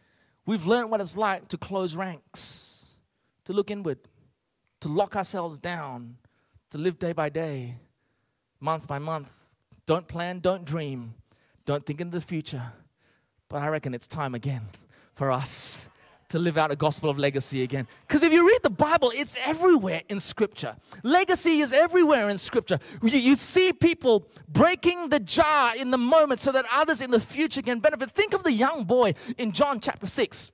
we've 0.44 0.66
learned 0.66 0.90
what 0.90 1.00
it's 1.00 1.16
like 1.16 1.46
to 1.48 1.56
close 1.56 1.94
ranks, 1.94 2.96
to 3.44 3.52
look 3.52 3.70
inward, 3.70 4.00
to 4.80 4.88
lock 4.88 5.14
ourselves 5.14 5.60
down, 5.60 6.16
to 6.70 6.78
live 6.78 6.98
day 6.98 7.12
by 7.12 7.28
day, 7.28 7.76
month 8.58 8.88
by 8.88 8.98
month. 8.98 9.32
Don't 9.86 10.08
plan, 10.08 10.40
don't 10.40 10.64
dream, 10.64 11.14
don't 11.64 11.86
think 11.86 12.00
into 12.00 12.18
the 12.18 12.24
future. 12.24 12.72
But 13.48 13.62
I 13.62 13.68
reckon 13.68 13.94
it's 13.94 14.08
time 14.08 14.34
again 14.34 14.62
for 15.14 15.30
us 15.30 15.88
to 16.32 16.38
live 16.38 16.58
out 16.58 16.70
a 16.70 16.76
gospel 16.76 17.08
of 17.08 17.18
legacy 17.18 17.62
again. 17.62 17.86
Because 18.06 18.22
if 18.22 18.32
you 18.32 18.46
read 18.46 18.60
the 18.62 18.70
Bible, 18.70 19.12
it's 19.14 19.36
everywhere 19.44 20.02
in 20.08 20.18
Scripture. 20.20 20.76
Legacy 21.02 21.60
is 21.60 21.72
everywhere 21.72 22.28
in 22.28 22.38
Scripture. 22.38 22.78
You, 23.02 23.18
you, 23.18 23.36
see 23.36 23.72
people 23.72 24.26
breaking 24.48 25.10
the 25.10 25.20
jar 25.20 25.76
in 25.76 25.90
the 25.90 25.98
moment 25.98 26.40
so 26.40 26.52
that 26.52 26.64
others 26.72 27.00
in 27.00 27.10
the 27.10 27.20
future 27.20 27.62
can 27.62 27.80
benefit. 27.80 28.10
Think 28.10 28.34
of 28.34 28.42
the 28.42 28.52
young 28.52 28.84
boy 28.84 29.14
in 29.38 29.52
John 29.52 29.80
chapter 29.80 30.06
6. 30.06 30.52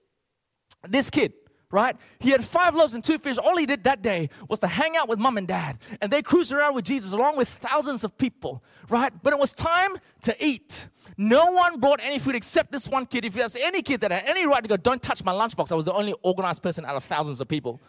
This 0.88 1.10
kid, 1.10 1.32
right? 1.70 1.96
He 2.18 2.31
had 2.31 2.44
five 2.44 2.74
loaves 2.74 2.94
and 2.94 3.04
two 3.04 3.18
fish. 3.18 3.37
All 3.38 3.57
he 3.57 3.66
did 3.66 3.85
that 3.85 4.02
day 4.02 4.31
was 4.48 4.61
to 4.61 4.66
hang 4.66 4.96
out 4.96 5.09
with 5.09 5.18
mom 5.18 5.37
and 5.37 5.46
dad. 5.46 5.78
And 6.00 6.11
they 6.11 6.22
cruised 6.22 6.52
around 6.52 6.74
with 6.74 6.85
Jesus 6.85 7.12
along 7.12 7.37
with 7.37 7.48
thousands 7.48 8.04
of 8.04 8.16
people, 8.16 8.62
right? 8.88 9.12
But 9.22 9.33
it 9.33 9.38
was 9.38 9.52
time 9.52 9.96
to 10.22 10.37
eat. 10.44 10.88
No 11.16 11.52
one 11.52 11.81
brought 11.81 12.00
any 12.02 12.18
food 12.18 12.35
except 12.35 12.72
this 12.72 12.88
one 12.88 13.07
kid. 13.07 13.24
If 13.24 13.35
there's 13.35 13.57
any 13.57 13.83
kid 13.83 14.00
that 14.02 14.11
had 14.11 14.24
any 14.26 14.46
right 14.46 14.62
to 14.62 14.68
go, 14.68 14.76
don't 14.76 15.02
touch 15.02 15.24
my 15.24 15.33
lunchbox, 15.33 15.72
I 15.72 15.74
was 15.74 15.85
the 15.85 15.92
only 15.92 16.14
organized 16.22 16.62
person 16.62 16.85
out 16.85 16.96
of 16.96 17.04
thousands 17.04 17.40
of 17.40 17.48
people 17.48 17.81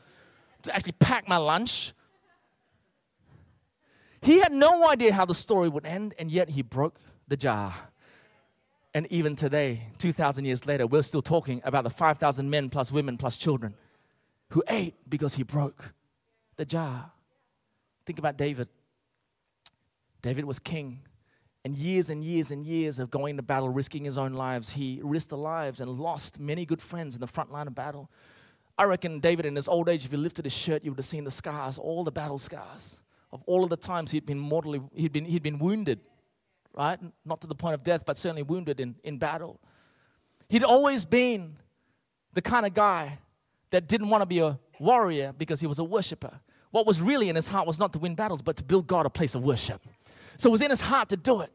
to 0.63 0.75
actually 0.75 0.93
pack 0.93 1.27
my 1.27 1.37
lunch. 1.37 1.93
He 4.21 4.39
had 4.39 4.51
no 4.51 4.89
idea 4.89 5.13
how 5.13 5.25
the 5.25 5.35
story 5.35 5.69
would 5.69 5.85
end, 5.85 6.13
and 6.19 6.29
yet 6.29 6.49
he 6.49 6.61
broke 6.61 6.99
the 7.27 7.37
jar. 7.37 7.73
And 8.93 9.05
even 9.11 9.35
today, 9.35 9.81
2,000 9.99 10.45
years 10.45 10.65
later, 10.65 10.87
we're 10.87 11.03
still 11.03 11.21
talking 11.21 11.61
about 11.63 11.83
the 11.83 11.89
5,000 11.89 12.49
men 12.49 12.69
plus 12.69 12.91
women 12.91 13.17
plus 13.17 13.37
children 13.37 13.75
who 14.49 14.63
ate 14.67 14.95
because 15.07 15.35
he 15.35 15.43
broke 15.43 15.93
the 16.55 16.65
jar. 16.65 17.11
Think 18.05 18.17
about 18.17 18.37
David. 18.37 18.67
David 20.21 20.45
was 20.45 20.59
king 20.59 21.01
and 21.65 21.75
years 21.75 22.09
and 22.09 22.23
years 22.23 22.51
and 22.51 22.65
years 22.65 22.99
of 22.99 23.11
going 23.11 23.37
to 23.37 23.43
battle, 23.43 23.69
risking 23.69 24.05
his 24.05 24.17
own 24.17 24.33
lives, 24.33 24.71
he 24.71 25.01
risked 25.03 25.29
the 25.29 25.37
lives 25.37 25.81
and 25.81 25.91
lost 25.91 26.39
many 26.39 26.65
good 26.65 26.81
friends 26.81 27.15
in 27.15 27.21
the 27.21 27.27
front 27.27 27.51
line 27.51 27.67
of 27.67 27.75
battle. 27.75 28.09
I 28.77 28.85
reckon 28.85 29.19
David, 29.19 29.45
in 29.45 29.55
his 29.55 29.67
old 29.67 29.89
age, 29.89 30.05
if 30.05 30.11
he 30.11 30.17
lifted 30.17 30.45
his 30.45 30.53
shirt, 30.53 30.85
you 30.85 30.91
would 30.91 30.97
have 30.97 31.05
seen 31.05 31.25
the 31.25 31.31
scars, 31.31 31.77
all 31.77 32.03
the 32.03 32.11
battle 32.11 32.39
scars 32.39 33.03
of 33.31 33.43
all 33.45 33.63
of 33.63 33.69
the 33.69 33.77
times 33.77 34.11
he'd 34.11 34.25
been 34.25 34.39
mortally, 34.39 34.81
he'd 34.95 35.11
been, 35.11 35.25
he'd 35.25 35.43
been 35.43 35.59
wounded, 35.59 35.99
right? 36.75 36.99
Not 37.25 37.41
to 37.41 37.47
the 37.47 37.55
point 37.55 37.75
of 37.75 37.83
death, 37.83 38.03
but 38.05 38.17
certainly 38.17 38.43
wounded 38.43 38.79
in, 38.79 38.95
in 39.03 39.17
battle. 39.17 39.59
He'd 40.49 40.63
always 40.63 41.05
been 41.05 41.57
the 42.33 42.41
kind 42.41 42.65
of 42.65 42.73
guy 42.73 43.19
that 43.71 43.87
didn't 43.87 44.09
want 44.09 44.21
to 44.21 44.25
be 44.25 44.39
a 44.39 44.59
warrior 44.79 45.33
because 45.37 45.59
he 45.61 45.67
was 45.67 45.79
a 45.79 45.83
worshiper. 45.83 46.39
What 46.71 46.85
was 46.85 47.01
really 47.01 47.29
in 47.29 47.35
his 47.35 47.47
heart 47.47 47.67
was 47.67 47.79
not 47.79 47.93
to 47.93 47.99
win 47.99 48.15
battles, 48.15 48.41
but 48.41 48.55
to 48.57 48.63
build 48.63 48.87
God 48.87 49.05
a 49.05 49.09
place 49.09 49.35
of 49.35 49.43
worship. 49.43 49.81
So 50.37 50.49
it 50.49 50.51
was 50.51 50.61
in 50.61 50.69
his 50.69 50.81
heart 50.81 51.09
to 51.09 51.17
do 51.17 51.41
it. 51.41 51.51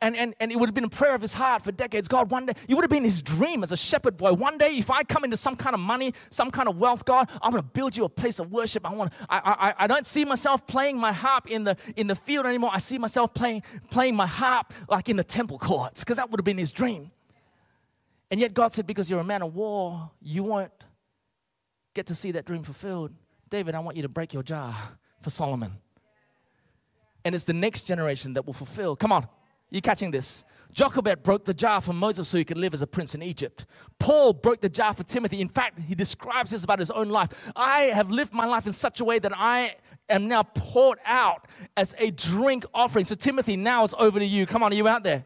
And, 0.00 0.16
and, 0.16 0.34
and 0.40 0.52
it 0.52 0.56
would 0.58 0.68
have 0.68 0.74
been 0.74 0.84
a 0.84 0.88
prayer 0.88 1.14
of 1.14 1.20
his 1.20 1.32
heart 1.32 1.62
for 1.62 1.72
decades. 1.72 2.08
God, 2.08 2.30
one 2.30 2.46
day, 2.46 2.52
it 2.68 2.74
would 2.74 2.82
have 2.82 2.90
been 2.90 3.04
his 3.04 3.22
dream 3.22 3.62
as 3.62 3.72
a 3.72 3.76
shepherd 3.76 4.16
boy. 4.16 4.32
One 4.32 4.58
day, 4.58 4.76
if 4.76 4.90
I 4.90 5.02
come 5.02 5.24
into 5.24 5.36
some 5.36 5.56
kind 5.56 5.74
of 5.74 5.80
money, 5.80 6.12
some 6.30 6.50
kind 6.50 6.68
of 6.68 6.78
wealth, 6.78 7.04
God, 7.04 7.30
I'm 7.42 7.50
going 7.50 7.62
to 7.62 7.68
build 7.68 7.96
you 7.96 8.04
a 8.04 8.08
place 8.08 8.38
of 8.38 8.52
worship. 8.52 8.88
I, 8.88 8.92
want, 8.92 9.12
I, 9.28 9.74
I, 9.78 9.84
I 9.84 9.86
don't 9.86 10.06
see 10.06 10.24
myself 10.24 10.66
playing 10.66 10.98
my 10.98 11.12
harp 11.12 11.50
in 11.50 11.64
the, 11.64 11.76
in 11.96 12.06
the 12.06 12.14
field 12.14 12.46
anymore. 12.46 12.70
I 12.72 12.78
see 12.78 12.98
myself 12.98 13.34
playing, 13.34 13.62
playing 13.90 14.16
my 14.16 14.26
harp 14.26 14.72
like 14.88 15.08
in 15.08 15.16
the 15.16 15.24
temple 15.24 15.58
courts, 15.58 16.00
because 16.00 16.16
that 16.16 16.30
would 16.30 16.40
have 16.40 16.44
been 16.44 16.58
his 16.58 16.72
dream. 16.72 17.10
And 18.30 18.40
yet, 18.40 18.54
God 18.54 18.74
said, 18.74 18.86
because 18.86 19.10
you're 19.10 19.20
a 19.20 19.24
man 19.24 19.42
of 19.42 19.54
war, 19.54 20.10
you 20.20 20.42
won't 20.42 20.72
get 21.94 22.06
to 22.06 22.14
see 22.14 22.32
that 22.32 22.44
dream 22.44 22.62
fulfilled. 22.62 23.12
David, 23.48 23.74
I 23.74 23.80
want 23.80 23.96
you 23.96 24.02
to 24.02 24.08
break 24.08 24.34
your 24.34 24.42
jar 24.42 24.76
for 25.20 25.30
Solomon 25.30 25.78
and 27.28 27.34
it's 27.34 27.44
the 27.44 27.52
next 27.52 27.82
generation 27.82 28.32
that 28.34 28.46
will 28.46 28.54
fulfill. 28.54 28.96
Come 28.96 29.12
on, 29.12 29.28
you 29.70 29.80
catching 29.80 30.10
this? 30.10 30.44
Jochebed 30.72 31.22
broke 31.22 31.44
the 31.44 31.54
jar 31.54 31.80
for 31.80 31.92
Moses 31.92 32.28
so 32.28 32.38
he 32.38 32.44
could 32.44 32.58
live 32.58 32.74
as 32.74 32.82
a 32.82 32.86
prince 32.86 33.14
in 33.14 33.22
Egypt. 33.22 33.66
Paul 33.98 34.32
broke 34.32 34.60
the 34.60 34.68
jar 34.68 34.92
for 34.92 35.02
Timothy. 35.02 35.40
In 35.40 35.48
fact, 35.48 35.80
he 35.80 35.94
describes 35.94 36.50
this 36.50 36.64
about 36.64 36.78
his 36.78 36.90
own 36.90 37.08
life. 37.08 37.50
I 37.56 37.84
have 37.84 38.10
lived 38.10 38.32
my 38.32 38.46
life 38.46 38.66
in 38.66 38.72
such 38.72 39.00
a 39.00 39.04
way 39.04 39.18
that 39.18 39.32
I 39.34 39.76
am 40.08 40.28
now 40.28 40.42
poured 40.42 40.98
out 41.04 41.46
as 41.76 41.94
a 41.98 42.10
drink 42.10 42.64
offering. 42.72 43.04
So, 43.04 43.14
Timothy, 43.14 43.56
now 43.56 43.84
it's 43.84 43.94
over 43.98 44.18
to 44.18 44.24
you. 44.24 44.46
Come 44.46 44.62
on, 44.62 44.72
are 44.72 44.76
you 44.76 44.86
out 44.86 45.04
there? 45.04 45.24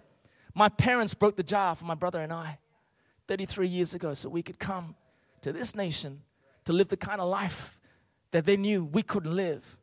My 0.55 0.68
parents 0.68 1.14
broke 1.14 1.37
the 1.37 1.42
jar 1.42 1.74
for 1.74 1.85
my 1.85 1.94
brother 1.94 2.20
and 2.20 2.33
I 2.33 2.59
33 3.28 3.68
years 3.68 3.94
ago 3.94 4.14
so 4.14 4.28
we 4.28 4.42
could 4.42 4.59
come 4.59 4.94
to 5.40 5.52
this 5.52 5.74
nation 5.74 6.22
to 6.64 6.72
live 6.72 6.88
the 6.88 6.96
kind 6.96 7.20
of 7.20 7.28
life 7.28 7.78
that 8.31 8.44
they 8.44 8.57
knew 8.57 8.85
we 8.85 9.02
couldn't 9.02 9.35
live 9.35 9.76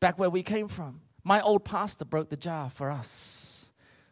back 0.00 0.18
where 0.18 0.30
we 0.30 0.42
came 0.42 0.68
from. 0.68 1.00
My 1.24 1.40
old 1.40 1.64
pastor 1.64 2.04
broke 2.04 2.30
the 2.30 2.36
jar 2.36 2.70
for 2.70 2.90
us 2.90 3.67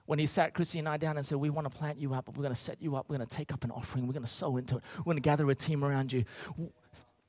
when 0.06 0.18
he 0.18 0.26
sat 0.26 0.54
Chrissy 0.54 0.78
and 0.78 0.88
I 0.88 0.96
down 0.96 1.16
and 1.16 1.26
said, 1.26 1.38
We 1.38 1.50
want 1.50 1.70
to 1.70 1.76
plant 1.76 1.98
you 1.98 2.14
up, 2.14 2.28
we're 2.28 2.42
going 2.42 2.54
to 2.54 2.54
set 2.54 2.80
you 2.80 2.96
up. 2.96 3.06
We're 3.08 3.16
going 3.16 3.28
to 3.28 3.36
take 3.36 3.52
up 3.52 3.64
an 3.64 3.70
offering. 3.70 4.06
We're 4.06 4.14
going 4.14 4.24
to 4.24 4.30
sow 4.30 4.56
into 4.56 4.76
it. 4.76 4.82
We're 4.98 5.04
going 5.04 5.16
to 5.16 5.22
gather 5.22 5.48
a 5.50 5.54
team 5.54 5.84
around 5.84 6.12
you. 6.12 6.24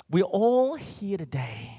We're 0.10 0.24
all 0.24 0.76
here 0.76 1.18
today 1.18 1.72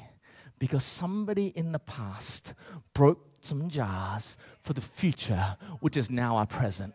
because 0.58 0.84
somebody 0.84 1.46
in 1.46 1.72
the 1.72 1.78
past 1.78 2.54
broke 2.92 3.24
some 3.40 3.70
jars 3.70 4.36
for 4.60 4.72
the 4.72 4.80
future, 4.80 5.56
which 5.80 5.96
is 5.96 6.10
now 6.10 6.36
our 6.36 6.46
present. 6.46 6.94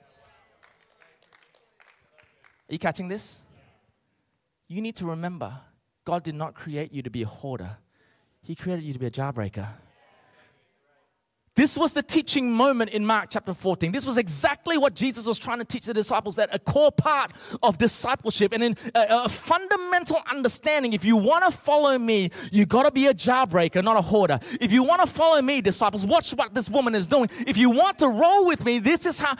Are 2.69 2.73
you 2.73 2.79
catching 2.79 3.07
this? 3.07 3.43
You 4.67 4.81
need 4.81 4.95
to 4.97 5.05
remember 5.05 5.53
God 6.05 6.23
did 6.23 6.35
not 6.35 6.53
create 6.53 6.91
you 6.91 7.01
to 7.01 7.09
be 7.09 7.23
a 7.23 7.27
hoarder, 7.27 7.77
He 8.41 8.55
created 8.55 8.83
you 8.83 8.93
to 8.93 8.99
be 8.99 9.05
a 9.05 9.11
jarbreaker. 9.11 9.67
This 11.55 11.77
was 11.77 11.93
the 11.93 12.01
teaching 12.01 12.51
moment 12.51 12.89
in 12.89 13.05
Mark 13.05 13.27
chapter 13.29 13.53
14. 13.53 13.91
This 13.91 14.07
was 14.07 14.17
exactly 14.17 14.75
what 14.75 14.95
Jesus 14.95 15.27
was 15.27 15.37
trying 15.37 15.59
to 15.59 15.65
teach 15.65 15.85
the 15.85 15.93
disciples 15.93 16.35
that 16.37 16.49
a 16.51 16.57
core 16.57 16.91
part 16.91 17.31
of 17.61 17.77
discipleship 17.77 18.53
and 18.53 18.63
a, 18.95 18.97
uh, 18.97 19.25
a 19.25 19.29
fundamental 19.29 20.17
understanding 20.31 20.93
if 20.93 21.05
you 21.05 21.15
want 21.15 21.45
to 21.45 21.51
follow 21.55 21.99
me, 21.99 22.31
you 22.51 22.65
got 22.65 22.83
to 22.83 22.91
be 22.91 23.05
a 23.05 23.13
jarbreaker, 23.13 23.83
not 23.83 23.97
a 23.97 24.01
hoarder. 24.01 24.39
If 24.59 24.71
you 24.71 24.83
want 24.83 25.01
to 25.01 25.07
follow 25.07 25.39
me, 25.43 25.61
disciples, 25.61 26.07
watch 26.07 26.31
what 26.31 26.55
this 26.55 26.71
woman 26.71 26.95
is 26.95 27.05
doing. 27.05 27.29
If 27.45 27.55
you 27.55 27.69
want 27.69 27.99
to 27.99 28.07
roll 28.07 28.47
with 28.47 28.65
me, 28.65 28.79
this 28.79 29.05
is 29.05 29.19
how 29.19 29.35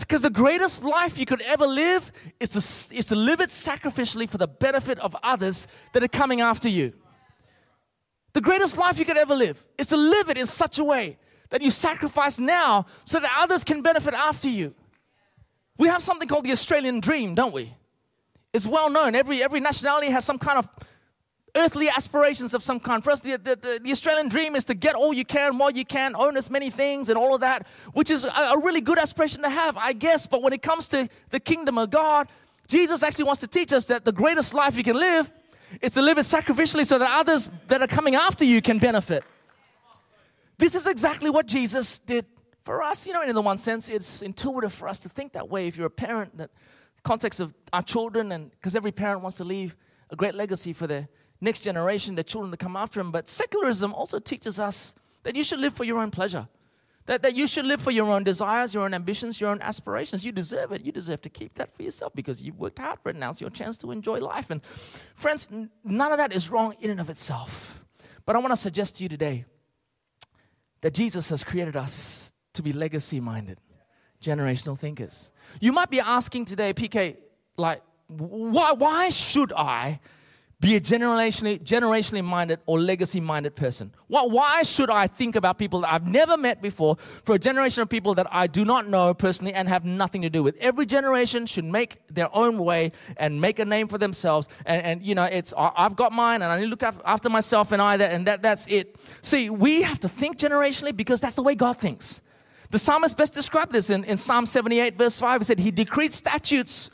because 0.00 0.22
the 0.22 0.30
greatest 0.30 0.84
life 0.84 1.18
you 1.18 1.26
could 1.26 1.42
ever 1.42 1.66
live 1.66 2.12
is 2.40 2.48
to, 2.48 2.96
is 2.96 3.04
to 3.06 3.14
live 3.14 3.42
it 3.42 3.50
sacrificially 3.50 4.26
for 4.26 4.38
the 4.38 4.48
benefit 4.48 4.98
of 5.00 5.14
others 5.22 5.68
that 5.92 6.02
are 6.02 6.08
coming 6.08 6.40
after 6.40 6.66
you. 6.66 6.94
The 8.32 8.40
greatest 8.40 8.78
life 8.78 8.98
you 8.98 9.04
could 9.04 9.18
ever 9.18 9.34
live 9.34 9.62
is 9.76 9.88
to 9.88 9.98
live 9.98 10.30
it 10.30 10.38
in 10.38 10.46
such 10.46 10.78
a 10.78 10.84
way 10.84 11.18
that 11.52 11.60
you 11.60 11.70
sacrifice 11.70 12.38
now 12.38 12.86
so 13.04 13.20
that 13.20 13.30
others 13.38 13.62
can 13.62 13.82
benefit 13.82 14.14
after 14.14 14.48
you. 14.48 14.74
We 15.76 15.88
have 15.88 16.02
something 16.02 16.26
called 16.26 16.46
the 16.46 16.52
Australian 16.52 16.98
dream, 16.98 17.34
don't 17.34 17.52
we? 17.52 17.74
It's 18.54 18.66
well 18.66 18.88
known. 18.88 19.14
Every, 19.14 19.42
every 19.42 19.60
nationality 19.60 20.10
has 20.10 20.24
some 20.24 20.38
kind 20.38 20.58
of 20.58 20.68
earthly 21.54 21.90
aspirations 21.90 22.54
of 22.54 22.62
some 22.62 22.80
kind. 22.80 23.04
For 23.04 23.10
us, 23.10 23.20
the, 23.20 23.36
the, 23.36 23.80
the, 23.82 23.92
Australian 23.92 24.30
dream 24.30 24.56
is 24.56 24.64
to 24.64 24.74
get 24.74 24.94
all 24.94 25.12
you 25.12 25.26
can 25.26 25.58
while 25.58 25.70
you 25.70 25.84
can, 25.84 26.16
own 26.16 26.38
as 26.38 26.50
many 26.50 26.70
things 26.70 27.10
and 27.10 27.18
all 27.18 27.34
of 27.34 27.42
that, 27.42 27.66
which 27.92 28.10
is 28.10 28.24
a, 28.24 28.30
a 28.30 28.58
really 28.58 28.80
good 28.80 28.98
aspiration 28.98 29.42
to 29.42 29.50
have, 29.50 29.76
I 29.76 29.92
guess. 29.92 30.26
But 30.26 30.42
when 30.42 30.54
it 30.54 30.62
comes 30.62 30.88
to 30.88 31.06
the 31.28 31.40
kingdom 31.40 31.76
of 31.76 31.90
God, 31.90 32.28
Jesus 32.66 33.02
actually 33.02 33.24
wants 33.24 33.42
to 33.42 33.46
teach 33.46 33.74
us 33.74 33.84
that 33.86 34.06
the 34.06 34.12
greatest 34.12 34.54
life 34.54 34.74
you 34.74 34.84
can 34.84 34.96
live 34.96 35.30
is 35.82 35.92
to 35.92 36.00
live 36.00 36.16
it 36.16 36.22
sacrificially 36.22 36.86
so 36.86 36.98
that 36.98 37.10
others 37.10 37.50
that 37.68 37.82
are 37.82 37.86
coming 37.86 38.14
after 38.14 38.46
you 38.46 38.62
can 38.62 38.78
benefit. 38.78 39.22
This 40.62 40.76
is 40.76 40.86
exactly 40.86 41.28
what 41.28 41.46
Jesus 41.46 41.98
did 41.98 42.24
for 42.62 42.84
us. 42.84 43.04
You 43.04 43.12
know, 43.12 43.22
in 43.22 43.34
the 43.34 43.42
one 43.42 43.58
sense, 43.58 43.90
it's 43.90 44.22
intuitive 44.22 44.72
for 44.72 44.86
us 44.86 45.00
to 45.00 45.08
think 45.08 45.32
that 45.32 45.48
way. 45.48 45.66
If 45.66 45.76
you're 45.76 45.88
a 45.88 45.90
parent, 45.90 46.38
that 46.38 46.52
context 47.02 47.40
of 47.40 47.52
our 47.72 47.82
children, 47.82 48.30
and 48.30 48.48
because 48.52 48.76
every 48.76 48.92
parent 48.92 49.22
wants 49.22 49.38
to 49.38 49.44
leave 49.44 49.74
a 50.10 50.14
great 50.14 50.36
legacy 50.36 50.72
for 50.72 50.86
their 50.86 51.08
next 51.40 51.64
generation, 51.64 52.14
their 52.14 52.22
children 52.22 52.52
to 52.52 52.56
come 52.56 52.76
after 52.76 53.00
them. 53.00 53.10
But 53.10 53.28
secularism 53.28 53.92
also 53.92 54.20
teaches 54.20 54.60
us 54.60 54.94
that 55.24 55.34
you 55.34 55.42
should 55.42 55.58
live 55.58 55.74
for 55.74 55.82
your 55.82 55.98
own 55.98 56.12
pleasure. 56.12 56.46
That, 57.06 57.22
that 57.22 57.34
you 57.34 57.48
should 57.48 57.66
live 57.66 57.80
for 57.80 57.90
your 57.90 58.08
own 58.12 58.22
desires, 58.22 58.72
your 58.72 58.84
own 58.84 58.94
ambitions, 58.94 59.40
your 59.40 59.50
own 59.50 59.60
aspirations. 59.62 60.24
You 60.24 60.30
deserve 60.30 60.70
it. 60.70 60.84
You 60.84 60.92
deserve 60.92 61.22
to 61.22 61.28
keep 61.28 61.54
that 61.54 61.74
for 61.74 61.82
yourself 61.82 62.14
because 62.14 62.40
you've 62.40 62.60
worked 62.60 62.78
hard 62.78 63.00
for 63.02 63.08
it. 63.08 63.16
Now's 63.16 63.40
your 63.40 63.50
chance 63.50 63.78
to 63.78 63.90
enjoy 63.90 64.20
life. 64.20 64.48
And 64.48 64.64
friends, 65.16 65.48
none 65.82 66.12
of 66.12 66.18
that 66.18 66.32
is 66.32 66.50
wrong 66.50 66.76
in 66.78 66.88
and 66.88 67.00
of 67.00 67.10
itself. 67.10 67.82
But 68.24 68.36
I 68.36 68.38
want 68.38 68.52
to 68.52 68.56
suggest 68.56 68.98
to 68.98 69.02
you 69.02 69.08
today 69.08 69.44
that 70.82 70.92
Jesus 70.92 71.30
has 71.30 71.42
created 71.42 71.76
us 71.76 72.32
to 72.54 72.62
be 72.62 72.72
legacy 72.72 73.18
minded, 73.18 73.58
generational 74.22 74.78
thinkers. 74.78 75.32
You 75.60 75.72
might 75.72 75.90
be 75.90 76.00
asking 76.00 76.44
today, 76.44 76.74
PK, 76.74 77.16
like, 77.56 77.82
why, 78.08 78.72
why 78.72 79.08
should 79.08 79.52
I 79.56 80.00
be 80.62 80.76
a 80.76 80.80
generationally, 80.80 81.58
generationally 81.60 82.24
minded 82.24 82.60
or 82.66 82.78
legacy 82.78 83.20
minded 83.20 83.56
person? 83.56 83.92
Why, 84.06 84.22
why 84.22 84.62
should 84.62 84.90
I 84.90 85.08
think 85.08 85.34
about 85.34 85.58
people 85.58 85.80
that 85.80 85.92
I've 85.92 86.06
never 86.06 86.38
met 86.38 86.62
before 86.62 86.96
for 87.24 87.34
a 87.34 87.38
generation 87.38 87.82
of 87.82 87.88
people 87.88 88.14
that 88.14 88.28
I 88.30 88.46
do 88.46 88.64
not 88.64 88.88
know 88.88 89.12
personally 89.12 89.52
and 89.54 89.68
have 89.68 89.84
nothing 89.84 90.22
to 90.22 90.30
do 90.30 90.44
with? 90.44 90.56
Every 90.60 90.86
generation 90.86 91.46
should 91.46 91.64
make 91.64 91.98
their 92.08 92.28
own 92.32 92.58
way 92.58 92.92
and 93.16 93.40
make 93.40 93.58
a 93.58 93.64
name 93.64 93.88
for 93.88 93.98
themselves. 93.98 94.48
And, 94.64 94.82
and 94.84 95.02
you 95.02 95.16
know, 95.16 95.24
it's 95.24 95.52
I've 95.58 95.96
got 95.96 96.12
mine 96.12 96.42
and 96.42 96.52
I 96.52 96.58
need 96.58 96.66
to 96.66 96.70
look 96.70 96.84
after 96.84 97.28
myself 97.28 97.72
and 97.72 97.82
I 97.82 97.96
and 97.96 98.26
that, 98.28 98.42
that's 98.42 98.68
it. 98.68 98.94
See, 99.20 99.50
we 99.50 99.82
have 99.82 99.98
to 100.00 100.08
think 100.08 100.38
generationally 100.38 100.96
because 100.96 101.20
that's 101.20 101.34
the 101.34 101.42
way 101.42 101.56
God 101.56 101.76
thinks. 101.76 102.22
The 102.70 102.78
psalmist 102.78 103.16
best 103.16 103.34
described 103.34 103.72
this 103.72 103.90
in, 103.90 104.04
in 104.04 104.16
Psalm 104.16 104.46
78, 104.46 104.96
verse 104.96 105.18
5. 105.18 105.40
He 105.40 105.44
said, 105.44 105.58
He 105.58 105.72
decreed 105.72 106.14
statutes 106.14 106.90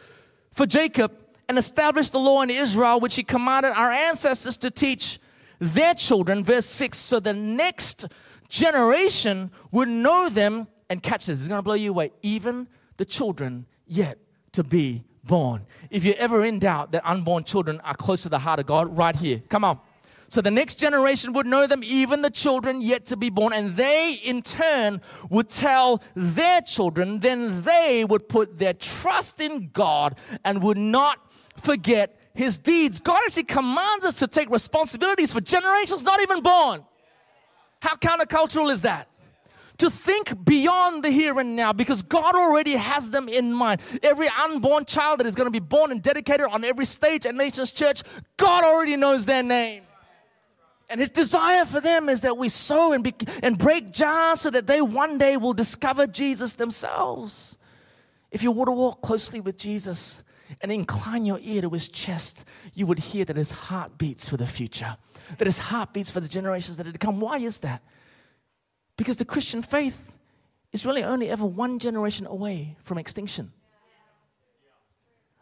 for 0.51 0.67
Jacob 0.67 1.13
and 1.49 1.59
established 1.59 2.13
the 2.13 2.19
law 2.19 2.43
in 2.43 2.51
Israel, 2.51 3.01
which 3.01 3.17
he 3.17 3.23
commanded 3.23 3.73
our 3.73 3.91
ancestors 3.91 4.57
to 4.59 4.71
teach 4.71 5.19
their 5.59 5.95
children. 5.95 6.45
Verse 6.45 6.67
6 6.67 6.97
so 6.97 7.21
the 7.21 7.33
next 7.33 8.07
generation 8.49 9.51
would 9.71 9.89
know 9.89 10.29
them 10.29 10.67
and 10.91 11.03
catch 11.03 11.27
this. 11.27 11.41
It's 11.41 11.49
going 11.49 11.59
to 11.59 11.63
blow 11.63 11.75
you 11.75 11.91
away. 11.91 12.13
Even 12.23 12.69
the 12.97 13.05
children 13.05 13.67
yet 13.87 14.19
to 14.53 14.65
be 14.65 15.05
born. 15.25 15.67
If 15.91 16.05
you're 16.05 16.17
ever 16.19 16.45
in 16.45 16.59
doubt 16.59 16.93
that 16.93 17.07
unborn 17.07 17.45
children 17.45 17.81
are 17.81 17.95
close 17.95 18.23
to 18.23 18.29
the 18.29 18.39
heart 18.39 18.61
of 18.61 18.67
God, 18.67 18.97
right 18.97 19.15
here. 19.15 19.43
Come 19.49 19.65
on. 19.65 19.79
So 20.31 20.43
the 20.43 20.51
next 20.51 20.75
generation 20.75 21.33
would 21.33 21.47
know 21.47 21.67
them, 21.67 21.81
even 21.83 22.21
the 22.21 22.31
children 22.31 22.83
yet 22.83 23.07
to 23.07 23.17
be 23.17 23.31
born, 23.31 23.55
and 23.55 23.71
they 23.71 24.21
in 24.23 24.43
turn 24.43 25.01
would 25.31 25.49
tell 25.49 26.03
their 26.15 26.61
children. 26.61 27.21
Then 27.21 27.63
they 27.63 28.05
would 28.07 28.29
put 28.29 28.59
their 28.59 28.75
trust 28.75 29.41
in 29.41 29.71
God 29.73 30.19
and 30.45 30.63
would 30.63 30.77
not 30.77 31.28
forget 31.61 32.19
his 32.35 32.59
deeds. 32.59 33.01
God 33.01 33.21
actually 33.27 33.45
commands 33.45 34.05
us 34.05 34.15
to 34.21 34.27
take 34.27 34.51
responsibilities 34.51 35.33
for 35.33 35.41
generations 35.41 36.03
not 36.03 36.21
even 36.21 36.41
born. 36.41 36.85
How 37.81 37.97
countercultural 37.97 38.71
is 38.71 38.83
that? 38.83 39.09
To 39.79 39.91
think 39.91 40.45
beyond 40.45 41.05
the 41.05 41.11
here 41.11 41.39
and 41.39 41.55
now 41.55 41.73
because 41.73 42.03
God 42.03 42.35
already 42.35 42.73
has 42.73 43.11
them 43.11 43.29
in 43.29 43.53
mind. 43.53 43.81
Every 44.03 44.29
unborn 44.29 44.85
child 44.85 45.21
that 45.21 45.27
is 45.27 45.37
going 45.37 45.47
to 45.47 45.53
be 45.53 45.61
born 45.61 45.93
and 45.93 46.03
dedicated 46.03 46.47
on 46.47 46.65
every 46.65 46.85
stage 46.85 47.27
at 47.27 47.35
Nations 47.35 47.71
Church, 47.71 48.03
God 48.37 48.65
already 48.65 48.97
knows 48.97 49.27
their 49.27 49.43
name. 49.43 49.85
And 50.91 51.01
his 51.01 51.11
desire 51.11 51.65
for 51.65 51.81
them 51.81 52.09
is 52.09 52.23
that 52.23 52.37
we 52.37 52.49
sow 52.49 52.93
and, 52.93 53.05
be, 53.05 53.15
and 53.43 53.59
break 53.59 53.93
jars 53.93 54.41
so 54.41 54.51
that 54.51 54.67
they 54.67 54.81
one 54.81 55.19
day 55.19 55.37
will 55.37 55.53
discover 55.53 56.07
Jesus 56.07 56.55
themselves. 56.55 57.59
If 58.31 58.43
you 58.43 58.51
were 58.53 58.67
to 58.67 58.73
walk 58.73 59.03
closely 59.03 59.41
with 59.41 59.59
Jesus, 59.59 60.25
and 60.61 60.73
incline 60.73 61.25
your 61.25 61.39
ear 61.43 61.63
to 61.63 61.71
his 61.71 61.89
chest, 61.89 62.45
you 62.75 62.87
would 62.87 62.99
hear 62.99 63.25
that 63.25 63.37
his 63.37 63.51
heart 63.51 63.99
beats 63.99 64.29
for 64.29 64.37
the 64.37 64.47
future, 64.47 64.97
that 65.39 65.47
his 65.47 65.59
heart 65.59 65.93
beats 65.93 66.11
for 66.11 66.21
the 66.21 66.29
generations 66.29 66.77
that 66.77 66.87
are 66.87 66.93
to 66.93 66.99
come. 66.99 67.21
Why 67.21 67.39
is 67.39 67.61
that? 67.61 67.83
Because 68.97 69.17
the 69.17 69.25
Christian 69.25 69.63
faith 69.63 70.13
is 70.73 70.85
really 70.85 71.05
only 71.05 71.29
ever 71.29 71.47
one 71.47 71.79
generation 71.79 72.27
away 72.27 72.77
from 72.83 72.99
extinction. 72.99 73.53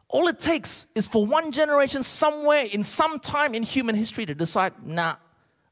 All 0.08 0.28
it 0.28 0.38
takes 0.38 0.86
is 0.94 1.08
for 1.08 1.26
one 1.26 1.50
generation 1.50 2.02
somewhere 2.02 2.66
in 2.70 2.84
some 2.84 3.18
time 3.18 3.54
in 3.54 3.62
human 3.62 3.96
history 3.96 4.24
to 4.26 4.34
decide, 4.34 4.72
nah, 4.84 5.16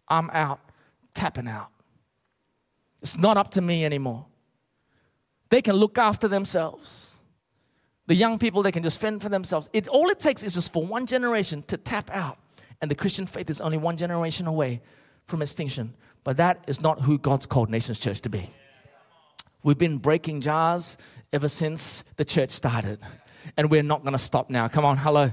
I'm 0.08 0.28
out, 0.30 0.60
tapping 1.14 1.46
out. 1.46 1.68
It's 3.00 3.16
not 3.16 3.36
up 3.36 3.52
to 3.52 3.60
me 3.60 3.84
anymore. 3.84 4.26
They 5.50 5.62
can 5.62 5.76
look 5.76 5.98
after 5.98 6.26
themselves. 6.26 7.13
The 8.06 8.14
young 8.14 8.38
people, 8.38 8.62
they 8.62 8.72
can 8.72 8.82
just 8.82 9.00
fend 9.00 9.22
for 9.22 9.28
themselves. 9.28 9.68
It, 9.72 9.88
all 9.88 10.10
it 10.10 10.20
takes 10.20 10.42
is 10.42 10.54
just 10.54 10.72
for 10.72 10.84
one 10.84 11.06
generation 11.06 11.62
to 11.68 11.76
tap 11.76 12.10
out. 12.10 12.38
And 12.82 12.90
the 12.90 12.94
Christian 12.94 13.26
faith 13.26 13.48
is 13.48 13.60
only 13.60 13.78
one 13.78 13.96
generation 13.96 14.46
away 14.46 14.82
from 15.24 15.40
extinction. 15.40 15.94
But 16.22 16.36
that 16.36 16.64
is 16.66 16.82
not 16.82 17.00
who 17.00 17.18
God's 17.18 17.46
called 17.46 17.70
Nations 17.70 17.98
Church 17.98 18.20
to 18.22 18.28
be. 18.28 18.50
We've 19.62 19.78
been 19.78 19.98
breaking 19.98 20.42
jars 20.42 20.98
ever 21.32 21.48
since 21.48 22.02
the 22.16 22.24
church 22.24 22.50
started. 22.50 22.98
And 23.56 23.70
we're 23.70 23.82
not 23.82 24.02
going 24.02 24.12
to 24.12 24.18
stop 24.18 24.50
now. 24.50 24.68
Come 24.68 24.84
on, 24.84 24.98
hello. 24.98 25.32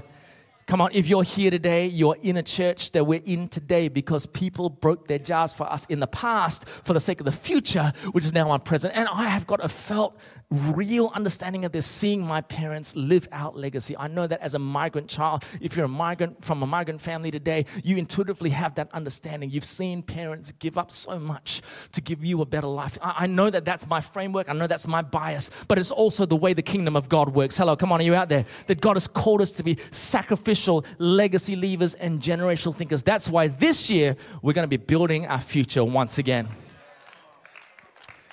Come 0.66 0.80
on, 0.80 0.90
if 0.92 1.08
you're 1.08 1.24
here 1.24 1.50
today, 1.50 1.86
you're 1.86 2.16
in 2.22 2.36
a 2.36 2.42
church 2.42 2.92
that 2.92 3.04
we're 3.04 3.20
in 3.24 3.48
today 3.48 3.88
because 3.88 4.26
people 4.26 4.70
broke 4.70 5.08
their 5.08 5.18
jars 5.18 5.52
for 5.52 5.70
us 5.70 5.86
in 5.86 5.98
the 5.98 6.06
past 6.06 6.68
for 6.68 6.92
the 6.92 7.00
sake 7.00 7.20
of 7.20 7.26
the 7.26 7.32
future, 7.32 7.92
which 8.12 8.24
is 8.24 8.32
now 8.32 8.48
our 8.48 8.60
present. 8.60 8.94
And 8.96 9.08
I 9.08 9.24
have 9.24 9.46
got 9.46 9.62
a 9.62 9.68
felt 9.68 10.16
real 10.50 11.10
understanding 11.14 11.64
of 11.64 11.72
this, 11.72 11.84
seeing 11.84 12.24
my 12.24 12.42
parents 12.42 12.94
live 12.94 13.26
out 13.32 13.56
legacy. 13.56 13.96
I 13.96 14.06
know 14.06 14.26
that 14.26 14.40
as 14.40 14.54
a 14.54 14.58
migrant 14.60 15.08
child, 15.08 15.44
if 15.60 15.76
you're 15.76 15.86
a 15.86 15.88
migrant 15.88 16.44
from 16.44 16.62
a 16.62 16.66
migrant 16.66 17.00
family 17.00 17.32
today, 17.32 17.66
you 17.82 17.96
intuitively 17.96 18.50
have 18.50 18.76
that 18.76 18.88
understanding. 18.94 19.50
You've 19.50 19.64
seen 19.64 20.00
parents 20.00 20.52
give 20.52 20.78
up 20.78 20.92
so 20.92 21.18
much 21.18 21.60
to 21.90 22.00
give 22.00 22.24
you 22.24 22.40
a 22.40 22.46
better 22.46 22.68
life. 22.68 22.96
I, 23.02 23.14
I 23.20 23.26
know 23.26 23.50
that 23.50 23.64
that's 23.64 23.88
my 23.88 24.00
framework. 24.00 24.48
I 24.48 24.52
know 24.52 24.68
that's 24.68 24.86
my 24.86 25.02
bias, 25.02 25.50
but 25.66 25.78
it's 25.78 25.90
also 25.90 26.24
the 26.24 26.36
way 26.36 26.52
the 26.52 26.62
kingdom 26.62 26.94
of 26.94 27.08
God 27.08 27.34
works. 27.34 27.58
Hello, 27.58 27.74
come 27.74 27.90
on, 27.90 28.00
are 28.00 28.04
you 28.04 28.14
out 28.14 28.28
there? 28.28 28.44
That 28.68 28.80
God 28.80 28.94
has 28.94 29.08
called 29.08 29.40
us 29.40 29.50
to 29.52 29.64
be 29.64 29.76
sacrificial 29.90 30.51
legacy 30.98 31.56
leavers 31.56 31.94
and 31.98 32.20
generational 32.20 32.74
thinkers. 32.74 33.02
That's 33.02 33.28
why 33.28 33.48
this 33.48 33.90
year 33.90 34.16
we're 34.42 34.52
going 34.52 34.64
to 34.64 34.78
be 34.78 34.82
building 34.82 35.26
our 35.26 35.40
future 35.40 35.84
once 35.84 36.18
again. 36.18 36.48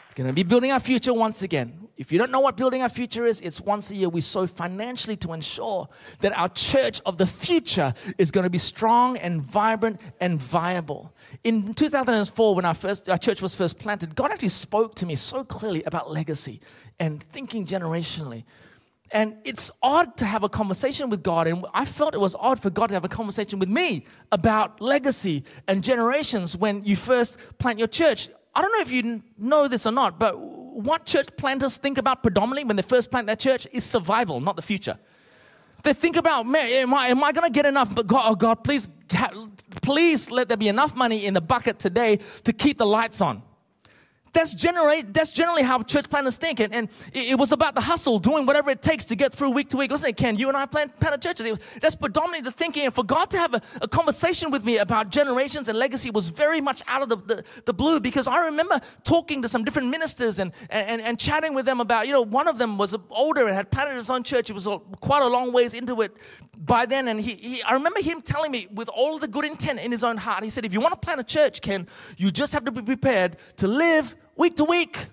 We're 0.09 0.23
going 0.23 0.27
to 0.27 0.33
be 0.33 0.43
building 0.43 0.71
our 0.71 0.79
future 0.79 1.13
once 1.13 1.43
again 1.43 1.89
If 1.99 2.13
you 2.13 2.17
don't 2.17 2.31
know 2.31 2.39
what 2.39 2.55
building 2.55 2.81
our 2.81 2.87
future 2.87 3.25
is, 3.25 3.41
it's 3.41 3.59
once 3.59 3.91
a 3.91 3.95
year 3.95 4.07
we 4.07 4.21
sow 4.21 4.47
financially 4.47 5.17
to 5.17 5.33
ensure 5.33 5.89
that 6.21 6.31
our 6.37 6.47
church 6.47 7.01
of 7.05 7.17
the 7.17 7.27
future 7.27 7.93
is 8.17 8.31
going 8.31 8.45
to 8.45 8.49
be 8.49 8.57
strong 8.57 9.17
and 9.17 9.41
vibrant 9.41 9.99
and 10.21 10.39
viable. 10.41 11.13
In 11.43 11.73
2004, 11.73 12.55
when 12.55 12.63
our, 12.63 12.73
first, 12.73 13.09
our 13.09 13.17
church 13.17 13.41
was 13.41 13.53
first 13.53 13.77
planted, 13.77 14.15
God 14.15 14.31
actually 14.31 14.47
spoke 14.47 14.95
to 14.95 15.05
me 15.05 15.15
so 15.15 15.43
clearly 15.43 15.83
about 15.83 16.09
legacy 16.09 16.61
and 17.01 17.21
thinking 17.21 17.65
generationally. 17.65 18.45
And 19.11 19.37
it's 19.43 19.71
odd 19.81 20.17
to 20.17 20.25
have 20.25 20.43
a 20.43 20.49
conversation 20.49 21.09
with 21.09 21.23
God. 21.23 21.47
And 21.47 21.65
I 21.73 21.85
felt 21.85 22.13
it 22.13 22.19
was 22.19 22.35
odd 22.35 22.59
for 22.59 22.69
God 22.69 22.87
to 22.87 22.93
have 22.93 23.05
a 23.05 23.09
conversation 23.09 23.59
with 23.59 23.69
me 23.69 24.05
about 24.31 24.81
legacy 24.81 25.43
and 25.67 25.83
generations 25.83 26.55
when 26.55 26.83
you 26.83 26.95
first 26.95 27.37
plant 27.57 27.79
your 27.79 27.87
church. 27.87 28.29
I 28.53 28.61
don't 28.61 28.71
know 28.71 28.81
if 28.81 28.91
you 28.91 29.23
know 29.37 29.67
this 29.67 29.85
or 29.87 29.91
not, 29.91 30.19
but 30.19 30.37
what 30.39 31.05
church 31.05 31.27
planters 31.37 31.77
think 31.77 31.97
about 31.97 32.21
predominantly 32.21 32.63
when 32.63 32.75
they 32.75 32.81
first 32.81 33.11
plant 33.11 33.27
their 33.27 33.35
church 33.35 33.67
is 33.71 33.83
survival, 33.83 34.39
not 34.39 34.55
the 34.55 34.61
future. 34.61 34.97
They 35.83 35.93
think 35.93 36.17
about, 36.17 36.45
man, 36.45 36.67
am 36.67 36.93
I, 36.93 37.07
am 37.07 37.23
I 37.23 37.31
going 37.31 37.47
to 37.47 37.53
get 37.53 37.65
enough? 37.65 37.93
But 37.93 38.07
God, 38.07 38.23
oh 38.25 38.35
God, 38.35 38.63
please, 38.63 38.87
please 39.81 40.29
let 40.29 40.49
there 40.49 40.57
be 40.57 40.67
enough 40.67 40.95
money 40.95 41.25
in 41.25 41.33
the 41.33 41.41
bucket 41.41 41.79
today 41.79 42.19
to 42.43 42.53
keep 42.53 42.77
the 42.77 42.85
lights 42.85 43.21
on. 43.21 43.41
That's 44.33 44.53
generally, 44.53 45.01
that's 45.01 45.31
generally 45.31 45.63
how 45.63 45.81
church 45.83 46.09
planters 46.09 46.37
think. 46.37 46.59
And, 46.59 46.73
and 46.73 46.89
it, 47.13 47.31
it, 47.31 47.39
was 47.39 47.51
about 47.51 47.75
the 47.75 47.81
hustle, 47.81 48.19
doing 48.19 48.45
whatever 48.45 48.69
it 48.69 48.81
takes 48.81 49.05
to 49.05 49.15
get 49.15 49.33
through 49.33 49.51
week 49.51 49.69
to 49.69 49.77
week. 49.77 49.91
Listen, 49.91 50.13
Ken, 50.13 50.35
you 50.35 50.47
and 50.47 50.57
I 50.57 50.65
plan, 50.65 50.91
planted 50.99 51.21
churches. 51.21 51.49
Was, 51.49 51.59
that's 51.81 51.95
predominantly 51.95 52.41
the 52.41 52.51
thinking. 52.51 52.85
And 52.85 52.93
for 52.93 53.03
God 53.03 53.29
to 53.31 53.37
have 53.37 53.53
a, 53.53 53.61
a, 53.81 53.87
conversation 53.87 54.51
with 54.51 54.63
me 54.63 54.77
about 54.77 55.09
generations 55.09 55.67
and 55.67 55.77
legacy 55.77 56.11
was 56.11 56.29
very 56.29 56.61
much 56.61 56.83
out 56.87 57.01
of 57.01 57.09
the, 57.09 57.17
the, 57.17 57.43
the, 57.65 57.73
blue 57.73 57.99
because 57.99 58.27
I 58.27 58.45
remember 58.45 58.79
talking 59.03 59.41
to 59.41 59.47
some 59.47 59.63
different 59.63 59.89
ministers 59.89 60.39
and, 60.39 60.51
and, 60.69 61.01
and 61.01 61.19
chatting 61.19 61.53
with 61.53 61.65
them 61.65 61.79
about, 61.79 62.07
you 62.07 62.13
know, 62.13 62.21
one 62.21 62.47
of 62.47 62.57
them 62.57 62.77
was 62.77 62.95
older 63.09 63.47
and 63.47 63.55
had 63.55 63.71
planted 63.71 63.95
his 63.95 64.09
own 64.09 64.23
church. 64.23 64.47
He 64.47 64.53
was 64.53 64.67
quite 64.99 65.23
a 65.23 65.27
long 65.27 65.51
ways 65.51 65.73
into 65.73 66.01
it 66.01 66.15
by 66.57 66.85
then. 66.85 67.07
And 67.07 67.19
he, 67.19 67.35
he, 67.35 67.63
I 67.63 67.73
remember 67.73 68.01
him 68.01 68.21
telling 68.21 68.51
me 68.51 68.67
with 68.73 68.89
all 68.89 69.17
the 69.17 69.27
good 69.27 69.45
intent 69.45 69.79
in 69.79 69.91
his 69.91 70.03
own 70.03 70.17
heart, 70.17 70.43
he 70.43 70.49
said, 70.49 70.65
if 70.65 70.73
you 70.73 70.81
want 70.81 70.93
to 70.93 70.99
plant 70.99 71.19
a 71.19 71.23
church, 71.23 71.61
Ken, 71.61 71.87
you 72.17 72.31
just 72.31 72.53
have 72.53 72.65
to 72.65 72.71
be 72.71 72.81
prepared 72.81 73.37
to 73.57 73.67
live 73.67 74.15
week 74.39 74.55
to 74.55 74.63
week. 74.63 75.07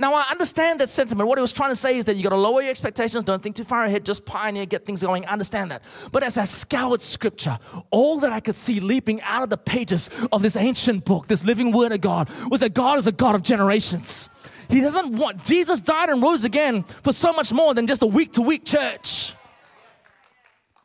Now, 0.00 0.14
I 0.14 0.26
understand 0.30 0.80
that 0.80 0.88
sentiment. 0.88 1.28
What 1.28 1.38
he 1.38 1.42
was 1.42 1.52
trying 1.52 1.70
to 1.70 1.76
say 1.76 1.96
is 1.96 2.04
that 2.04 2.14
you 2.14 2.22
got 2.22 2.30
to 2.30 2.36
lower 2.36 2.62
your 2.62 2.70
expectations, 2.70 3.24
don't 3.24 3.42
think 3.42 3.56
too 3.56 3.64
far 3.64 3.84
ahead, 3.84 4.04
just 4.04 4.24
pioneer, 4.24 4.64
get 4.64 4.86
things 4.86 5.02
going. 5.02 5.26
I 5.26 5.32
understand 5.32 5.72
that. 5.72 5.82
But 6.12 6.22
as 6.22 6.38
I 6.38 6.44
scoured 6.44 7.02
scripture, 7.02 7.58
all 7.90 8.20
that 8.20 8.32
I 8.32 8.38
could 8.38 8.54
see 8.54 8.78
leaping 8.78 9.20
out 9.22 9.42
of 9.42 9.50
the 9.50 9.56
pages 9.56 10.08
of 10.30 10.40
this 10.40 10.54
ancient 10.54 11.04
book, 11.04 11.26
this 11.26 11.44
living 11.44 11.72
word 11.72 11.90
of 11.90 12.00
God, 12.00 12.30
was 12.48 12.60
that 12.60 12.74
God 12.74 12.98
is 12.98 13.08
a 13.08 13.12
God 13.12 13.34
of 13.34 13.42
generations. 13.42 14.30
He 14.70 14.80
doesn't 14.80 15.16
want, 15.16 15.44
Jesus 15.44 15.80
died 15.80 16.10
and 16.10 16.22
rose 16.22 16.44
again 16.44 16.84
for 17.02 17.12
so 17.12 17.32
much 17.32 17.52
more 17.52 17.74
than 17.74 17.88
just 17.88 18.02
a 18.02 18.06
week 18.06 18.32
to 18.34 18.42
week 18.42 18.64
church. 18.64 19.34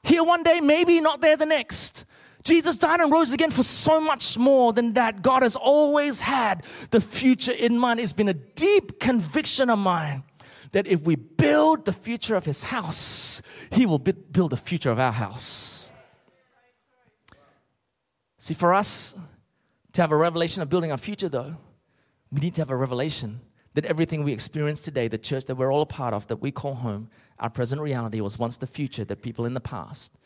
Here 0.01 0.23
one 0.23 0.41
day, 0.41 0.59
maybe 0.59 0.99
not 1.01 1.21
there 1.21 1.37
the 1.37 1.45
next. 1.45 2.05
Jesus 2.43 2.75
died 2.75 2.99
and 2.99 3.11
rose 3.11 3.31
again 3.31 3.51
for 3.51 3.63
so 3.63 4.01
much 4.01 4.37
more 4.37 4.73
than 4.73 4.93
that. 4.93 5.21
God 5.21 5.43
has 5.43 5.55
always 5.55 6.21
had 6.21 6.63
the 6.91 6.99
future 6.99 7.53
in 7.53 7.77
mind. 7.77 7.99
It's 7.99 8.13
been 8.13 8.27
a 8.27 8.33
deep 8.33 8.99
conviction 8.99 9.69
of 9.69 9.79
mine 9.79 10.23
that 10.73 10.87
if 10.87 11.03
we 11.03 11.15
build 11.15 11.85
the 11.85 11.93
future 11.93 12.35
of 12.35 12.45
his 12.45 12.63
house, 12.63 13.41
he 13.71 13.85
will 13.85 13.99
build 13.99 14.51
the 14.51 14.57
future 14.57 14.91
of 14.91 14.99
our 14.99 15.11
house. 15.11 15.91
See, 18.39 18.53
for 18.53 18.73
us 18.73 19.17
to 19.93 20.01
have 20.01 20.11
a 20.11 20.17
revelation 20.17 20.61
of 20.61 20.69
building 20.69 20.91
our 20.91 20.97
future, 20.97 21.29
though, 21.29 21.55
we 22.29 22.41
need 22.41 22.55
to 22.55 22.61
have 22.61 22.71
a 22.71 22.75
revelation 22.75 23.39
that 23.75 23.85
everything 23.85 24.23
we 24.23 24.33
experience 24.33 24.81
today, 24.81 25.07
the 25.07 25.17
church 25.17 25.45
that 25.45 25.55
we're 25.55 25.71
all 25.71 25.83
a 25.83 25.85
part 25.85 26.13
of, 26.13 26.27
that 26.27 26.37
we 26.37 26.51
call 26.51 26.73
home, 26.73 27.09
our 27.39 27.49
present 27.49 27.81
reality 27.81 28.19
was 28.19 28.37
once 28.37 28.57
the 28.57 28.67
future 28.67 29.05
that 29.05 29.21
people 29.21 29.45
in 29.45 29.53
the 29.53 29.61
past 29.61 30.17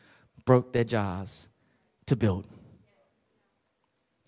broke 0.46 0.74
their 0.74 0.84
jars 0.84 1.50
to 2.08 2.16
build. 2.16 2.46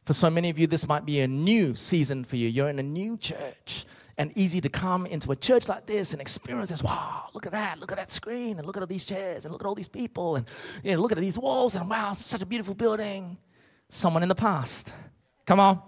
For 0.05 0.13
so 0.13 0.29
many 0.29 0.49
of 0.49 0.57
you, 0.57 0.67
this 0.67 0.87
might 0.87 1.05
be 1.05 1.19
a 1.19 1.27
new 1.27 1.75
season 1.75 2.23
for 2.23 2.35
you. 2.35 2.47
You're 2.47 2.69
in 2.69 2.79
a 2.79 2.83
new 2.83 3.17
church 3.17 3.85
and 4.17 4.37
easy 4.37 4.59
to 4.59 4.69
come 4.69 5.05
into 5.05 5.31
a 5.31 5.35
church 5.35 5.69
like 5.69 5.85
this 5.85 6.13
and 6.13 6.21
experience 6.21 6.69
this. 6.69 6.83
Wow, 6.83 7.29
look 7.33 7.45
at 7.45 7.51
that, 7.53 7.79
look 7.79 7.91
at 7.91 7.97
that 7.97 8.11
screen, 8.11 8.57
and 8.57 8.65
look 8.65 8.75
at 8.75 8.83
all 8.83 8.87
these 8.87 9.05
chairs, 9.05 9.45
and 9.45 9.51
look 9.51 9.61
at 9.61 9.65
all 9.65 9.75
these 9.75 9.87
people, 9.87 10.35
and 10.35 10.45
you 10.83 10.93
know, 10.93 11.01
look 11.01 11.11
at 11.11 11.17
these 11.19 11.39
walls, 11.39 11.75
and 11.75 11.89
wow, 11.89 12.11
it's 12.11 12.25
such 12.25 12.41
a 12.41 12.45
beautiful 12.45 12.73
building. 12.73 13.37
Someone 13.87 14.21
in 14.21 14.29
the 14.29 14.35
past. 14.35 14.93
Come 15.45 15.59
on. 15.59 15.81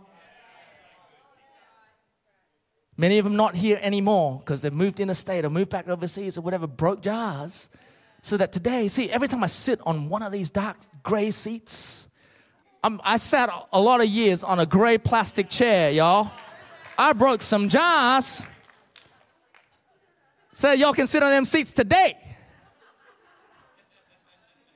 Many 2.96 3.18
of 3.18 3.26
them 3.26 3.36
not 3.36 3.56
here 3.56 3.80
anymore 3.82 4.40
because 4.40 4.62
they've 4.62 4.74
moved 4.74 5.00
interstate 5.00 5.44
or 5.46 5.50
moved 5.50 5.70
back 5.70 5.88
overseas 5.88 6.38
or 6.38 6.42
whatever, 6.42 6.68
broke 6.68 7.02
jars 7.02 7.70
so 8.22 8.38
that 8.38 8.52
today, 8.52 8.88
see, 8.88 9.10
every 9.10 9.28
time 9.28 9.44
I 9.44 9.48
sit 9.48 9.80
on 9.86 10.08
one 10.10 10.22
of 10.22 10.32
these 10.32 10.50
dark 10.50 10.78
gray 11.04 11.32
seats, 11.32 12.08
I'm, 12.84 13.02
i 13.04 13.18
sat 13.18 13.50
a 13.72 13.80
lot 13.80 14.02
of 14.02 14.08
years 14.08 14.44
on 14.44 14.60
a 14.60 14.66
gray 14.66 14.98
plastic 14.98 15.50
chair, 15.50 15.92
y'all. 15.92 16.32
I 16.98 17.14
broke 17.14 17.42
some 17.42 17.68
jars 17.70 18.46
so 20.54 20.68
that 20.68 20.78
y'all 20.78 20.94
can 20.94 21.08
sit 21.08 21.24
on 21.24 21.32
them 21.32 21.46
seats 21.46 21.74
today. 21.74 22.18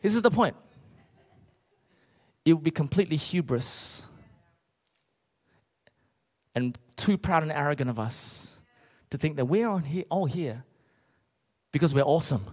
This 0.01 0.15
is 0.15 0.21
the 0.21 0.31
point. 0.31 0.55
It 2.45 2.53
would 2.53 2.63
be 2.63 2.71
completely 2.71 3.17
hubris 3.17 4.07
and 6.53 6.77
too 6.95 7.17
proud 7.17 7.43
and 7.43 7.51
arrogant 7.51 7.89
of 7.89 7.99
us 7.99 8.61
to 9.09 9.17
think 9.17 9.35
that 9.35 9.45
we're 9.45 9.67
all 10.09 10.25
here 10.25 10.63
because 11.71 11.93
we're 11.93 12.03
awesome 12.03 12.45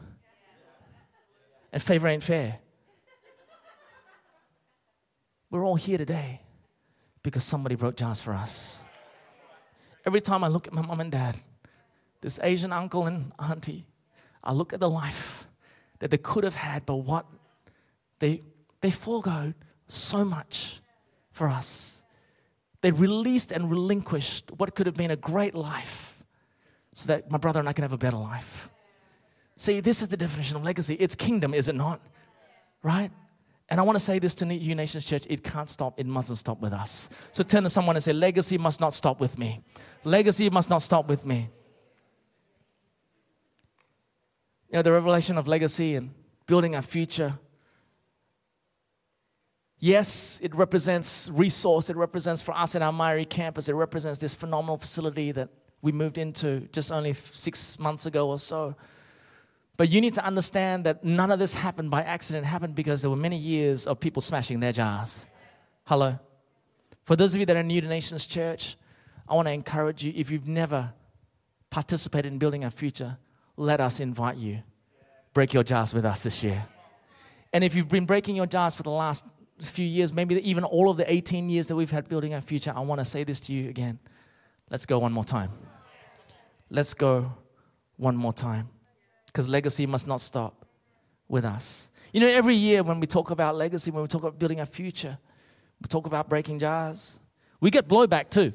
and 1.72 1.82
favor 1.82 2.08
ain't 2.08 2.22
fair. 2.22 2.58
We're 5.50 5.64
all 5.64 5.76
here 5.76 5.98
today 5.98 6.40
because 7.22 7.44
somebody 7.44 7.74
broke 7.74 7.96
jars 7.96 8.20
for 8.20 8.32
us. 8.32 8.80
Every 10.04 10.20
time 10.20 10.42
I 10.42 10.48
look 10.48 10.66
at 10.66 10.72
my 10.72 10.82
mom 10.82 11.00
and 11.00 11.12
dad, 11.12 11.36
this 12.20 12.40
Asian 12.42 12.72
uncle 12.72 13.06
and 13.06 13.32
auntie, 13.38 13.86
I 14.42 14.52
look 14.52 14.72
at 14.72 14.80
the 14.80 14.90
life 14.90 15.46
that 15.98 16.10
they 16.10 16.18
could 16.18 16.44
have 16.44 16.54
had, 16.54 16.84
but 16.86 16.96
what 16.96 17.26
they 18.18 18.42
they 18.80 18.90
forego 18.90 19.54
so 19.86 20.24
much 20.24 20.80
for 21.30 21.48
us. 21.48 22.04
They 22.80 22.90
released 22.90 23.52
and 23.52 23.70
relinquished 23.70 24.50
what 24.56 24.74
could 24.74 24.86
have 24.86 24.96
been 24.96 25.12
a 25.12 25.16
great 25.16 25.54
life 25.54 26.22
so 26.94 27.06
that 27.06 27.30
my 27.30 27.38
brother 27.38 27.60
and 27.60 27.68
I 27.68 27.72
can 27.72 27.82
have 27.82 27.92
a 27.92 27.98
better 27.98 28.16
life. 28.16 28.68
See, 29.56 29.80
this 29.80 30.02
is 30.02 30.08
the 30.08 30.16
definition 30.16 30.56
of 30.56 30.64
legacy. 30.64 30.94
It's 30.94 31.14
kingdom, 31.14 31.54
is 31.54 31.68
it 31.68 31.74
not? 31.74 32.00
Right? 32.82 33.10
And 33.68 33.80
I 33.80 33.84
want 33.84 33.96
to 33.96 34.00
say 34.00 34.18
this 34.18 34.34
to 34.34 34.54
you, 34.54 34.74
Nations 34.74 35.04
Church 35.04 35.26
it 35.30 35.42
can't 35.42 35.70
stop, 35.70 35.98
it 35.98 36.06
mustn't 36.06 36.38
stop 36.38 36.60
with 36.60 36.72
us. 36.72 37.08
So 37.32 37.42
turn 37.42 37.62
to 37.62 37.70
someone 37.70 37.96
and 37.96 38.02
say, 38.02 38.12
Legacy 38.12 38.58
must 38.58 38.80
not 38.80 38.92
stop 38.92 39.20
with 39.20 39.38
me. 39.38 39.60
Legacy 40.04 40.50
must 40.50 40.68
not 40.68 40.82
stop 40.82 41.08
with 41.08 41.24
me. 41.24 41.48
You 44.70 44.78
know, 44.78 44.82
the 44.82 44.92
revelation 44.92 45.36
of 45.38 45.46
legacy 45.46 45.96
and 45.96 46.10
building 46.46 46.74
our 46.74 46.82
future. 46.82 47.38
Yes, 49.78 50.40
it 50.42 50.54
represents 50.54 51.28
resource. 51.32 51.90
It 51.90 51.96
represents 51.96 52.40
for 52.40 52.56
us 52.56 52.74
in 52.74 52.82
our 52.82 52.92
Myaree 52.92 53.28
campus, 53.28 53.68
it 53.68 53.74
represents 53.74 54.18
this 54.18 54.34
phenomenal 54.34 54.76
facility 54.76 55.32
that 55.32 55.50
we 55.82 55.92
moved 55.92 56.16
into 56.16 56.68
just 56.72 56.92
only 56.92 57.12
six 57.12 57.78
months 57.78 58.06
ago 58.06 58.28
or 58.28 58.38
so. 58.38 58.76
But 59.82 59.90
you 59.90 60.00
need 60.00 60.14
to 60.14 60.24
understand 60.24 60.86
that 60.86 61.02
none 61.02 61.32
of 61.32 61.40
this 61.40 61.54
happened 61.54 61.90
by 61.90 62.04
accident. 62.04 62.46
It 62.46 62.48
happened 62.48 62.76
because 62.76 63.00
there 63.00 63.10
were 63.10 63.16
many 63.16 63.36
years 63.36 63.88
of 63.88 63.98
people 63.98 64.22
smashing 64.22 64.60
their 64.60 64.70
jars. 64.70 65.26
Hello? 65.82 66.20
For 67.04 67.16
those 67.16 67.34
of 67.34 67.40
you 67.40 67.46
that 67.46 67.56
are 67.56 67.64
new 67.64 67.80
to 67.80 67.88
Nations 67.88 68.24
Church, 68.24 68.76
I 69.28 69.34
want 69.34 69.48
to 69.48 69.52
encourage 69.52 70.04
you 70.04 70.12
if 70.14 70.30
you've 70.30 70.46
never 70.46 70.92
participated 71.68 72.30
in 72.30 72.38
building 72.38 72.62
our 72.62 72.70
future, 72.70 73.18
let 73.56 73.80
us 73.80 73.98
invite 73.98 74.36
you. 74.36 74.62
Break 75.34 75.52
your 75.52 75.64
jars 75.64 75.92
with 75.92 76.04
us 76.04 76.22
this 76.22 76.44
year. 76.44 76.64
And 77.52 77.64
if 77.64 77.74
you've 77.74 77.88
been 77.88 78.06
breaking 78.06 78.36
your 78.36 78.46
jars 78.46 78.76
for 78.76 78.84
the 78.84 78.90
last 78.90 79.24
few 79.60 79.84
years, 79.84 80.12
maybe 80.12 80.36
even 80.48 80.62
all 80.62 80.90
of 80.90 80.96
the 80.96 81.12
18 81.12 81.50
years 81.50 81.66
that 81.66 81.74
we've 81.74 81.90
had 81.90 82.08
building 82.08 82.34
our 82.34 82.40
future, 82.40 82.72
I 82.72 82.82
want 82.82 83.00
to 83.00 83.04
say 83.04 83.24
this 83.24 83.40
to 83.40 83.52
you 83.52 83.68
again. 83.68 83.98
Let's 84.70 84.86
go 84.86 85.00
one 85.00 85.12
more 85.12 85.24
time. 85.24 85.50
Let's 86.70 86.94
go 86.94 87.32
one 87.96 88.14
more 88.14 88.32
time 88.32 88.68
because 89.32 89.48
legacy 89.48 89.86
must 89.86 90.06
not 90.06 90.20
stop 90.20 90.66
with 91.28 91.44
us. 91.44 91.90
You 92.12 92.20
know, 92.20 92.28
every 92.28 92.54
year 92.54 92.82
when 92.82 93.00
we 93.00 93.06
talk 93.06 93.30
about 93.30 93.56
legacy, 93.56 93.90
when 93.90 94.02
we 94.02 94.08
talk 94.08 94.22
about 94.22 94.38
building 94.38 94.60
a 94.60 94.66
future, 94.66 95.16
we 95.80 95.88
talk 95.88 96.06
about 96.06 96.28
breaking 96.28 96.58
jars, 96.58 97.18
we 97.60 97.70
get 97.70 97.88
blowback 97.88 98.28
too. 98.28 98.52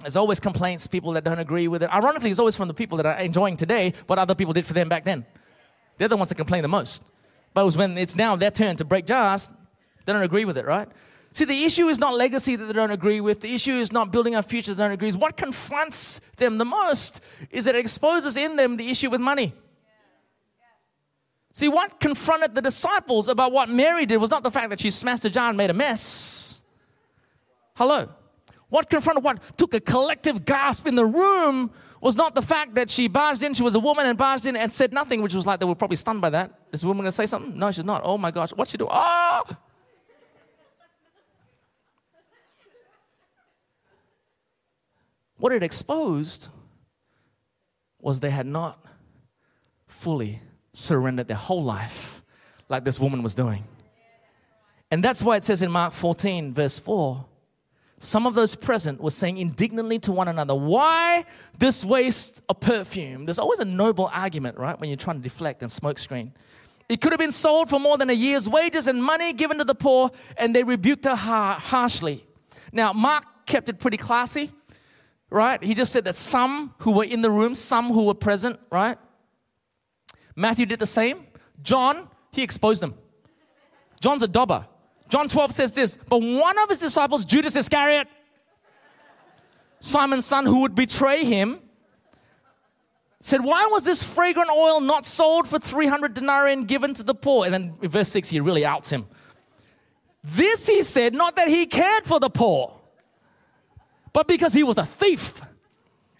There's 0.00 0.16
always 0.16 0.40
complaints, 0.40 0.86
people 0.86 1.12
that 1.12 1.24
don't 1.24 1.38
agree 1.38 1.68
with 1.68 1.82
it. 1.82 1.92
Ironically, 1.92 2.30
it's 2.30 2.38
always 2.38 2.56
from 2.56 2.68
the 2.68 2.74
people 2.74 2.96
that 2.98 3.06
are 3.06 3.18
enjoying 3.18 3.56
today 3.56 3.92
what 4.06 4.18
other 4.18 4.34
people 4.34 4.52
did 4.52 4.66
for 4.66 4.72
them 4.72 4.88
back 4.88 5.04
then. 5.04 5.24
They're 5.98 6.08
the 6.08 6.16
ones 6.16 6.28
that 6.28 6.34
complain 6.34 6.62
the 6.62 6.68
most. 6.68 7.02
But 7.54 7.62
it 7.62 7.64
was 7.64 7.76
when 7.76 7.96
it's 7.96 8.14
now 8.14 8.36
their 8.36 8.50
turn 8.50 8.76
to 8.76 8.84
break 8.84 9.06
jars, 9.06 9.48
they 10.04 10.12
don't 10.12 10.22
agree 10.22 10.44
with 10.44 10.58
it, 10.58 10.66
right? 10.66 10.88
See, 11.32 11.44
the 11.44 11.64
issue 11.64 11.88
is 11.88 11.98
not 11.98 12.14
legacy 12.14 12.56
that 12.56 12.64
they 12.64 12.72
don't 12.72 12.90
agree 12.90 13.20
with. 13.20 13.40
The 13.40 13.54
issue 13.54 13.72
is 13.72 13.92
not 13.92 14.10
building 14.10 14.34
a 14.34 14.42
future 14.42 14.72
that 14.72 14.76
they 14.76 14.84
don't 14.84 14.92
agree 14.92 15.08
with. 15.08 15.20
What 15.20 15.36
confronts 15.36 16.20
them 16.36 16.58
the 16.58 16.64
most 16.64 17.20
is 17.50 17.64
that 17.66 17.74
it 17.74 17.78
exposes 17.78 18.36
in 18.36 18.56
them 18.56 18.76
the 18.76 18.88
issue 18.88 19.10
with 19.10 19.20
money. 19.20 19.54
See, 21.56 21.68
what 21.68 22.00
confronted 22.00 22.54
the 22.54 22.60
disciples 22.60 23.28
about 23.28 23.50
what 23.50 23.70
Mary 23.70 24.04
did 24.04 24.18
was 24.18 24.28
not 24.28 24.42
the 24.42 24.50
fact 24.50 24.68
that 24.68 24.78
she 24.78 24.90
smashed 24.90 25.24
a 25.24 25.30
jar 25.30 25.48
and 25.48 25.56
made 25.56 25.70
a 25.70 25.72
mess. 25.72 26.60
Hello. 27.76 28.10
What 28.68 28.90
confronted, 28.90 29.24
what 29.24 29.56
took 29.56 29.72
a 29.72 29.80
collective 29.80 30.44
gasp 30.44 30.86
in 30.86 30.96
the 30.96 31.06
room 31.06 31.70
was 32.02 32.14
not 32.14 32.34
the 32.34 32.42
fact 32.42 32.74
that 32.74 32.90
she 32.90 33.08
barged 33.08 33.42
in, 33.42 33.54
she 33.54 33.62
was 33.62 33.74
a 33.74 33.80
woman 33.80 34.04
and 34.04 34.18
barged 34.18 34.44
in 34.44 34.54
and 34.54 34.70
said 34.70 34.92
nothing, 34.92 35.22
which 35.22 35.32
was 35.32 35.46
like 35.46 35.58
they 35.58 35.64
were 35.64 35.74
probably 35.74 35.96
stunned 35.96 36.20
by 36.20 36.28
that. 36.28 36.52
Is 36.72 36.82
the 36.82 36.88
woman 36.88 37.04
gonna 37.04 37.12
say 37.12 37.24
something? 37.24 37.58
No, 37.58 37.70
she's 37.70 37.86
not. 37.86 38.02
Oh 38.04 38.18
my 38.18 38.30
gosh, 38.30 38.50
what's 38.50 38.72
she 38.72 38.76
do? 38.76 38.86
Oh! 38.90 39.42
What 45.38 45.54
it 45.54 45.62
exposed 45.62 46.50
was 47.98 48.20
they 48.20 48.28
had 48.28 48.44
not 48.44 48.78
fully 49.86 50.42
surrendered 50.76 51.26
their 51.26 51.36
whole 51.36 51.62
life 51.62 52.22
like 52.68 52.84
this 52.84 53.00
woman 53.00 53.22
was 53.22 53.34
doing. 53.34 53.64
And 54.90 55.02
that's 55.02 55.22
why 55.22 55.36
it 55.36 55.44
says 55.44 55.62
in 55.62 55.70
Mark 55.70 55.92
14, 55.92 56.52
verse 56.52 56.78
4, 56.78 57.24
some 57.98 58.26
of 58.26 58.34
those 58.34 58.54
present 58.54 59.00
were 59.00 59.10
saying 59.10 59.38
indignantly 59.38 59.98
to 60.00 60.12
one 60.12 60.28
another, 60.28 60.54
Why 60.54 61.24
this 61.58 61.84
waste 61.84 62.42
of 62.48 62.60
perfume? 62.60 63.24
There's 63.24 63.38
always 63.38 63.58
a 63.58 63.64
noble 63.64 64.10
argument, 64.12 64.58
right, 64.58 64.78
when 64.78 64.90
you're 64.90 64.98
trying 64.98 65.16
to 65.16 65.22
deflect 65.22 65.62
and 65.62 65.70
smokescreen. 65.70 66.32
It 66.88 67.00
could 67.00 67.12
have 67.12 67.18
been 67.18 67.32
sold 67.32 67.70
for 67.70 67.80
more 67.80 67.96
than 67.96 68.10
a 68.10 68.12
year's 68.12 68.48
wages 68.48 68.86
and 68.86 69.02
money 69.02 69.32
given 69.32 69.58
to 69.58 69.64
the 69.64 69.74
poor, 69.74 70.10
and 70.36 70.54
they 70.54 70.62
rebuked 70.62 71.04
her 71.06 71.16
harshly. 71.16 72.24
Now, 72.70 72.92
Mark 72.92 73.24
kept 73.46 73.68
it 73.68 73.78
pretty 73.78 73.96
classy 73.96 74.52
right? 75.30 75.62
He 75.62 75.74
just 75.74 75.92
said 75.92 76.04
that 76.04 76.16
some 76.16 76.74
who 76.78 76.92
were 76.92 77.04
in 77.04 77.20
the 77.20 77.30
room, 77.30 77.54
some 77.54 77.88
who 77.88 78.04
were 78.06 78.14
present, 78.14 78.60
right? 78.70 78.96
Matthew 80.36 80.66
did 80.66 80.78
the 80.78 80.86
same. 80.86 81.26
John, 81.62 82.08
he 82.30 82.42
exposed 82.42 82.82
them. 82.82 82.94
John's 84.00 84.22
a 84.22 84.28
dobber. 84.28 84.66
John 85.08 85.28
12 85.28 85.52
says 85.52 85.72
this, 85.72 85.96
but 86.08 86.18
one 86.20 86.58
of 86.58 86.68
his 86.68 86.78
disciples, 86.78 87.24
Judas 87.24 87.56
Iscariot, 87.56 88.06
Simon's 89.80 90.26
son 90.26 90.46
who 90.46 90.60
would 90.60 90.74
betray 90.74 91.24
him, 91.24 91.60
said, 93.20 93.42
Why 93.42 93.66
was 93.70 93.82
this 93.82 94.02
fragrant 94.02 94.50
oil 94.50 94.80
not 94.80 95.06
sold 95.06 95.48
for 95.48 95.58
300 95.58 96.14
denarii 96.14 96.52
and 96.52 96.68
given 96.68 96.94
to 96.94 97.02
the 97.02 97.14
poor? 97.14 97.44
And 97.44 97.54
then 97.54 97.74
in 97.80 97.88
verse 97.88 98.08
6, 98.10 98.28
he 98.28 98.40
really 98.40 98.64
outs 98.64 98.90
him. 98.90 99.06
This 100.22 100.66
he 100.66 100.82
said, 100.82 101.14
not 101.14 101.36
that 101.36 101.48
he 101.48 101.66
cared 101.66 102.04
for 102.04 102.20
the 102.20 102.30
poor 102.30 102.76
but 104.16 104.26
because 104.26 104.54
he 104.54 104.62
was 104.62 104.78
a 104.78 104.84
thief 104.86 105.42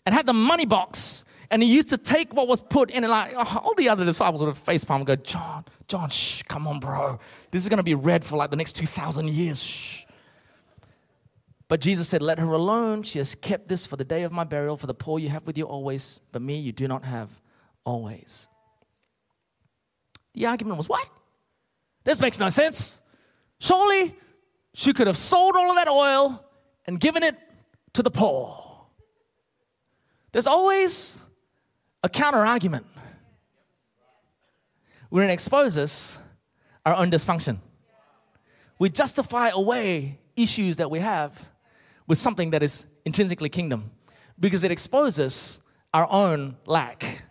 and 0.05 0.15
had 0.15 0.27
the 0.27 0.35
money 0.35 0.67
box 0.67 1.25
and 1.51 1.63
he 1.63 1.75
used 1.75 1.91
to 1.91 1.99
take 1.99 2.33
what 2.35 2.49
was 2.49 2.61
put 2.61 2.91
in 2.91 3.05
and 3.05 3.11
like 3.11 3.35
oh, 3.37 3.63
all 3.65 3.75
the 3.75 3.89
other 3.89 4.05
disciples 4.05 4.41
would 4.43 4.49
have 4.49 4.59
face 4.59 4.85
palm 4.85 5.01
and 5.01 5.07
go, 5.07 5.17
John, 5.17 5.65
John, 5.89 6.11
shh, 6.11 6.43
come 6.43 6.67
on, 6.67 6.81
bro. 6.81 7.19
This 7.51 7.63
is 7.63 7.69
gonna 7.69 7.83
be 7.83 7.95
read 7.95 8.25
for 8.25 8.37
like 8.37 8.51
the 8.51 8.57
next 8.57 8.73
2,000 8.77 9.29
years. 9.29 9.63
Shh. 9.63 10.05
But 11.69 11.81
Jesus 11.81 12.09
said, 12.09 12.23
Let 12.23 12.39
her 12.39 12.53
alone. 12.53 13.03
She 13.03 13.19
has 13.19 13.35
kept 13.35 13.69
this 13.69 13.87
for 13.87 13.97
the 13.97 14.05
day 14.05 14.23
of 14.23 14.33
my 14.33 14.45
burial. 14.45 14.77
For 14.77 14.87
the 14.87 14.95
poor 14.95 15.19
you 15.19 15.29
have 15.29 15.47
with 15.47 15.59
you 15.59 15.65
always, 15.65 16.21
but 16.33 16.43
me 16.43 16.59
you 16.59 16.73
do 16.73 16.87
not 16.89 17.05
have 17.05 17.41
always. 17.85 18.49
The 20.35 20.47
argument 20.47 20.77
was, 20.77 20.89
What? 20.89 21.09
This 22.05 22.21
makes 22.21 22.39
no 22.39 22.49
sense. 22.51 23.03
Surely 23.59 24.15
she 24.75 24.93
could 24.93 25.07
have 25.07 25.17
sold 25.17 25.57
all 25.57 25.71
of 25.71 25.77
that 25.77 25.89
oil 25.89 26.45
and 26.87 27.01
given 27.01 27.23
it 27.23 27.37
to 27.95 28.03
the 28.03 28.11
poor. 28.11 28.63
There's 30.33 30.47
always 30.47 31.26
a 32.03 32.09
counter 32.09 32.45
argument. 32.45 32.87
When 35.09 35.29
it 35.29 35.33
exposes 35.33 36.19
our 36.85 36.95
own 36.95 37.11
dysfunction, 37.11 37.59
we 38.79 38.91
justify 38.91 39.49
away 39.49 40.19
issues 40.37 40.77
that 40.77 40.91
we 40.91 41.01
have 41.01 41.49
with 42.07 42.19
something 42.19 42.51
that 42.51 42.63
is 42.63 42.87
intrinsically 43.05 43.49
kingdom 43.49 43.91
because 44.39 44.65
it 44.65 44.71
exposes 44.71 45.61
our 45.95 46.11
own 46.11 46.57
lack, 46.67 47.25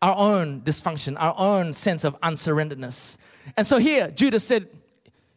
our 0.00 0.16
own 0.16 0.62
dysfunction, 0.62 1.16
our 1.18 1.34
own 1.36 1.72
sense 1.72 2.04
of 2.04 2.18
unsurrenderedness. 2.20 3.18
And 3.56 3.66
so 3.66 3.78
here, 3.78 4.10
Judas 4.10 4.46
said, 4.46 4.68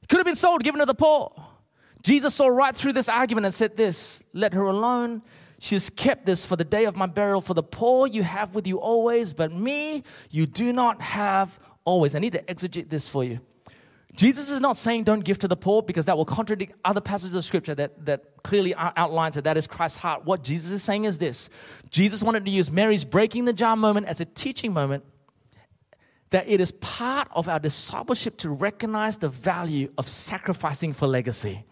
could 0.08 0.18
have 0.18 0.26
been 0.26 0.36
sold, 0.36 0.64
given 0.64 0.80
to 0.80 0.86
the 0.86 0.94
poor. 0.94 1.34
Jesus 2.04 2.36
saw 2.36 2.48
right 2.48 2.76
through 2.76 2.94
this 2.94 3.08
argument 3.08 3.46
and 3.46 3.54
said 3.54 3.78
this 3.78 4.24
Let 4.34 4.54
her 4.54 4.66
alone. 4.66 5.22
She 5.64 5.76
has 5.76 5.92
kept 5.92 6.26
this 6.26 6.44
for 6.44 6.56
the 6.56 6.64
day 6.64 6.86
of 6.86 6.96
my 6.96 7.06
burial. 7.06 7.40
For 7.40 7.54
the 7.54 7.62
poor 7.62 8.08
you 8.08 8.24
have 8.24 8.56
with 8.56 8.66
you 8.66 8.80
always, 8.80 9.32
but 9.32 9.54
me 9.54 10.02
you 10.32 10.48
do 10.48 10.74
not 10.74 11.00
have 11.04 11.60
always. 11.86 12.16
I 12.16 12.20
need 12.20 12.32
to 12.32 12.42
exegete 12.42 12.90
this 12.90 13.08
for 13.08 13.24
you. 13.24 13.40
Jesus 14.16 14.50
is 14.50 14.60
not 14.60 14.76
saying 14.76 15.04
don't 15.04 15.24
give 15.24 15.38
to 15.38 15.48
the 15.48 15.56
poor 15.56 15.84
because 15.84 16.06
that 16.06 16.18
will 16.18 16.26
contradict 16.26 16.74
other 16.84 17.00
passages 17.00 17.36
of 17.36 17.46
scripture 17.46 17.76
that, 17.76 18.08
that 18.08 18.42
clearly 18.42 18.74
outlines 18.76 19.36
that 19.36 19.44
that 19.44 19.56
is 19.56 19.68
Christ's 19.68 20.00
heart. 20.00 20.26
What 20.26 20.44
Jesus 20.44 20.72
is 20.72 20.82
saying 20.82 21.06
is 21.06 21.20
this 21.20 21.52
Jesus 21.92 22.24
wanted 22.24 22.44
to 22.46 22.52
use 22.52 22.72
Mary's 22.72 23.06
breaking 23.06 23.46
the 23.46 23.54
jar 23.54 23.76
moment 23.76 24.08
as 24.08 24.20
a 24.20 24.26
teaching 24.26 24.74
moment 24.74 25.06
that 26.32 26.48
it 26.48 26.60
is 26.60 26.72
part 26.72 27.28
of 27.34 27.48
our 27.48 27.60
discipleship 27.60 28.38
to 28.38 28.50
recognize 28.50 29.18
the 29.18 29.30
value 29.30 29.94
of 30.00 30.08
sacrificing 30.08 30.92
for 30.92 31.06
legacy. 31.06 31.66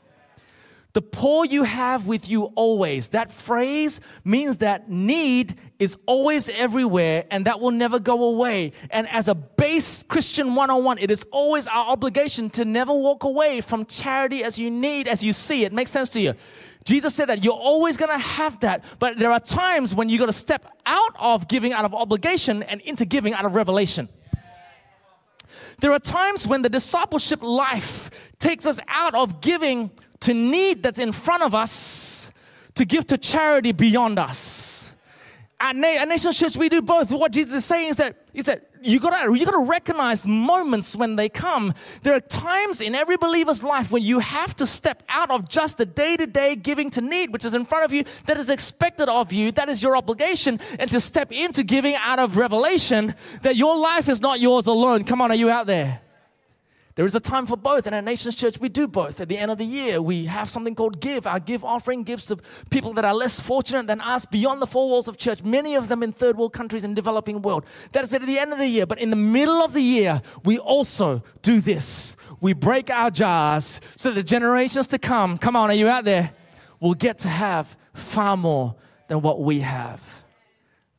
The 0.94 1.02
poor 1.04 1.46
you 1.46 1.64
have 1.64 2.08
with 2.08 2.28
you 2.28 2.46
always. 2.56 3.10
That 3.10 3.32
phrase 3.32 4.02
means 4.24 4.58
that 4.58 4.90
need 4.90 5.54
is 5.78 5.96
always 6.08 6.50
everywhere 6.50 7.26
and 7.30 7.46
that 7.46 7.60
will 7.60 7.72
never 7.72 8.00
go 8.00 8.24
away. 8.24 8.72
And 8.90 9.08
as 9.10 9.28
a 9.28 9.36
base 9.36 10.02
Christian 10.02 10.56
101, 10.56 10.98
it 10.98 11.12
is 11.12 11.24
always 11.32 11.68
our 11.68 11.92
obligation 11.92 12.50
to 12.52 12.66
never 12.66 12.92
walk 12.92 13.24
away 13.24 13.62
from 13.62 13.86
charity 13.86 14.44
as 14.44 14.58
you 14.58 14.72
need, 14.72 15.08
as 15.08 15.24
you 15.24 15.32
see 15.32 15.64
it. 15.64 15.74
Makes 15.74 15.92
sense 15.92 16.10
to 16.12 16.20
you? 16.20 16.34
Jesus 16.86 17.14
said 17.14 17.30
that 17.30 17.44
you're 17.44 17.54
always 17.54 17.96
gonna 17.96 18.18
have 18.18 18.60
that, 18.62 18.84
but 18.98 19.20
there 19.20 19.32
are 19.32 19.40
times 19.40 19.94
when 19.94 20.10
you 20.10 20.18
gotta 20.18 20.34
step 20.34 20.66
out 20.88 21.16
of 21.20 21.48
giving 21.48 21.72
out 21.72 21.86
of 21.86 21.94
obligation 21.94 22.64
and 22.64 22.82
into 22.82 23.06
giving 23.06 23.34
out 23.34 23.46
of 23.46 23.54
revelation. 23.54 24.10
There 25.82 25.92
are 25.92 26.00
times 26.00 26.48
when 26.48 26.64
the 26.64 26.70
discipleship 26.70 27.44
life 27.44 28.10
takes 28.40 28.66
us 28.66 28.80
out 28.88 29.14
of 29.14 29.40
giving 29.40 29.92
to 30.22 30.34
need 30.34 30.84
that's 30.84 31.00
in 31.00 31.12
front 31.12 31.44
of 31.44 31.56
us 31.56 32.32
to 32.76 32.86
give 32.86 33.06
to 33.08 33.18
charity 33.18 33.72
beyond 33.72 34.20
us. 34.20 34.94
At, 35.60 35.76
Na- 35.76 35.88
at 35.88 36.08
Nation 36.08 36.32
Church, 36.32 36.56
we 36.56 36.70
do 36.70 36.82
both. 36.82 37.12
What 37.12 37.34
Jesus 37.34 37.54
is 37.54 37.66
saying 37.66 37.90
is 37.90 37.96
that, 37.98 38.16
is 38.34 38.46
that 38.46 38.70
you 38.82 39.02
gotta, 39.02 39.38
you 39.38 39.46
gotta 39.46 39.66
recognize 39.68 40.26
moments 40.26 40.96
when 40.96 41.18
they 41.18 41.28
come. 41.28 41.74
There 42.04 42.16
are 42.16 42.22
times 42.22 42.80
in 42.80 42.96
every 42.96 43.18
believer's 43.18 43.62
life 43.62 43.92
when 43.92 44.02
you 44.02 44.20
have 44.20 44.56
to 44.56 44.66
step 44.66 45.04
out 45.10 45.30
of 45.30 45.50
just 45.50 45.78
the 45.78 45.86
day 45.86 46.16
to 46.16 46.26
day 46.26 46.56
giving 46.56 46.90
to 46.92 47.02
need, 47.02 47.34
which 47.34 47.44
is 47.44 47.54
in 47.54 47.66
front 47.66 47.84
of 47.84 47.92
you, 47.92 48.06
that 48.26 48.38
is 48.38 48.50
expected 48.50 49.10
of 49.10 49.34
you, 49.34 49.52
that 49.52 49.68
is 49.68 49.84
your 49.84 49.98
obligation, 49.98 50.62
and 50.80 50.90
to 50.92 51.02
step 51.02 51.34
into 51.34 51.64
giving 51.64 51.96
out 51.96 52.20
of 52.20 52.38
revelation 52.38 53.14
that 53.42 53.58
your 53.58 53.78
life 53.78 54.08
is 54.08 54.22
not 54.22 54.40
yours 54.40 54.68
alone. 54.68 55.04
Come 55.04 55.22
on, 55.22 55.30
are 55.32 55.36
you 55.36 55.50
out 55.50 55.68
there? 55.68 56.00
There 57.00 57.06
is 57.06 57.16
a 57.16 57.22
time 57.22 57.46
for 57.46 57.56
both, 57.56 57.86
and 57.86 57.96
at 57.96 58.04
Nations 58.04 58.36
Church, 58.36 58.60
we 58.60 58.68
do 58.68 58.86
both. 58.86 59.22
At 59.22 59.30
the 59.30 59.38
end 59.38 59.52
of 59.52 59.58
the 59.58 59.64
year, 59.64 60.02
we 60.02 60.26
have 60.26 60.50
something 60.50 60.76
called 60.76 61.00
Give. 61.00 61.26
Our 61.26 61.40
Give 61.40 61.64
offering 61.64 62.04
gives 62.04 62.26
to 62.26 62.38
people 62.72 62.92
that 62.96 63.06
are 63.06 63.14
less 63.14 63.40
fortunate 63.40 63.88
than 63.88 64.02
us 64.02 64.26
beyond 64.26 64.62
the 64.62 64.68
four 64.68 64.90
walls 64.90 65.08
of 65.08 65.16
church, 65.16 65.42
many 65.42 65.76
of 65.76 65.88
them 65.88 66.04
in 66.04 66.12
third 66.12 66.36
world 66.36 66.52
countries 66.52 66.84
and 66.84 66.94
developing 66.98 67.42
world. 67.42 67.64
That 67.94 68.04
is 68.04 68.14
at 68.14 68.24
the 68.24 68.38
end 68.38 68.52
of 68.52 68.60
the 68.60 68.68
year. 68.68 68.86
But 68.86 69.00
in 69.00 69.12
the 69.12 69.16
middle 69.16 69.64
of 69.64 69.72
the 69.72 69.82
year, 69.82 70.22
we 70.44 70.58
also 70.58 71.24
do 71.42 71.62
this. 71.62 72.18
We 72.42 72.52
break 72.52 72.90
our 72.90 73.10
jars 73.10 73.80
so 73.96 74.10
that 74.10 74.16
the 74.16 74.22
generations 74.22 74.88
to 74.88 75.00
come, 75.00 75.38
come 75.38 75.56
on, 75.56 75.70
are 75.70 75.76
you 75.76 75.88
out 75.88 76.04
there? 76.04 76.34
Will 76.82 76.96
get 76.96 77.20
to 77.20 77.30
have 77.30 77.78
far 77.94 78.36
more 78.36 78.76
than 79.08 79.22
what 79.22 79.40
we 79.40 79.62
have. 79.62 80.02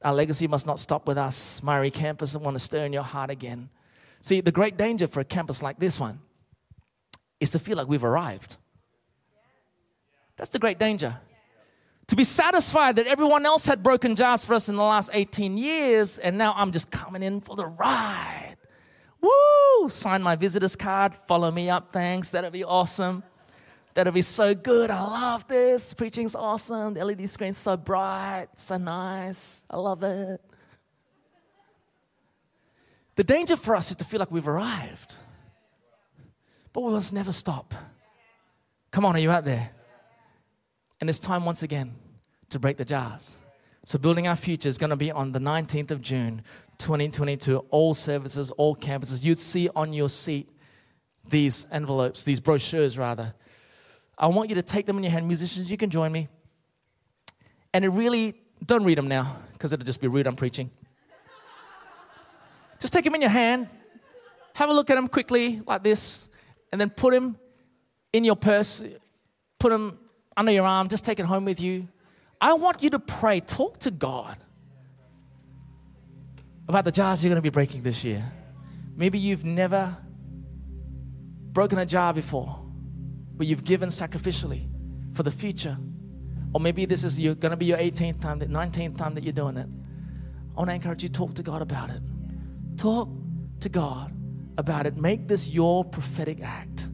Our 0.01 0.15
legacy 0.15 0.49
must 0.49 0.67
not 0.67 0.79
stop 0.79 1.07
with 1.07 1.19
us. 1.19 1.61
Myaree 1.61 1.93
Campus, 1.93 2.35
I 2.35 2.39
want 2.39 2.55
to 2.55 2.59
stir 2.59 2.87
in 2.87 2.95
your 2.95 3.03
heart 3.03 3.29
again. 3.29 3.69
See, 4.21 4.41
the 4.41 4.53
great 4.53 4.77
danger 4.77 5.07
for 5.07 5.21
a 5.21 5.25
campus 5.25 5.63
like 5.63 5.79
this 5.79 5.99
one 5.99 6.21
is 7.41 7.51
to 7.51 7.59
feel 7.59 7.77
like 7.77 7.89
we've 7.89 8.05
arrived. 8.05 8.59
That's 10.37 10.51
the 10.51 10.59
great 10.59 10.79
danger. 10.79 11.19
To 12.09 12.17
be 12.17 12.25
satisfied 12.25 12.97
that 12.97 13.07
everyone 13.07 13.47
else 13.47 13.67
had 13.67 13.83
broken 13.83 14.17
jars 14.17 14.45
for 14.45 14.55
us 14.55 14.69
in 14.69 14.77
the 14.77 14.83
last 14.83 15.11
18 15.13 15.57
years, 15.57 16.19
and 16.19 16.37
now 16.37 16.55
I'm 16.57 16.73
just 16.73 16.91
coming 16.91 17.23
in 17.23 17.41
for 17.41 17.57
the 17.57 17.67
ride. 17.67 18.57
Woo! 19.21 19.89
Sign 19.89 20.23
my 20.23 20.35
visitor's 20.35 20.77
card, 20.77 21.15
follow 21.15 21.51
me 21.51 21.71
up, 21.71 21.93
thanks. 21.93 22.31
That'll 22.31 22.51
be 22.51 22.65
awesome. 22.65 23.23
That'll 23.95 24.13
be 24.13 24.23
so 24.23 24.55
good. 24.55 24.91
I 24.91 25.03
love 25.03 25.47
this. 25.49 25.95
Preaching's 25.95 26.35
awesome. 26.35 26.95
The 26.95 27.05
LED 27.05 27.29
screen's 27.29 27.59
so 27.59 27.77
bright, 27.77 28.49
so 28.57 28.77
nice. 28.77 29.65
I 29.71 29.77
love 29.77 30.03
it. 30.03 30.41
The 33.17 33.25
danger 33.25 33.57
for 33.57 33.75
us 33.77 33.91
is 33.91 33.97
to 33.97 34.05
feel 34.05 34.21
like 34.21 34.31
we've 34.31 34.49
arrived. 34.49 35.15
But 36.73 36.83
we 36.83 36.93
must 36.93 37.13
never 37.13 37.33
stop. 37.33 37.75
Come 38.91 39.05
on, 39.05 39.17
are 39.17 39.21
you 39.21 39.31
out 39.31 39.45
there? 39.45 39.71
And 41.01 41.09
it's 41.09 41.19
time 41.19 41.45
once 41.45 41.63
again 41.63 41.95
to 42.51 42.59
break 42.59 42.77
the 42.77 42.85
jars. 42.85 43.37
So, 43.85 43.99
Building 43.99 44.29
Our 44.29 44.37
Future 44.37 44.69
is 44.69 44.79
going 44.79 44.91
to 44.91 44.97
be 44.97 45.11
on 45.11 45.33
the 45.33 45.39
19th 45.39 45.91
of 45.91 46.03
June, 46.03 46.43
2022. 46.79 47.59
All 47.71 47.95
services, 47.95 48.51
all 48.53 48.77
campuses. 48.77 49.25
You'd 49.25 49.39
see 49.39 49.69
on 49.75 49.93
your 49.93 50.09
seat 50.09 50.49
these 51.29 51.67
envelopes, 51.73 52.25
these 52.25 52.41
brochures, 52.41 52.99
rather. 52.99 53.35
I 54.19 54.27
want 54.27 54.51
you 54.51 54.55
to 54.57 54.63
take 54.63 54.87
them 54.87 54.99
in 54.99 55.03
your 55.03 55.13
hand. 55.13 55.27
Musicians, 55.27 55.71
you 55.71 55.77
can 55.77 55.89
join 55.89 56.13
me. 56.13 56.29
And 57.73 57.85
it 57.85 57.89
really, 57.89 58.35
don't 58.65 58.85
read 58.85 58.99
them 58.99 59.09
now, 59.09 59.37
because 59.55 59.73
it'll 59.73 59.87
just 59.87 60.01
be 60.01 60.09
rude. 60.09 60.27
I'm 60.27 60.37
preaching. 60.37 60.71
Just 62.81 62.93
take 62.93 63.05
them 63.05 63.15
in 63.15 63.21
your 63.21 63.31
hand, 63.31 63.69
have 64.55 64.71
a 64.71 64.73
look 64.73 64.91
at 64.91 64.95
them 64.95 65.07
quickly, 65.07 65.61
like 65.67 65.83
this, 65.83 66.29
and 66.73 66.81
then 66.81 66.91
put 66.91 67.13
them 67.13 67.39
in 68.13 68.25
your 68.25 68.37
purse, 68.37 68.83
put 69.59 69.71
them 69.71 69.99
under 70.37 70.51
your 70.51 70.65
arm, 70.65 70.89
just 70.89 71.05
take 71.05 71.21
it 71.21 71.27
home 71.27 71.45
with 71.45 71.61
you. 71.61 71.87
I 72.41 72.55
want 72.55 72.83
you 72.83 72.91
to 72.91 72.99
pray, 72.99 73.41
talk 73.41 73.79
to 73.81 73.91
God 73.91 74.37
about 76.69 76.85
the 76.85 76.93
jars 76.93 77.23
you're 77.23 77.29
going 77.29 77.37
to 77.37 77.43
be 77.43 77.51
breaking 77.51 77.83
this 77.83 78.05
year. 78.05 78.25
Maybe 78.97 79.19
you've 79.19 79.45
never 79.45 79.97
broken 81.53 81.79
a 81.79 81.87
jar 81.87 82.15
before, 82.15 82.59
but 83.35 83.47
you've 83.47 83.65
given 83.65 83.89
sacrificially 83.91 84.69
for 85.13 85.23
the 85.23 85.31
future. 85.31 85.77
Or 86.55 86.61
maybe 86.61 86.87
this 86.87 87.05
is 87.05 87.19
going 87.19 87.51
to 87.51 87.57
be 87.57 87.67
your 87.67 87.79
18th 87.79 88.21
time, 88.21 88.39
the 88.39 88.47
19th 88.47 88.97
time 88.97 89.15
that 89.15 89.25
you're 89.25 89.33
doing 89.33 89.57
it. 89.57 89.69
I 90.55 90.59
want 90.59 90.71
to 90.71 90.75
encourage 90.75 91.03
you 91.03 91.09
to 91.09 91.13
talk 91.13 91.35
to 91.35 91.43
God 91.43 91.61
about 91.63 91.91
it. 91.91 92.01
Talk 92.81 93.09
to 93.61 93.69
God 93.69 94.13
about 94.57 94.87
it. 94.87 94.97
Make 94.97 95.29
this 95.29 95.51
your 95.51 95.85
prophetic 95.85 96.43
act 96.43 96.89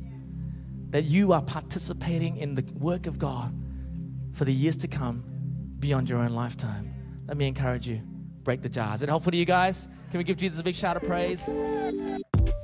that 0.90 1.04
you 1.04 1.32
are 1.32 1.40
participating 1.40 2.38
in 2.38 2.56
the 2.56 2.64
work 2.74 3.06
of 3.06 3.20
God 3.20 3.54
for 4.32 4.44
the 4.44 4.52
years 4.52 4.76
to 4.78 4.88
come 4.88 5.22
beyond 5.78 6.10
your 6.10 6.18
own 6.18 6.32
lifetime. 6.32 6.92
Let 7.28 7.36
me 7.36 7.46
encourage 7.46 7.86
you. 7.86 8.00
Break 8.42 8.62
the 8.62 8.68
jar. 8.68 8.96
Is 8.96 9.04
it 9.04 9.08
helpful 9.08 9.30
to 9.30 9.38
you 9.38 9.44
guys? 9.44 9.86
Can 10.10 10.18
we 10.18 10.24
give 10.24 10.38
Jesus 10.38 10.58
a 10.58 10.64
big 10.64 10.74
shout 10.74 10.96
of 10.96 11.04
praise? 11.04 11.54